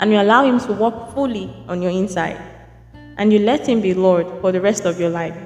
and 0.00 0.10
you 0.10 0.20
allow 0.20 0.44
him 0.44 0.58
to 0.60 0.72
work 0.72 1.12
fully 1.12 1.54
on 1.68 1.82
your 1.82 1.90
inside 1.90 2.40
and 3.18 3.32
you 3.32 3.40
let 3.40 3.68
him 3.68 3.80
be 3.80 3.94
Lord 3.94 4.26
for 4.40 4.52
the 4.52 4.60
rest 4.60 4.84
of 4.84 4.98
your 4.98 5.10
life 5.10 5.36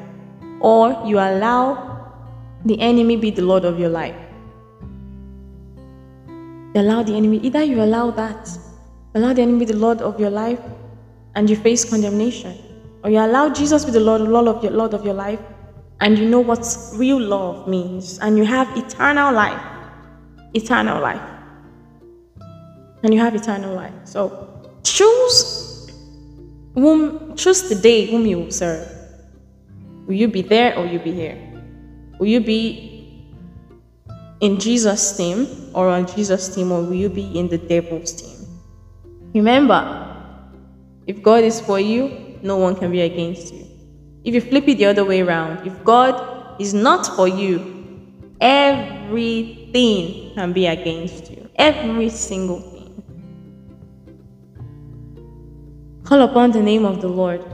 or 0.60 1.02
you 1.04 1.18
allow 1.18 1.96
the 2.64 2.80
enemy 2.80 3.16
be 3.16 3.30
the 3.30 3.42
Lord 3.42 3.64
of 3.64 3.78
your 3.78 3.88
life. 3.88 4.16
You 6.74 6.82
allow 6.82 7.02
the 7.02 7.16
enemy, 7.16 7.38
either 7.38 7.62
you 7.62 7.82
allow 7.82 8.10
that, 8.10 8.48
allow 9.16 9.32
the 9.32 9.42
enemy 9.42 9.60
be 9.60 9.72
the 9.72 9.78
Lord 9.78 10.02
of 10.02 10.20
your 10.20 10.30
life 10.30 10.60
and 11.34 11.48
you 11.50 11.56
face 11.56 11.84
condemnation, 11.84 12.56
or 13.02 13.10
you 13.10 13.18
allow 13.18 13.48
Jesus 13.48 13.84
be 13.84 13.90
the 13.90 14.00
Lord, 14.00 14.20
Lord 14.20 14.46
of 14.46 14.62
your 14.62 14.72
Lord 14.72 14.94
of 14.94 15.04
your 15.04 15.14
life, 15.14 15.40
and 16.00 16.18
you 16.18 16.28
know 16.28 16.40
what 16.40 16.64
real 16.94 17.20
love 17.20 17.66
means, 17.66 18.18
and 18.18 18.36
you 18.36 18.44
have 18.44 18.68
eternal 18.76 19.32
life. 19.32 19.60
Eternal 20.54 21.00
life. 21.00 21.22
And 23.02 23.12
you 23.14 23.20
have 23.20 23.34
eternal 23.34 23.74
life. 23.74 23.92
So 24.04 24.70
choose 24.82 25.90
whom 26.74 27.34
choose 27.36 27.68
the 27.68 27.74
day 27.74 28.06
whom 28.06 28.26
you 28.26 28.38
will 28.38 28.50
serve. 28.50 28.86
Will 30.06 30.14
you 30.14 30.28
be 30.28 30.42
there 30.42 30.78
or 30.78 30.86
you 30.86 30.98
be 30.98 31.12
here? 31.12 31.38
Will 32.18 32.26
you 32.26 32.40
be 32.40 33.32
in 34.40 34.58
Jesus' 34.60 35.16
team 35.16 35.46
or 35.74 35.88
on 35.88 36.06
Jesus' 36.06 36.54
team, 36.54 36.72
or 36.72 36.82
will 36.82 36.94
you 36.94 37.08
be 37.08 37.38
in 37.38 37.48
the 37.48 37.58
devil's 37.58 38.12
team? 38.12 38.35
Remember, 39.36 39.82
if 41.06 41.22
God 41.22 41.44
is 41.44 41.60
for 41.60 41.78
you, 41.78 42.38
no 42.42 42.56
one 42.56 42.74
can 42.74 42.90
be 42.90 43.02
against 43.02 43.52
you. 43.52 43.66
If 44.24 44.34
you 44.34 44.40
flip 44.40 44.66
it 44.66 44.78
the 44.78 44.86
other 44.86 45.04
way 45.04 45.20
around, 45.20 45.66
if 45.66 45.84
God 45.84 46.58
is 46.58 46.72
not 46.72 47.06
for 47.14 47.28
you, 47.28 47.58
everything 48.40 50.32
can 50.34 50.54
be 50.54 50.66
against 50.66 51.30
you. 51.30 51.50
Every 51.56 52.08
single 52.08 52.60
thing. 52.60 53.02
Call 56.04 56.22
upon 56.22 56.52
the 56.52 56.62
name 56.62 56.86
of 56.86 57.02
the 57.02 57.08
Lord 57.08 57.44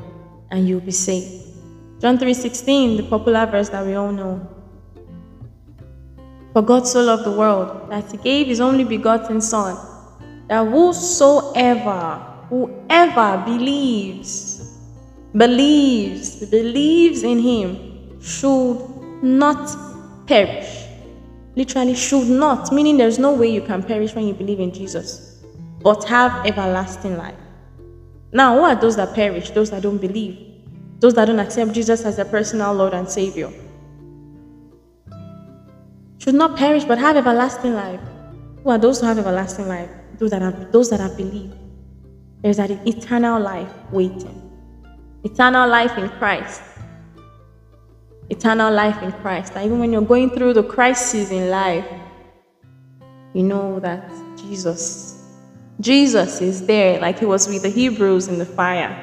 and 0.53 0.69
you'll 0.69 0.87
be 0.87 0.93
saved. 0.93 1.49
John 2.01 2.17
3:16, 2.17 2.97
the 2.97 3.03
popular 3.03 3.45
verse 3.47 3.71
that 3.71 3.85
we 3.85 3.95
all 3.95 4.13
know. 4.13 4.41
For 6.53 6.63
God 6.63 6.87
so 6.87 7.03
loved 7.03 7.25
the 7.25 7.33
world 7.33 7.91
that 7.91 8.09
he 8.13 8.19
gave 8.19 8.47
his 8.47 8.61
only 8.61 8.85
begotten 8.85 9.41
Son, 9.41 9.77
that 10.53 10.67
whosoever, 10.69 12.23
whoever 12.51 13.43
believes, 13.47 14.79
believes, 15.35 16.45
believes 16.51 17.23
in 17.23 17.39
him 17.39 18.21
should 18.21 18.79
not 19.23 20.27
perish. 20.27 20.85
Literally, 21.57 21.95
should 21.95 22.29
not, 22.29 22.71
meaning 22.73 22.99
there's 22.99 23.19
no 23.19 23.33
way 23.33 23.49
you 23.49 23.63
can 23.63 23.83
perish 23.83 24.15
when 24.15 24.27
you 24.27 24.35
believe 24.35 24.61
in 24.61 24.73
Jesus, 24.73 25.43
but 25.81 26.05
have 26.05 26.45
everlasting 26.45 27.17
life. 27.17 27.35
Now, 28.33 28.57
who 28.57 28.65
are 28.65 28.75
those 28.75 28.97
that 28.97 29.15
perish? 29.15 29.51
Those 29.51 29.71
that 29.71 29.83
don't 29.83 29.99
believe 29.99 30.53
those 31.03 31.15
that 31.15 31.25
don't 31.25 31.41
accept 31.41 31.73
Jesus 31.73 32.05
as 32.05 32.15
their 32.15 32.25
personal 32.25 32.73
Lord 32.73 32.95
and 32.95 33.09
Savior. 33.09 33.51
Should 36.19 36.37
not 36.37 36.57
perish 36.57 36.85
but 36.85 36.99
have 36.99 37.17
everlasting 37.17 37.75
life. 37.75 38.01
Who 38.63 38.71
are 38.71 38.79
those 38.79 39.01
who 39.01 39.07
have 39.07 39.19
everlasting 39.19 39.67
life? 39.67 39.91
Those 40.23 40.31
that 40.31 40.43
have 40.43 40.71
those 40.71 40.89
that 40.91 41.01
have 41.01 41.17
believed. 41.17 41.57
There's 42.43 42.59
that 42.59 42.71
eternal 42.87 43.41
life 43.41 43.73
waiting. 43.91 44.53
Eternal 45.25 45.69
life 45.69 45.99
in 45.99 46.09
Christ. 46.11 46.63
Eternal 48.31 48.73
life 48.73 49.03
in 49.03 49.11
Christ. 49.11 49.55
That 49.55 49.67
even 49.67 49.81
when 49.81 49.93
you're 49.93 50.01
going 50.01 50.31
through 50.31 50.53
the 50.53 50.63
crisis 50.63 51.33
in 51.33 51.51
life, 51.51 51.85
you 53.35 53.43
know 53.43 53.81
that 53.81 54.09
Jesus, 54.37 55.27
Jesus 55.81 56.41
is 56.41 56.67
there, 56.67 57.01
like 57.01 57.19
he 57.19 57.27
was 57.27 57.49
with 57.49 57.63
the 57.63 57.71
Hebrews 57.71 58.29
in 58.29 58.39
the 58.39 58.47
fire. 58.47 58.97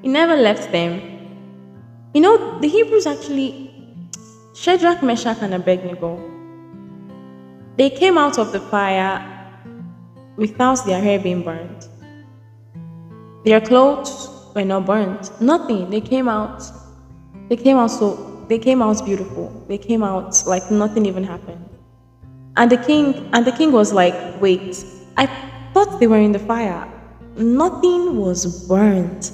He 0.00 0.08
never 0.08 0.36
left 0.36 0.72
them. 0.72 1.02
You 2.14 2.22
know, 2.22 2.58
the 2.60 2.68
Hebrews 2.68 3.06
actually, 3.06 3.70
Shadrach, 4.54 5.02
Meshach, 5.02 5.36
and 5.42 5.52
Abednego, 5.52 6.18
they 7.76 7.90
came 7.90 8.16
out 8.16 8.38
of 8.38 8.52
the 8.52 8.60
fire 8.60 9.34
without 10.36 10.84
their 10.86 11.00
hair 11.00 11.18
being 11.18 11.42
burned. 11.42 11.88
Their 13.44 13.60
clothes 13.60 14.28
were 14.54 14.64
not 14.64 14.86
burned. 14.86 15.30
Nothing. 15.40 15.90
They 15.90 16.00
came 16.00 16.28
out. 16.28 16.62
They 17.48 17.56
came 17.56 17.76
out 17.76 17.90
so 17.90 18.44
they 18.48 18.58
came 18.58 18.82
out 18.82 19.04
beautiful. 19.04 19.64
They 19.68 19.78
came 19.78 20.02
out 20.02 20.42
like 20.46 20.70
nothing 20.70 21.06
even 21.06 21.24
happened. 21.24 21.64
And 22.56 22.70
the 22.70 22.78
king 22.78 23.28
and 23.32 23.46
the 23.46 23.52
king 23.52 23.72
was 23.72 23.92
like, 23.92 24.40
wait, 24.40 24.84
I 25.16 25.26
thought 25.74 26.00
they 26.00 26.06
were 26.06 26.18
in 26.18 26.32
the 26.32 26.38
fire. 26.38 26.90
Nothing 27.36 28.16
was 28.16 28.66
burned. 28.66 29.30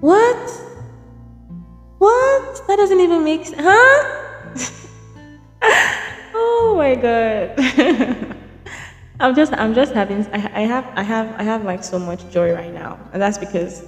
What? 0.00 0.50
What? 1.98 2.62
That 2.68 2.76
doesn't 2.76 3.00
even 3.00 3.24
make 3.24 3.46
sense. 3.46 3.60
Huh? 3.60 4.16
oh 6.34 6.74
my 6.78 6.94
god. 6.94 8.36
I'm 9.20 9.34
just 9.34 9.52
I'm 9.52 9.74
just 9.74 9.92
having 9.92 10.26
I, 10.32 10.62
I 10.62 10.62
have 10.62 10.90
I 10.96 11.02
have 11.02 11.38
I 11.38 11.42
have 11.42 11.62
like 11.64 11.84
so 11.84 11.98
much 11.98 12.28
joy 12.30 12.54
right 12.54 12.72
now. 12.72 12.98
And 13.12 13.20
that's 13.20 13.36
because 13.36 13.86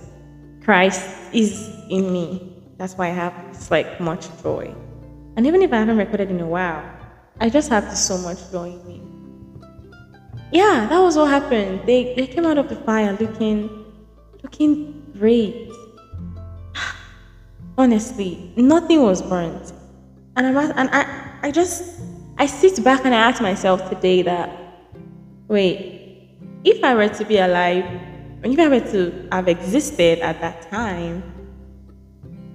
Christ 0.63 1.01
is 1.33 1.71
in 1.89 2.13
me. 2.13 2.63
That's 2.77 2.99
why 2.99 3.07
I 3.07 3.13
have 3.13 3.35
this 3.51 3.71
like 3.71 3.99
much 3.99 4.29
joy. 4.43 4.75
And 5.37 5.47
even 5.47 5.63
if 5.63 5.73
I 5.73 5.79
haven't 5.79 5.97
recorded 5.97 6.31
in 6.31 6.41
a 6.41 6.47
while, 6.47 6.85
I 7.41 7.49
just 7.49 7.71
have 7.71 7.97
so 7.97 8.19
much 8.19 8.51
joy 8.53 8.73
in 8.73 8.87
me. 8.87 9.01
Yeah, 10.53 10.87
that 10.91 10.99
was 10.99 11.17
what 11.17 11.31
happened. 11.31 11.81
They 11.87 12.13
they 12.15 12.27
came 12.27 12.45
out 12.45 12.59
of 12.59 12.69
the 12.69 12.77
fire 12.77 13.17
looking 13.19 13.71
looking 14.43 15.03
great 15.19 15.71
honestly, 17.79 18.53
nothing 18.57 19.03
was 19.03 19.23
burnt. 19.23 19.73
And 20.37 20.47
I'm 20.47 20.57
and 20.59 20.91
I, 20.93 21.39
I 21.43 21.51
just 21.51 22.03
I 22.37 22.45
sit 22.45 22.85
back 22.85 23.07
and 23.07 23.15
I 23.15 23.19
ask 23.31 23.41
myself 23.41 23.89
today 23.89 24.21
that 24.23 24.62
wait, 25.49 26.39
if 26.65 26.83
I 26.83 26.95
were 26.95 27.09
to 27.09 27.25
be 27.25 27.39
alive, 27.39 27.85
if 28.43 28.59
I 28.59 28.69
were 28.69 28.81
to 28.81 29.29
have 29.33 29.49
existed 29.49 30.21
at 30.21 30.41
that 30.41 30.71
time, 30.71 31.23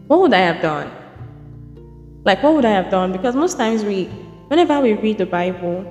what 0.08 0.20
would 0.20 0.34
I 0.34 0.40
have 0.40 0.62
done? 0.62 0.92
Like 2.24 2.44
what 2.44 2.54
would 2.56 2.66
I 2.66 2.72
have 2.72 2.90
done? 2.90 3.12
Because 3.12 3.36
most 3.36 3.58
times 3.58 3.84
we 3.84 4.06
whenever 4.48 4.80
we 4.82 4.94
read 4.94 5.18
the 5.18 5.26
Bible, 5.26 5.82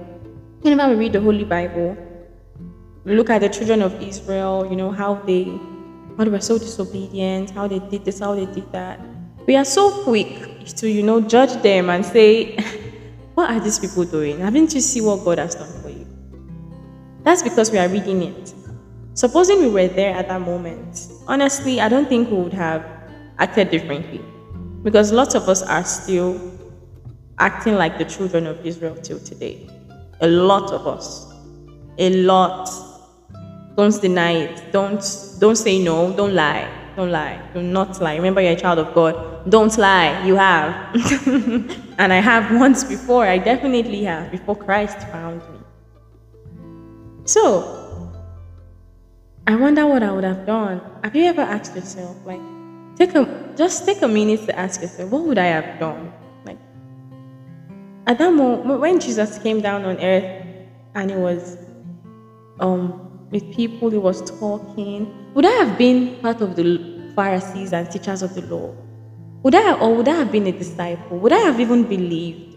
whenever 0.60 0.90
we 0.92 0.96
read 0.96 1.12
the 1.12 1.20
Holy 1.20 1.44
Bible, 1.44 1.96
we 3.04 3.14
look 3.14 3.30
at 3.30 3.40
the 3.40 3.48
children 3.48 3.82
of 3.82 4.00
Israel, 4.02 4.66
you 4.68 4.76
know, 4.76 4.90
how 4.90 5.14
they 5.14 5.44
how 6.16 6.24
they 6.24 6.30
were 6.30 6.40
so 6.40 6.58
disobedient, 6.58 7.50
how 7.50 7.68
they 7.68 7.78
did 7.78 8.04
this, 8.04 8.20
how 8.20 8.34
they 8.34 8.46
did 8.46 8.70
that 8.72 9.00
we 9.46 9.54
are 9.54 9.64
so 9.64 10.02
quick 10.02 10.64
to, 10.76 10.90
you 10.90 11.02
know, 11.02 11.20
judge 11.20 11.62
them 11.62 11.88
and 11.88 12.04
say, 12.04 12.56
what 13.34 13.50
are 13.50 13.60
these 13.60 13.78
people 13.78 14.04
doing? 14.04 14.40
Haven't 14.40 14.74
you 14.74 14.80
seen 14.80 15.04
what 15.04 15.24
God 15.24 15.38
has 15.38 15.54
done 15.54 15.70
for 15.82 15.90
you? 15.90 16.06
That's 17.26 17.42
because 17.42 17.72
we 17.72 17.78
are 17.78 17.88
reading 17.88 18.22
it. 18.22 18.54
Supposing 19.14 19.58
we 19.58 19.68
were 19.68 19.88
there 19.88 20.14
at 20.14 20.28
that 20.28 20.42
moment, 20.42 21.08
honestly, 21.26 21.80
I 21.80 21.88
don't 21.88 22.08
think 22.08 22.30
we 22.30 22.36
would 22.36 22.52
have 22.52 22.86
acted 23.40 23.68
differently. 23.68 24.20
Because 24.84 25.10
lots 25.10 25.34
of 25.34 25.48
us 25.48 25.60
are 25.64 25.82
still 25.82 26.40
acting 27.40 27.74
like 27.74 27.98
the 27.98 28.04
children 28.04 28.46
of 28.46 28.64
Israel 28.64 28.94
till 28.94 29.18
today. 29.18 29.68
A 30.20 30.28
lot 30.28 30.70
of 30.70 30.86
us. 30.86 31.34
A 31.98 32.10
lot. 32.22 32.70
Don't 33.76 34.00
deny 34.00 34.34
it. 34.44 34.70
Don't 34.70 35.02
don't 35.40 35.56
say 35.56 35.82
no. 35.82 36.12
Don't 36.12 36.32
lie. 36.32 36.70
Don't 36.94 37.10
lie. 37.10 37.42
Do 37.52 37.60
not 37.60 38.00
lie. 38.00 38.14
Remember, 38.14 38.40
you're 38.40 38.52
a 38.52 38.56
child 38.56 38.78
of 38.78 38.94
God. 38.94 39.50
Don't 39.50 39.76
lie. 39.76 40.24
You 40.24 40.36
have. 40.36 40.94
and 41.98 42.12
I 42.12 42.20
have 42.20 42.56
once 42.56 42.84
before. 42.84 43.26
I 43.26 43.38
definitely 43.38 44.04
have, 44.04 44.30
before 44.30 44.54
Christ 44.54 45.00
found 45.08 45.40
me. 45.50 45.55
So, 47.26 48.12
I 49.48 49.56
wonder 49.56 49.84
what 49.84 50.04
I 50.04 50.12
would 50.12 50.22
have 50.22 50.46
done. 50.46 50.80
Have 51.02 51.16
you 51.16 51.24
ever 51.24 51.40
asked 51.40 51.74
yourself, 51.74 52.16
like, 52.24 52.40
take 52.96 53.16
a 53.16 53.52
just 53.56 53.84
take 53.84 54.02
a 54.02 54.08
minute 54.08 54.46
to 54.46 54.56
ask 54.56 54.80
yourself, 54.80 55.10
what 55.10 55.24
would 55.24 55.38
I 55.38 55.46
have 55.46 55.80
done? 55.80 56.12
Like, 56.44 56.58
at 58.06 58.18
that 58.18 58.32
moment, 58.32 58.80
when 58.80 59.00
Jesus 59.00 59.38
came 59.38 59.60
down 59.60 59.84
on 59.84 59.98
earth 60.00 60.46
and 60.94 61.10
he 61.10 61.16
was 61.16 61.58
um, 62.60 63.28
with 63.32 63.52
people, 63.52 63.90
he 63.90 63.98
was 63.98 64.22
talking, 64.38 65.32
would 65.34 65.46
I 65.46 65.64
have 65.64 65.76
been 65.76 66.20
part 66.20 66.40
of 66.40 66.54
the 66.54 67.12
Pharisees 67.16 67.72
and 67.72 67.90
teachers 67.90 68.22
of 68.22 68.36
the 68.36 68.42
law? 68.42 68.72
Would 69.42 69.56
I, 69.56 69.78
or 69.80 69.96
would 69.96 70.08
I 70.08 70.14
have 70.14 70.30
been 70.30 70.46
a 70.46 70.52
disciple? 70.52 71.18
Would 71.18 71.32
I 71.32 71.38
have 71.38 71.58
even 71.58 71.82
believed? 71.84 72.55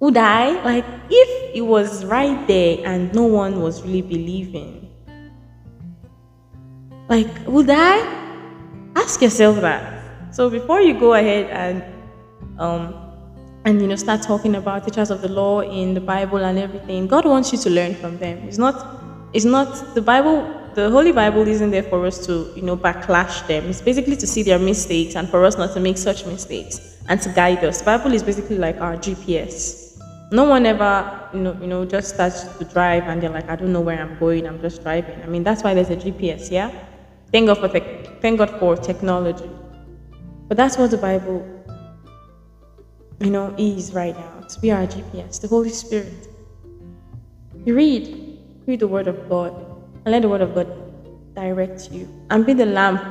Would 0.00 0.16
I? 0.16 0.62
Like, 0.62 0.84
if 1.10 1.54
it 1.54 1.62
was 1.62 2.04
right 2.04 2.46
there 2.46 2.78
and 2.84 3.12
no 3.14 3.24
one 3.24 3.60
was 3.60 3.82
really 3.82 4.02
believing, 4.02 4.88
like, 7.08 7.28
would 7.46 7.70
I? 7.70 8.16
Ask 8.94 9.22
yourself 9.22 9.60
that. 9.60 10.34
So 10.34 10.50
before 10.50 10.80
you 10.80 10.98
go 10.98 11.14
ahead 11.14 11.50
and 11.50 11.84
um, 12.60 12.94
and 13.64 13.80
you 13.80 13.86
know 13.86 13.96
start 13.96 14.22
talking 14.22 14.56
about 14.56 14.84
teachers 14.84 15.10
of 15.10 15.20
the 15.20 15.28
law 15.28 15.60
in 15.60 15.94
the 15.94 16.00
Bible 16.00 16.38
and 16.38 16.58
everything, 16.58 17.06
God 17.06 17.24
wants 17.24 17.52
you 17.52 17.58
to 17.58 17.70
learn 17.70 17.94
from 17.94 18.18
them. 18.18 18.38
It's 18.46 18.58
not 18.58 18.74
it's 19.32 19.44
not 19.44 19.94
the 19.94 20.02
Bible 20.02 20.58
the 20.74 20.90
Holy 20.90 21.12
Bible 21.12 21.46
isn't 21.48 21.70
there 21.70 21.82
for 21.82 22.06
us 22.06 22.24
to, 22.26 22.52
you 22.54 22.62
know, 22.62 22.76
backlash 22.76 23.44
them. 23.48 23.66
It's 23.66 23.80
basically 23.80 24.16
to 24.16 24.26
see 24.26 24.44
their 24.44 24.60
mistakes 24.60 25.16
and 25.16 25.28
for 25.28 25.44
us 25.44 25.58
not 25.58 25.72
to 25.74 25.80
make 25.80 25.98
such 25.98 26.24
mistakes 26.24 26.98
and 27.08 27.20
to 27.22 27.30
guide 27.30 27.64
us. 27.64 27.78
The 27.78 27.84
Bible 27.86 28.12
is 28.12 28.22
basically 28.22 28.58
like 28.58 28.80
our 28.80 28.96
GPS. 28.96 29.87
No 30.30 30.44
one 30.44 30.66
ever, 30.66 31.30
you 31.32 31.40
know, 31.40 31.56
you 31.60 31.66
know, 31.66 31.84
just 31.86 32.14
starts 32.14 32.44
to 32.58 32.64
drive 32.64 33.04
and 33.04 33.22
they're 33.22 33.30
like, 33.30 33.48
I 33.48 33.56
don't 33.56 33.72
know 33.72 33.80
where 33.80 33.98
I'm 33.98 34.18
going. 34.18 34.46
I'm 34.46 34.60
just 34.60 34.82
driving. 34.82 35.22
I 35.22 35.26
mean, 35.26 35.42
that's 35.42 35.62
why 35.62 35.72
there's 35.72 35.88
a 35.88 35.96
GPS, 35.96 36.50
yeah. 36.50 36.70
Thank 37.32 37.46
God 37.46 37.58
for 37.58 37.68
thank 37.68 38.38
God 38.38 38.50
for 38.58 38.76
technology. 38.76 39.48
But 40.48 40.56
that's 40.56 40.76
what 40.76 40.90
the 40.90 40.98
Bible, 40.98 41.46
you 43.20 43.30
know, 43.30 43.54
is 43.58 43.92
right 43.92 44.16
now. 44.16 44.40
To 44.48 44.60
be 44.60 44.70
our 44.70 44.86
GPS, 44.86 45.40
the 45.40 45.48
Holy 45.48 45.70
Spirit. 45.70 46.28
You 47.64 47.74
read, 47.74 48.38
read 48.66 48.80
the 48.80 48.88
Word 48.88 49.08
of 49.08 49.28
God, 49.28 49.52
and 50.04 50.12
let 50.12 50.22
the 50.22 50.28
Word 50.28 50.40
of 50.40 50.54
God 50.54 50.68
direct 51.34 51.90
you, 51.90 52.08
and 52.30 52.46
be 52.46 52.54
the 52.54 52.66
lamp 52.66 53.02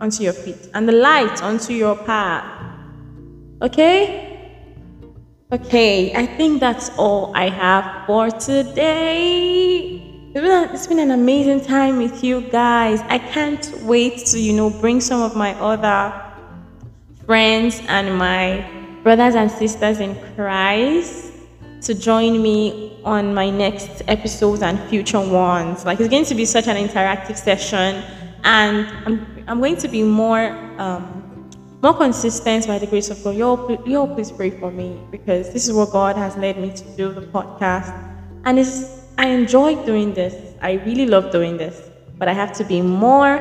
unto 0.00 0.22
your 0.22 0.34
feet, 0.34 0.68
and 0.74 0.86
the 0.86 0.92
light 0.92 1.42
unto 1.42 1.72
your 1.72 1.96
path. 1.96 2.44
Okay? 3.62 4.25
Okay, 5.52 6.12
I 6.12 6.26
think 6.26 6.58
that's 6.58 6.90
all 6.98 7.30
I 7.36 7.48
have 7.48 8.04
for 8.04 8.30
today. 8.30 10.02
It's 10.34 10.88
been, 10.88 10.98
an 10.98 11.12
amazing 11.12 11.60
time 11.60 11.98
with 11.98 12.24
you 12.24 12.40
guys. 12.40 13.00
I 13.02 13.18
can't 13.18 13.72
wait 13.82 14.26
to, 14.26 14.40
you 14.40 14.52
know, 14.52 14.70
bring 14.70 15.00
some 15.00 15.22
of 15.22 15.36
my 15.36 15.54
other 15.60 16.12
friends 17.26 17.80
and 17.86 18.18
my 18.18 18.68
brothers 19.04 19.36
and 19.36 19.48
sisters 19.48 20.00
in 20.00 20.16
Christ 20.34 21.32
to 21.82 21.94
join 21.94 22.42
me 22.42 23.00
on 23.04 23.32
my 23.32 23.48
next 23.48 24.02
episodes 24.08 24.62
and 24.62 24.80
future 24.90 25.20
ones. 25.20 25.84
Like, 25.84 26.00
it's 26.00 26.08
going 26.08 26.24
to 26.24 26.34
be 26.34 26.44
such 26.44 26.66
an 26.66 26.76
interactive 26.76 27.36
session, 27.36 28.02
and 28.42 28.88
I'm, 29.06 29.44
I'm 29.46 29.58
going 29.60 29.76
to 29.76 29.86
be 29.86 30.02
more. 30.02 30.50
Um, 30.80 31.25
more 31.82 31.94
consistent 31.94 32.66
by 32.66 32.78
the 32.78 32.86
grace 32.86 33.10
of 33.10 33.22
God. 33.22 33.36
You 33.36 33.44
all, 33.44 33.82
you 33.86 33.98
all 33.98 34.14
please 34.14 34.30
pray 34.30 34.50
for 34.50 34.70
me 34.70 35.00
because 35.10 35.52
this 35.52 35.68
is 35.68 35.74
what 35.74 35.90
God 35.90 36.16
has 36.16 36.36
led 36.36 36.58
me 36.58 36.70
to 36.70 36.84
do 36.96 37.12
the 37.12 37.20
podcast. 37.20 37.92
And 38.44 38.58
it's 38.58 39.02
I 39.18 39.28
enjoy 39.28 39.82
doing 39.84 40.12
this. 40.14 40.34
I 40.60 40.72
really 40.86 41.06
love 41.06 41.32
doing 41.32 41.56
this, 41.56 41.80
but 42.18 42.28
I 42.28 42.32
have 42.32 42.52
to 42.54 42.64
be 42.64 42.82
more 42.82 43.36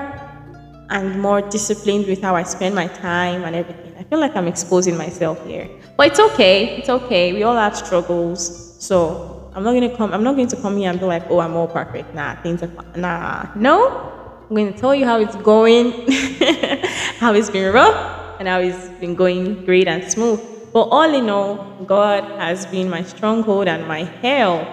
and 0.89 1.19
more 1.19 1.41
disciplined 1.41 2.05
with 2.07 2.21
how 2.21 2.35
I 2.35 2.43
spend 2.43 2.75
my 2.75 2.87
time 2.87 3.43
and 3.43 3.55
everything. 3.55 3.93
I 3.97 4.03
feel 4.03 4.19
like 4.19 4.35
I'm 4.35 4.47
exposing 4.47 4.97
myself 4.97 5.43
here, 5.45 5.69
but 5.97 6.07
it's 6.07 6.19
okay. 6.19 6.77
It's 6.77 6.89
okay. 6.89 7.33
We 7.33 7.43
all 7.43 7.55
have 7.55 7.75
struggles, 7.75 8.75
so 8.83 9.51
I'm 9.53 9.63
not 9.63 9.73
gonna 9.73 9.95
come. 9.95 10.13
I'm 10.13 10.23
not 10.23 10.35
going 10.35 10.47
to 10.47 10.55
come 10.57 10.77
here 10.77 10.89
and 10.89 10.99
be 10.99 11.05
like, 11.05 11.23
"Oh, 11.29 11.39
I'm 11.39 11.55
all 11.55 11.67
perfect." 11.67 12.13
Nah, 12.13 12.35
things 12.41 12.63
are. 12.63 12.71
Nah, 12.95 13.47
no. 13.55 14.11
I'm 14.47 14.55
going 14.55 14.71
to 14.71 14.79
tell 14.79 14.93
you 14.93 15.05
how 15.05 15.19
it's 15.19 15.35
going, 15.37 15.91
how 17.17 17.33
it's 17.33 17.49
been 17.49 17.73
rough, 17.73 18.24
and 18.39 18.47
how 18.47 18.59
it's 18.59 18.89
been 18.99 19.15
going 19.15 19.65
great 19.65 19.87
and 19.87 20.03
smooth. 20.11 20.41
But 20.73 20.89
all 20.89 21.13
in 21.13 21.29
all, 21.29 21.83
God 21.85 22.23
has 22.39 22.65
been 22.65 22.89
my 22.89 23.03
stronghold 23.03 23.67
and 23.67 23.87
my 23.87 24.03
help. 24.21 24.67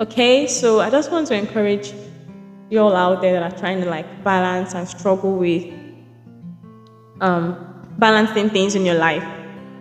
Okay, 0.00 0.46
so 0.46 0.80
I 0.80 0.90
just 0.90 1.10
want 1.10 1.28
to 1.28 1.34
encourage 1.34 1.94
you 2.68 2.80
all 2.80 2.94
out 2.94 3.22
there 3.22 3.40
that 3.40 3.52
are 3.52 3.58
trying 3.58 3.80
to 3.80 3.88
like 3.88 4.06
balance 4.22 4.74
and 4.74 4.86
struggle 4.86 5.36
with 5.36 5.72
um, 7.20 7.94
balancing 7.98 8.50
things 8.50 8.74
in 8.74 8.84
your 8.84 8.96
life. 8.96 9.24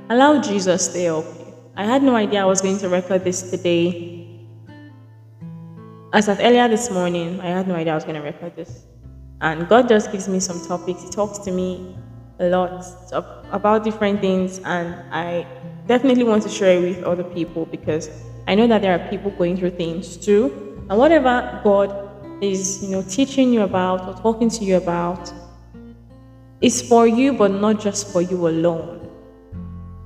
Allow 0.09 0.41
Jesus 0.41 0.87
to 0.89 0.99
help 0.99 1.25
you. 1.39 1.53
I 1.75 1.83
had 1.83 2.03
no 2.03 2.15
idea 2.15 2.41
I 2.41 2.45
was 2.45 2.61
going 2.61 2.77
to 2.79 2.89
record 2.89 3.23
this 3.23 3.49
today. 3.49 4.47
As 6.13 6.29
of 6.29 6.39
earlier 6.39 6.69
this 6.69 6.89
morning, 6.89 7.41
I 7.41 7.47
had 7.47 7.67
no 7.67 7.75
idea 7.75 7.91
I 7.91 7.95
was 7.95 8.05
going 8.05 8.15
to 8.15 8.21
record 8.21 8.55
this. 8.55 8.85
And 9.41 9.67
God 9.67 9.89
just 9.89 10.11
gives 10.11 10.29
me 10.29 10.39
some 10.39 10.65
topics. 10.65 11.03
He 11.03 11.09
talks 11.09 11.39
to 11.39 11.51
me 11.51 11.97
a 12.39 12.49
lot 12.49 12.85
about 13.51 13.83
different 13.83 14.21
things, 14.21 14.59
and 14.65 14.95
I 15.11 15.45
definitely 15.87 16.23
want 16.23 16.43
to 16.43 16.49
share 16.49 16.77
it 16.77 16.97
with 16.97 17.03
other 17.03 17.23
people 17.23 17.65
because 17.65 18.09
I 18.47 18.55
know 18.55 18.67
that 18.67 18.81
there 18.81 18.93
are 18.93 19.09
people 19.09 19.31
going 19.31 19.57
through 19.57 19.71
things 19.71 20.17
too. 20.17 20.85
And 20.89 20.99
whatever 20.99 21.61
God 21.63 22.43
is, 22.43 22.83
you 22.83 22.89
know, 22.89 23.03
teaching 23.07 23.53
you 23.53 23.61
about 23.61 24.07
or 24.07 24.13
talking 24.21 24.49
to 24.49 24.63
you 24.63 24.77
about 24.77 25.33
is 26.61 26.81
for 26.81 27.07
you, 27.07 27.33
but 27.33 27.51
not 27.51 27.79
just 27.79 28.11
for 28.11 28.21
you 28.21 28.47
alone. 28.47 29.09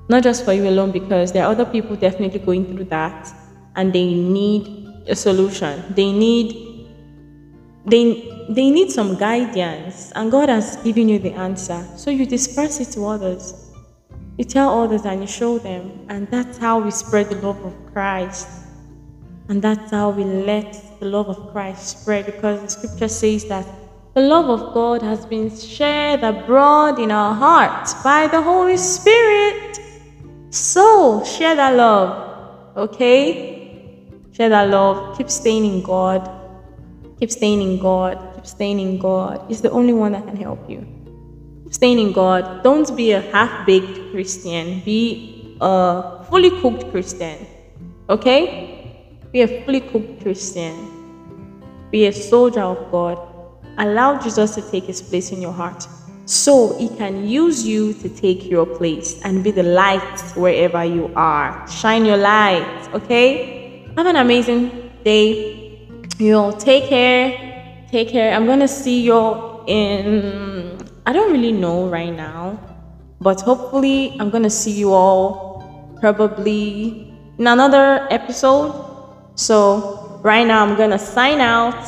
Not 0.07 0.23
just 0.23 0.45
for 0.45 0.53
you 0.53 0.67
alone, 0.67 0.91
because 0.91 1.31
there 1.31 1.45
are 1.45 1.51
other 1.51 1.65
people 1.65 1.95
definitely 1.95 2.39
going 2.39 2.65
through 2.65 2.85
that 2.85 3.31
and 3.75 3.93
they 3.93 4.13
need 4.13 4.87
a 5.07 5.15
solution. 5.15 5.83
They 5.95 6.11
need 6.11 6.68
they 7.85 8.45
they 8.49 8.69
need 8.69 8.91
some 8.91 9.15
guidance, 9.15 10.11
and 10.15 10.31
God 10.31 10.49
has 10.49 10.77
given 10.77 11.09
you 11.09 11.19
the 11.19 11.31
answer. 11.33 11.85
So 11.95 12.11
you 12.11 12.25
disperse 12.25 12.79
it 12.79 12.91
to 12.93 13.05
others. 13.05 13.71
You 14.37 14.45
tell 14.45 14.81
others 14.81 15.05
and 15.05 15.21
you 15.21 15.27
show 15.27 15.59
them, 15.59 16.05
and 16.09 16.27
that's 16.31 16.57
how 16.57 16.79
we 16.79 16.91
spread 16.91 17.29
the 17.29 17.35
love 17.35 17.63
of 17.63 17.73
Christ. 17.93 18.47
And 19.49 19.61
that's 19.61 19.91
how 19.91 20.11
we 20.11 20.23
let 20.23 20.99
the 20.99 21.05
love 21.07 21.27
of 21.27 21.51
Christ 21.51 21.99
spread 22.01 22.25
because 22.25 22.61
the 22.61 22.69
scripture 22.69 23.07
says 23.07 23.45
that 23.45 23.65
the 24.13 24.21
love 24.21 24.49
of 24.49 24.73
God 24.73 25.01
has 25.01 25.25
been 25.25 25.55
shared 25.55 26.23
abroad 26.23 26.99
in 26.99 27.11
our 27.11 27.33
hearts 27.33 27.93
by 28.03 28.27
the 28.27 28.41
Holy 28.41 28.77
Spirit. 28.77 29.79
So 30.51 31.23
share 31.23 31.55
that 31.55 31.75
love, 31.75 32.77
okay? 32.77 34.07
Share 34.31 34.49
that 34.49 34.69
love. 34.69 35.17
Keep 35.17 35.29
staying 35.29 35.65
in 35.65 35.81
God. 35.81 36.38
Keep 37.19 37.31
staying 37.31 37.61
in 37.61 37.79
God. 37.79 38.17
Keep 38.35 38.45
staying 38.45 38.79
in 38.79 38.97
God. 38.97 39.45
He's 39.47 39.61
the 39.61 39.71
only 39.71 39.93
one 39.93 40.13
that 40.13 40.25
can 40.25 40.37
help 40.37 40.69
you 40.69 40.85
Keep 41.69 41.75
staying 41.75 41.99
in 41.99 42.11
God. 42.13 42.63
Don't 42.63 42.97
be 42.97 43.11
a 43.11 43.21
half 43.21 43.67
baked 43.67 44.09
Christian, 44.09 44.81
be 44.83 45.55
a 45.61 46.25
fully 46.27 46.49
cooked 46.61 46.89
Christian. 46.89 47.45
Okay? 48.09 49.21
Be 49.31 49.41
a 49.41 49.63
fully 49.63 49.81
cooked 49.81 50.23
Christian. 50.23 50.73
Be 51.91 52.07
a 52.07 52.11
soldier 52.11 52.63
of 52.63 52.91
God. 52.91 53.19
Allow 53.77 54.19
Jesus 54.19 54.55
to 54.55 54.63
take 54.71 54.85
his 54.85 54.99
place 54.99 55.31
in 55.31 55.43
your 55.43 55.53
heart 55.53 55.87
so 56.25 56.75
he 56.79 56.89
can 56.89 57.27
use 57.27 57.67
you 57.67 57.93
to 57.93 58.09
take 58.09 58.49
your 58.49 58.65
place 58.65 59.21
and 59.23 59.43
be 59.43 59.51
the 59.51 59.61
light 59.61 60.19
wherever 60.35 60.83
you 60.83 61.13
are. 61.15 61.67
Shine 61.67 62.03
your 62.03 62.17
light, 62.17 62.89
okay? 62.95 63.85
Have 63.95 64.07
an 64.07 64.15
amazing 64.15 64.91
day. 65.03 65.58
You 66.19 66.35
all 66.35 66.51
take 66.51 66.89
care. 66.89 67.87
Take 67.89 68.09
care. 68.09 68.33
I'm 68.33 68.45
to 68.59 68.67
see 68.67 68.99
you 69.03 69.63
in 69.67 70.77
I 71.05 71.13
don't 71.13 71.31
really 71.31 71.53
know 71.53 71.87
right 71.87 72.13
now, 72.13 72.59
but 73.21 73.39
hopefully, 73.39 74.17
I'm 74.19 74.29
gonna 74.29 74.49
see 74.49 74.71
you 74.71 74.91
all 74.91 75.95
probably 76.01 77.13
in 77.37 77.47
another 77.47 78.05
episode. 78.11 78.75
So, 79.35 80.19
right 80.21 80.45
now, 80.45 80.61
I'm 80.65 80.75
gonna 80.75 80.99
sign 80.99 81.39
out. 81.39 81.87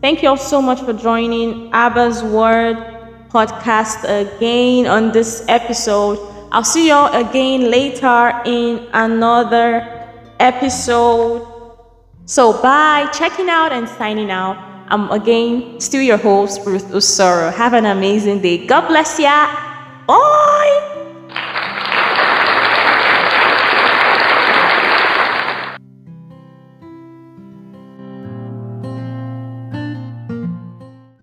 Thank 0.00 0.22
you 0.22 0.28
all 0.28 0.36
so 0.36 0.62
much 0.62 0.80
for 0.80 0.92
joining 0.92 1.72
Abba's 1.72 2.22
Word 2.22 2.76
podcast 3.28 4.04
again 4.06 4.86
on 4.86 5.10
this 5.10 5.44
episode. 5.48 6.20
I'll 6.52 6.62
see 6.62 6.88
y'all 6.90 7.12
again 7.12 7.72
later 7.72 8.40
in 8.46 8.86
another 8.92 9.82
episode. 10.38 11.53
So, 12.26 12.54
bye, 12.62 13.06
checking 13.12 13.50
out 13.50 13.72
and 13.72 13.86
signing 13.86 14.30
out. 14.30 14.56
I'm 14.88 15.10
again 15.10 15.78
still 15.78 16.00
your 16.00 16.16
host, 16.16 16.64
Ruth 16.64 16.88
Usoro. 16.88 17.52
Have 17.52 17.74
an 17.74 17.84
amazing 17.84 18.40
day. 18.40 18.66
God 18.66 18.88
bless 18.88 19.18
ya. 19.18 19.48
Oh! 20.08 20.93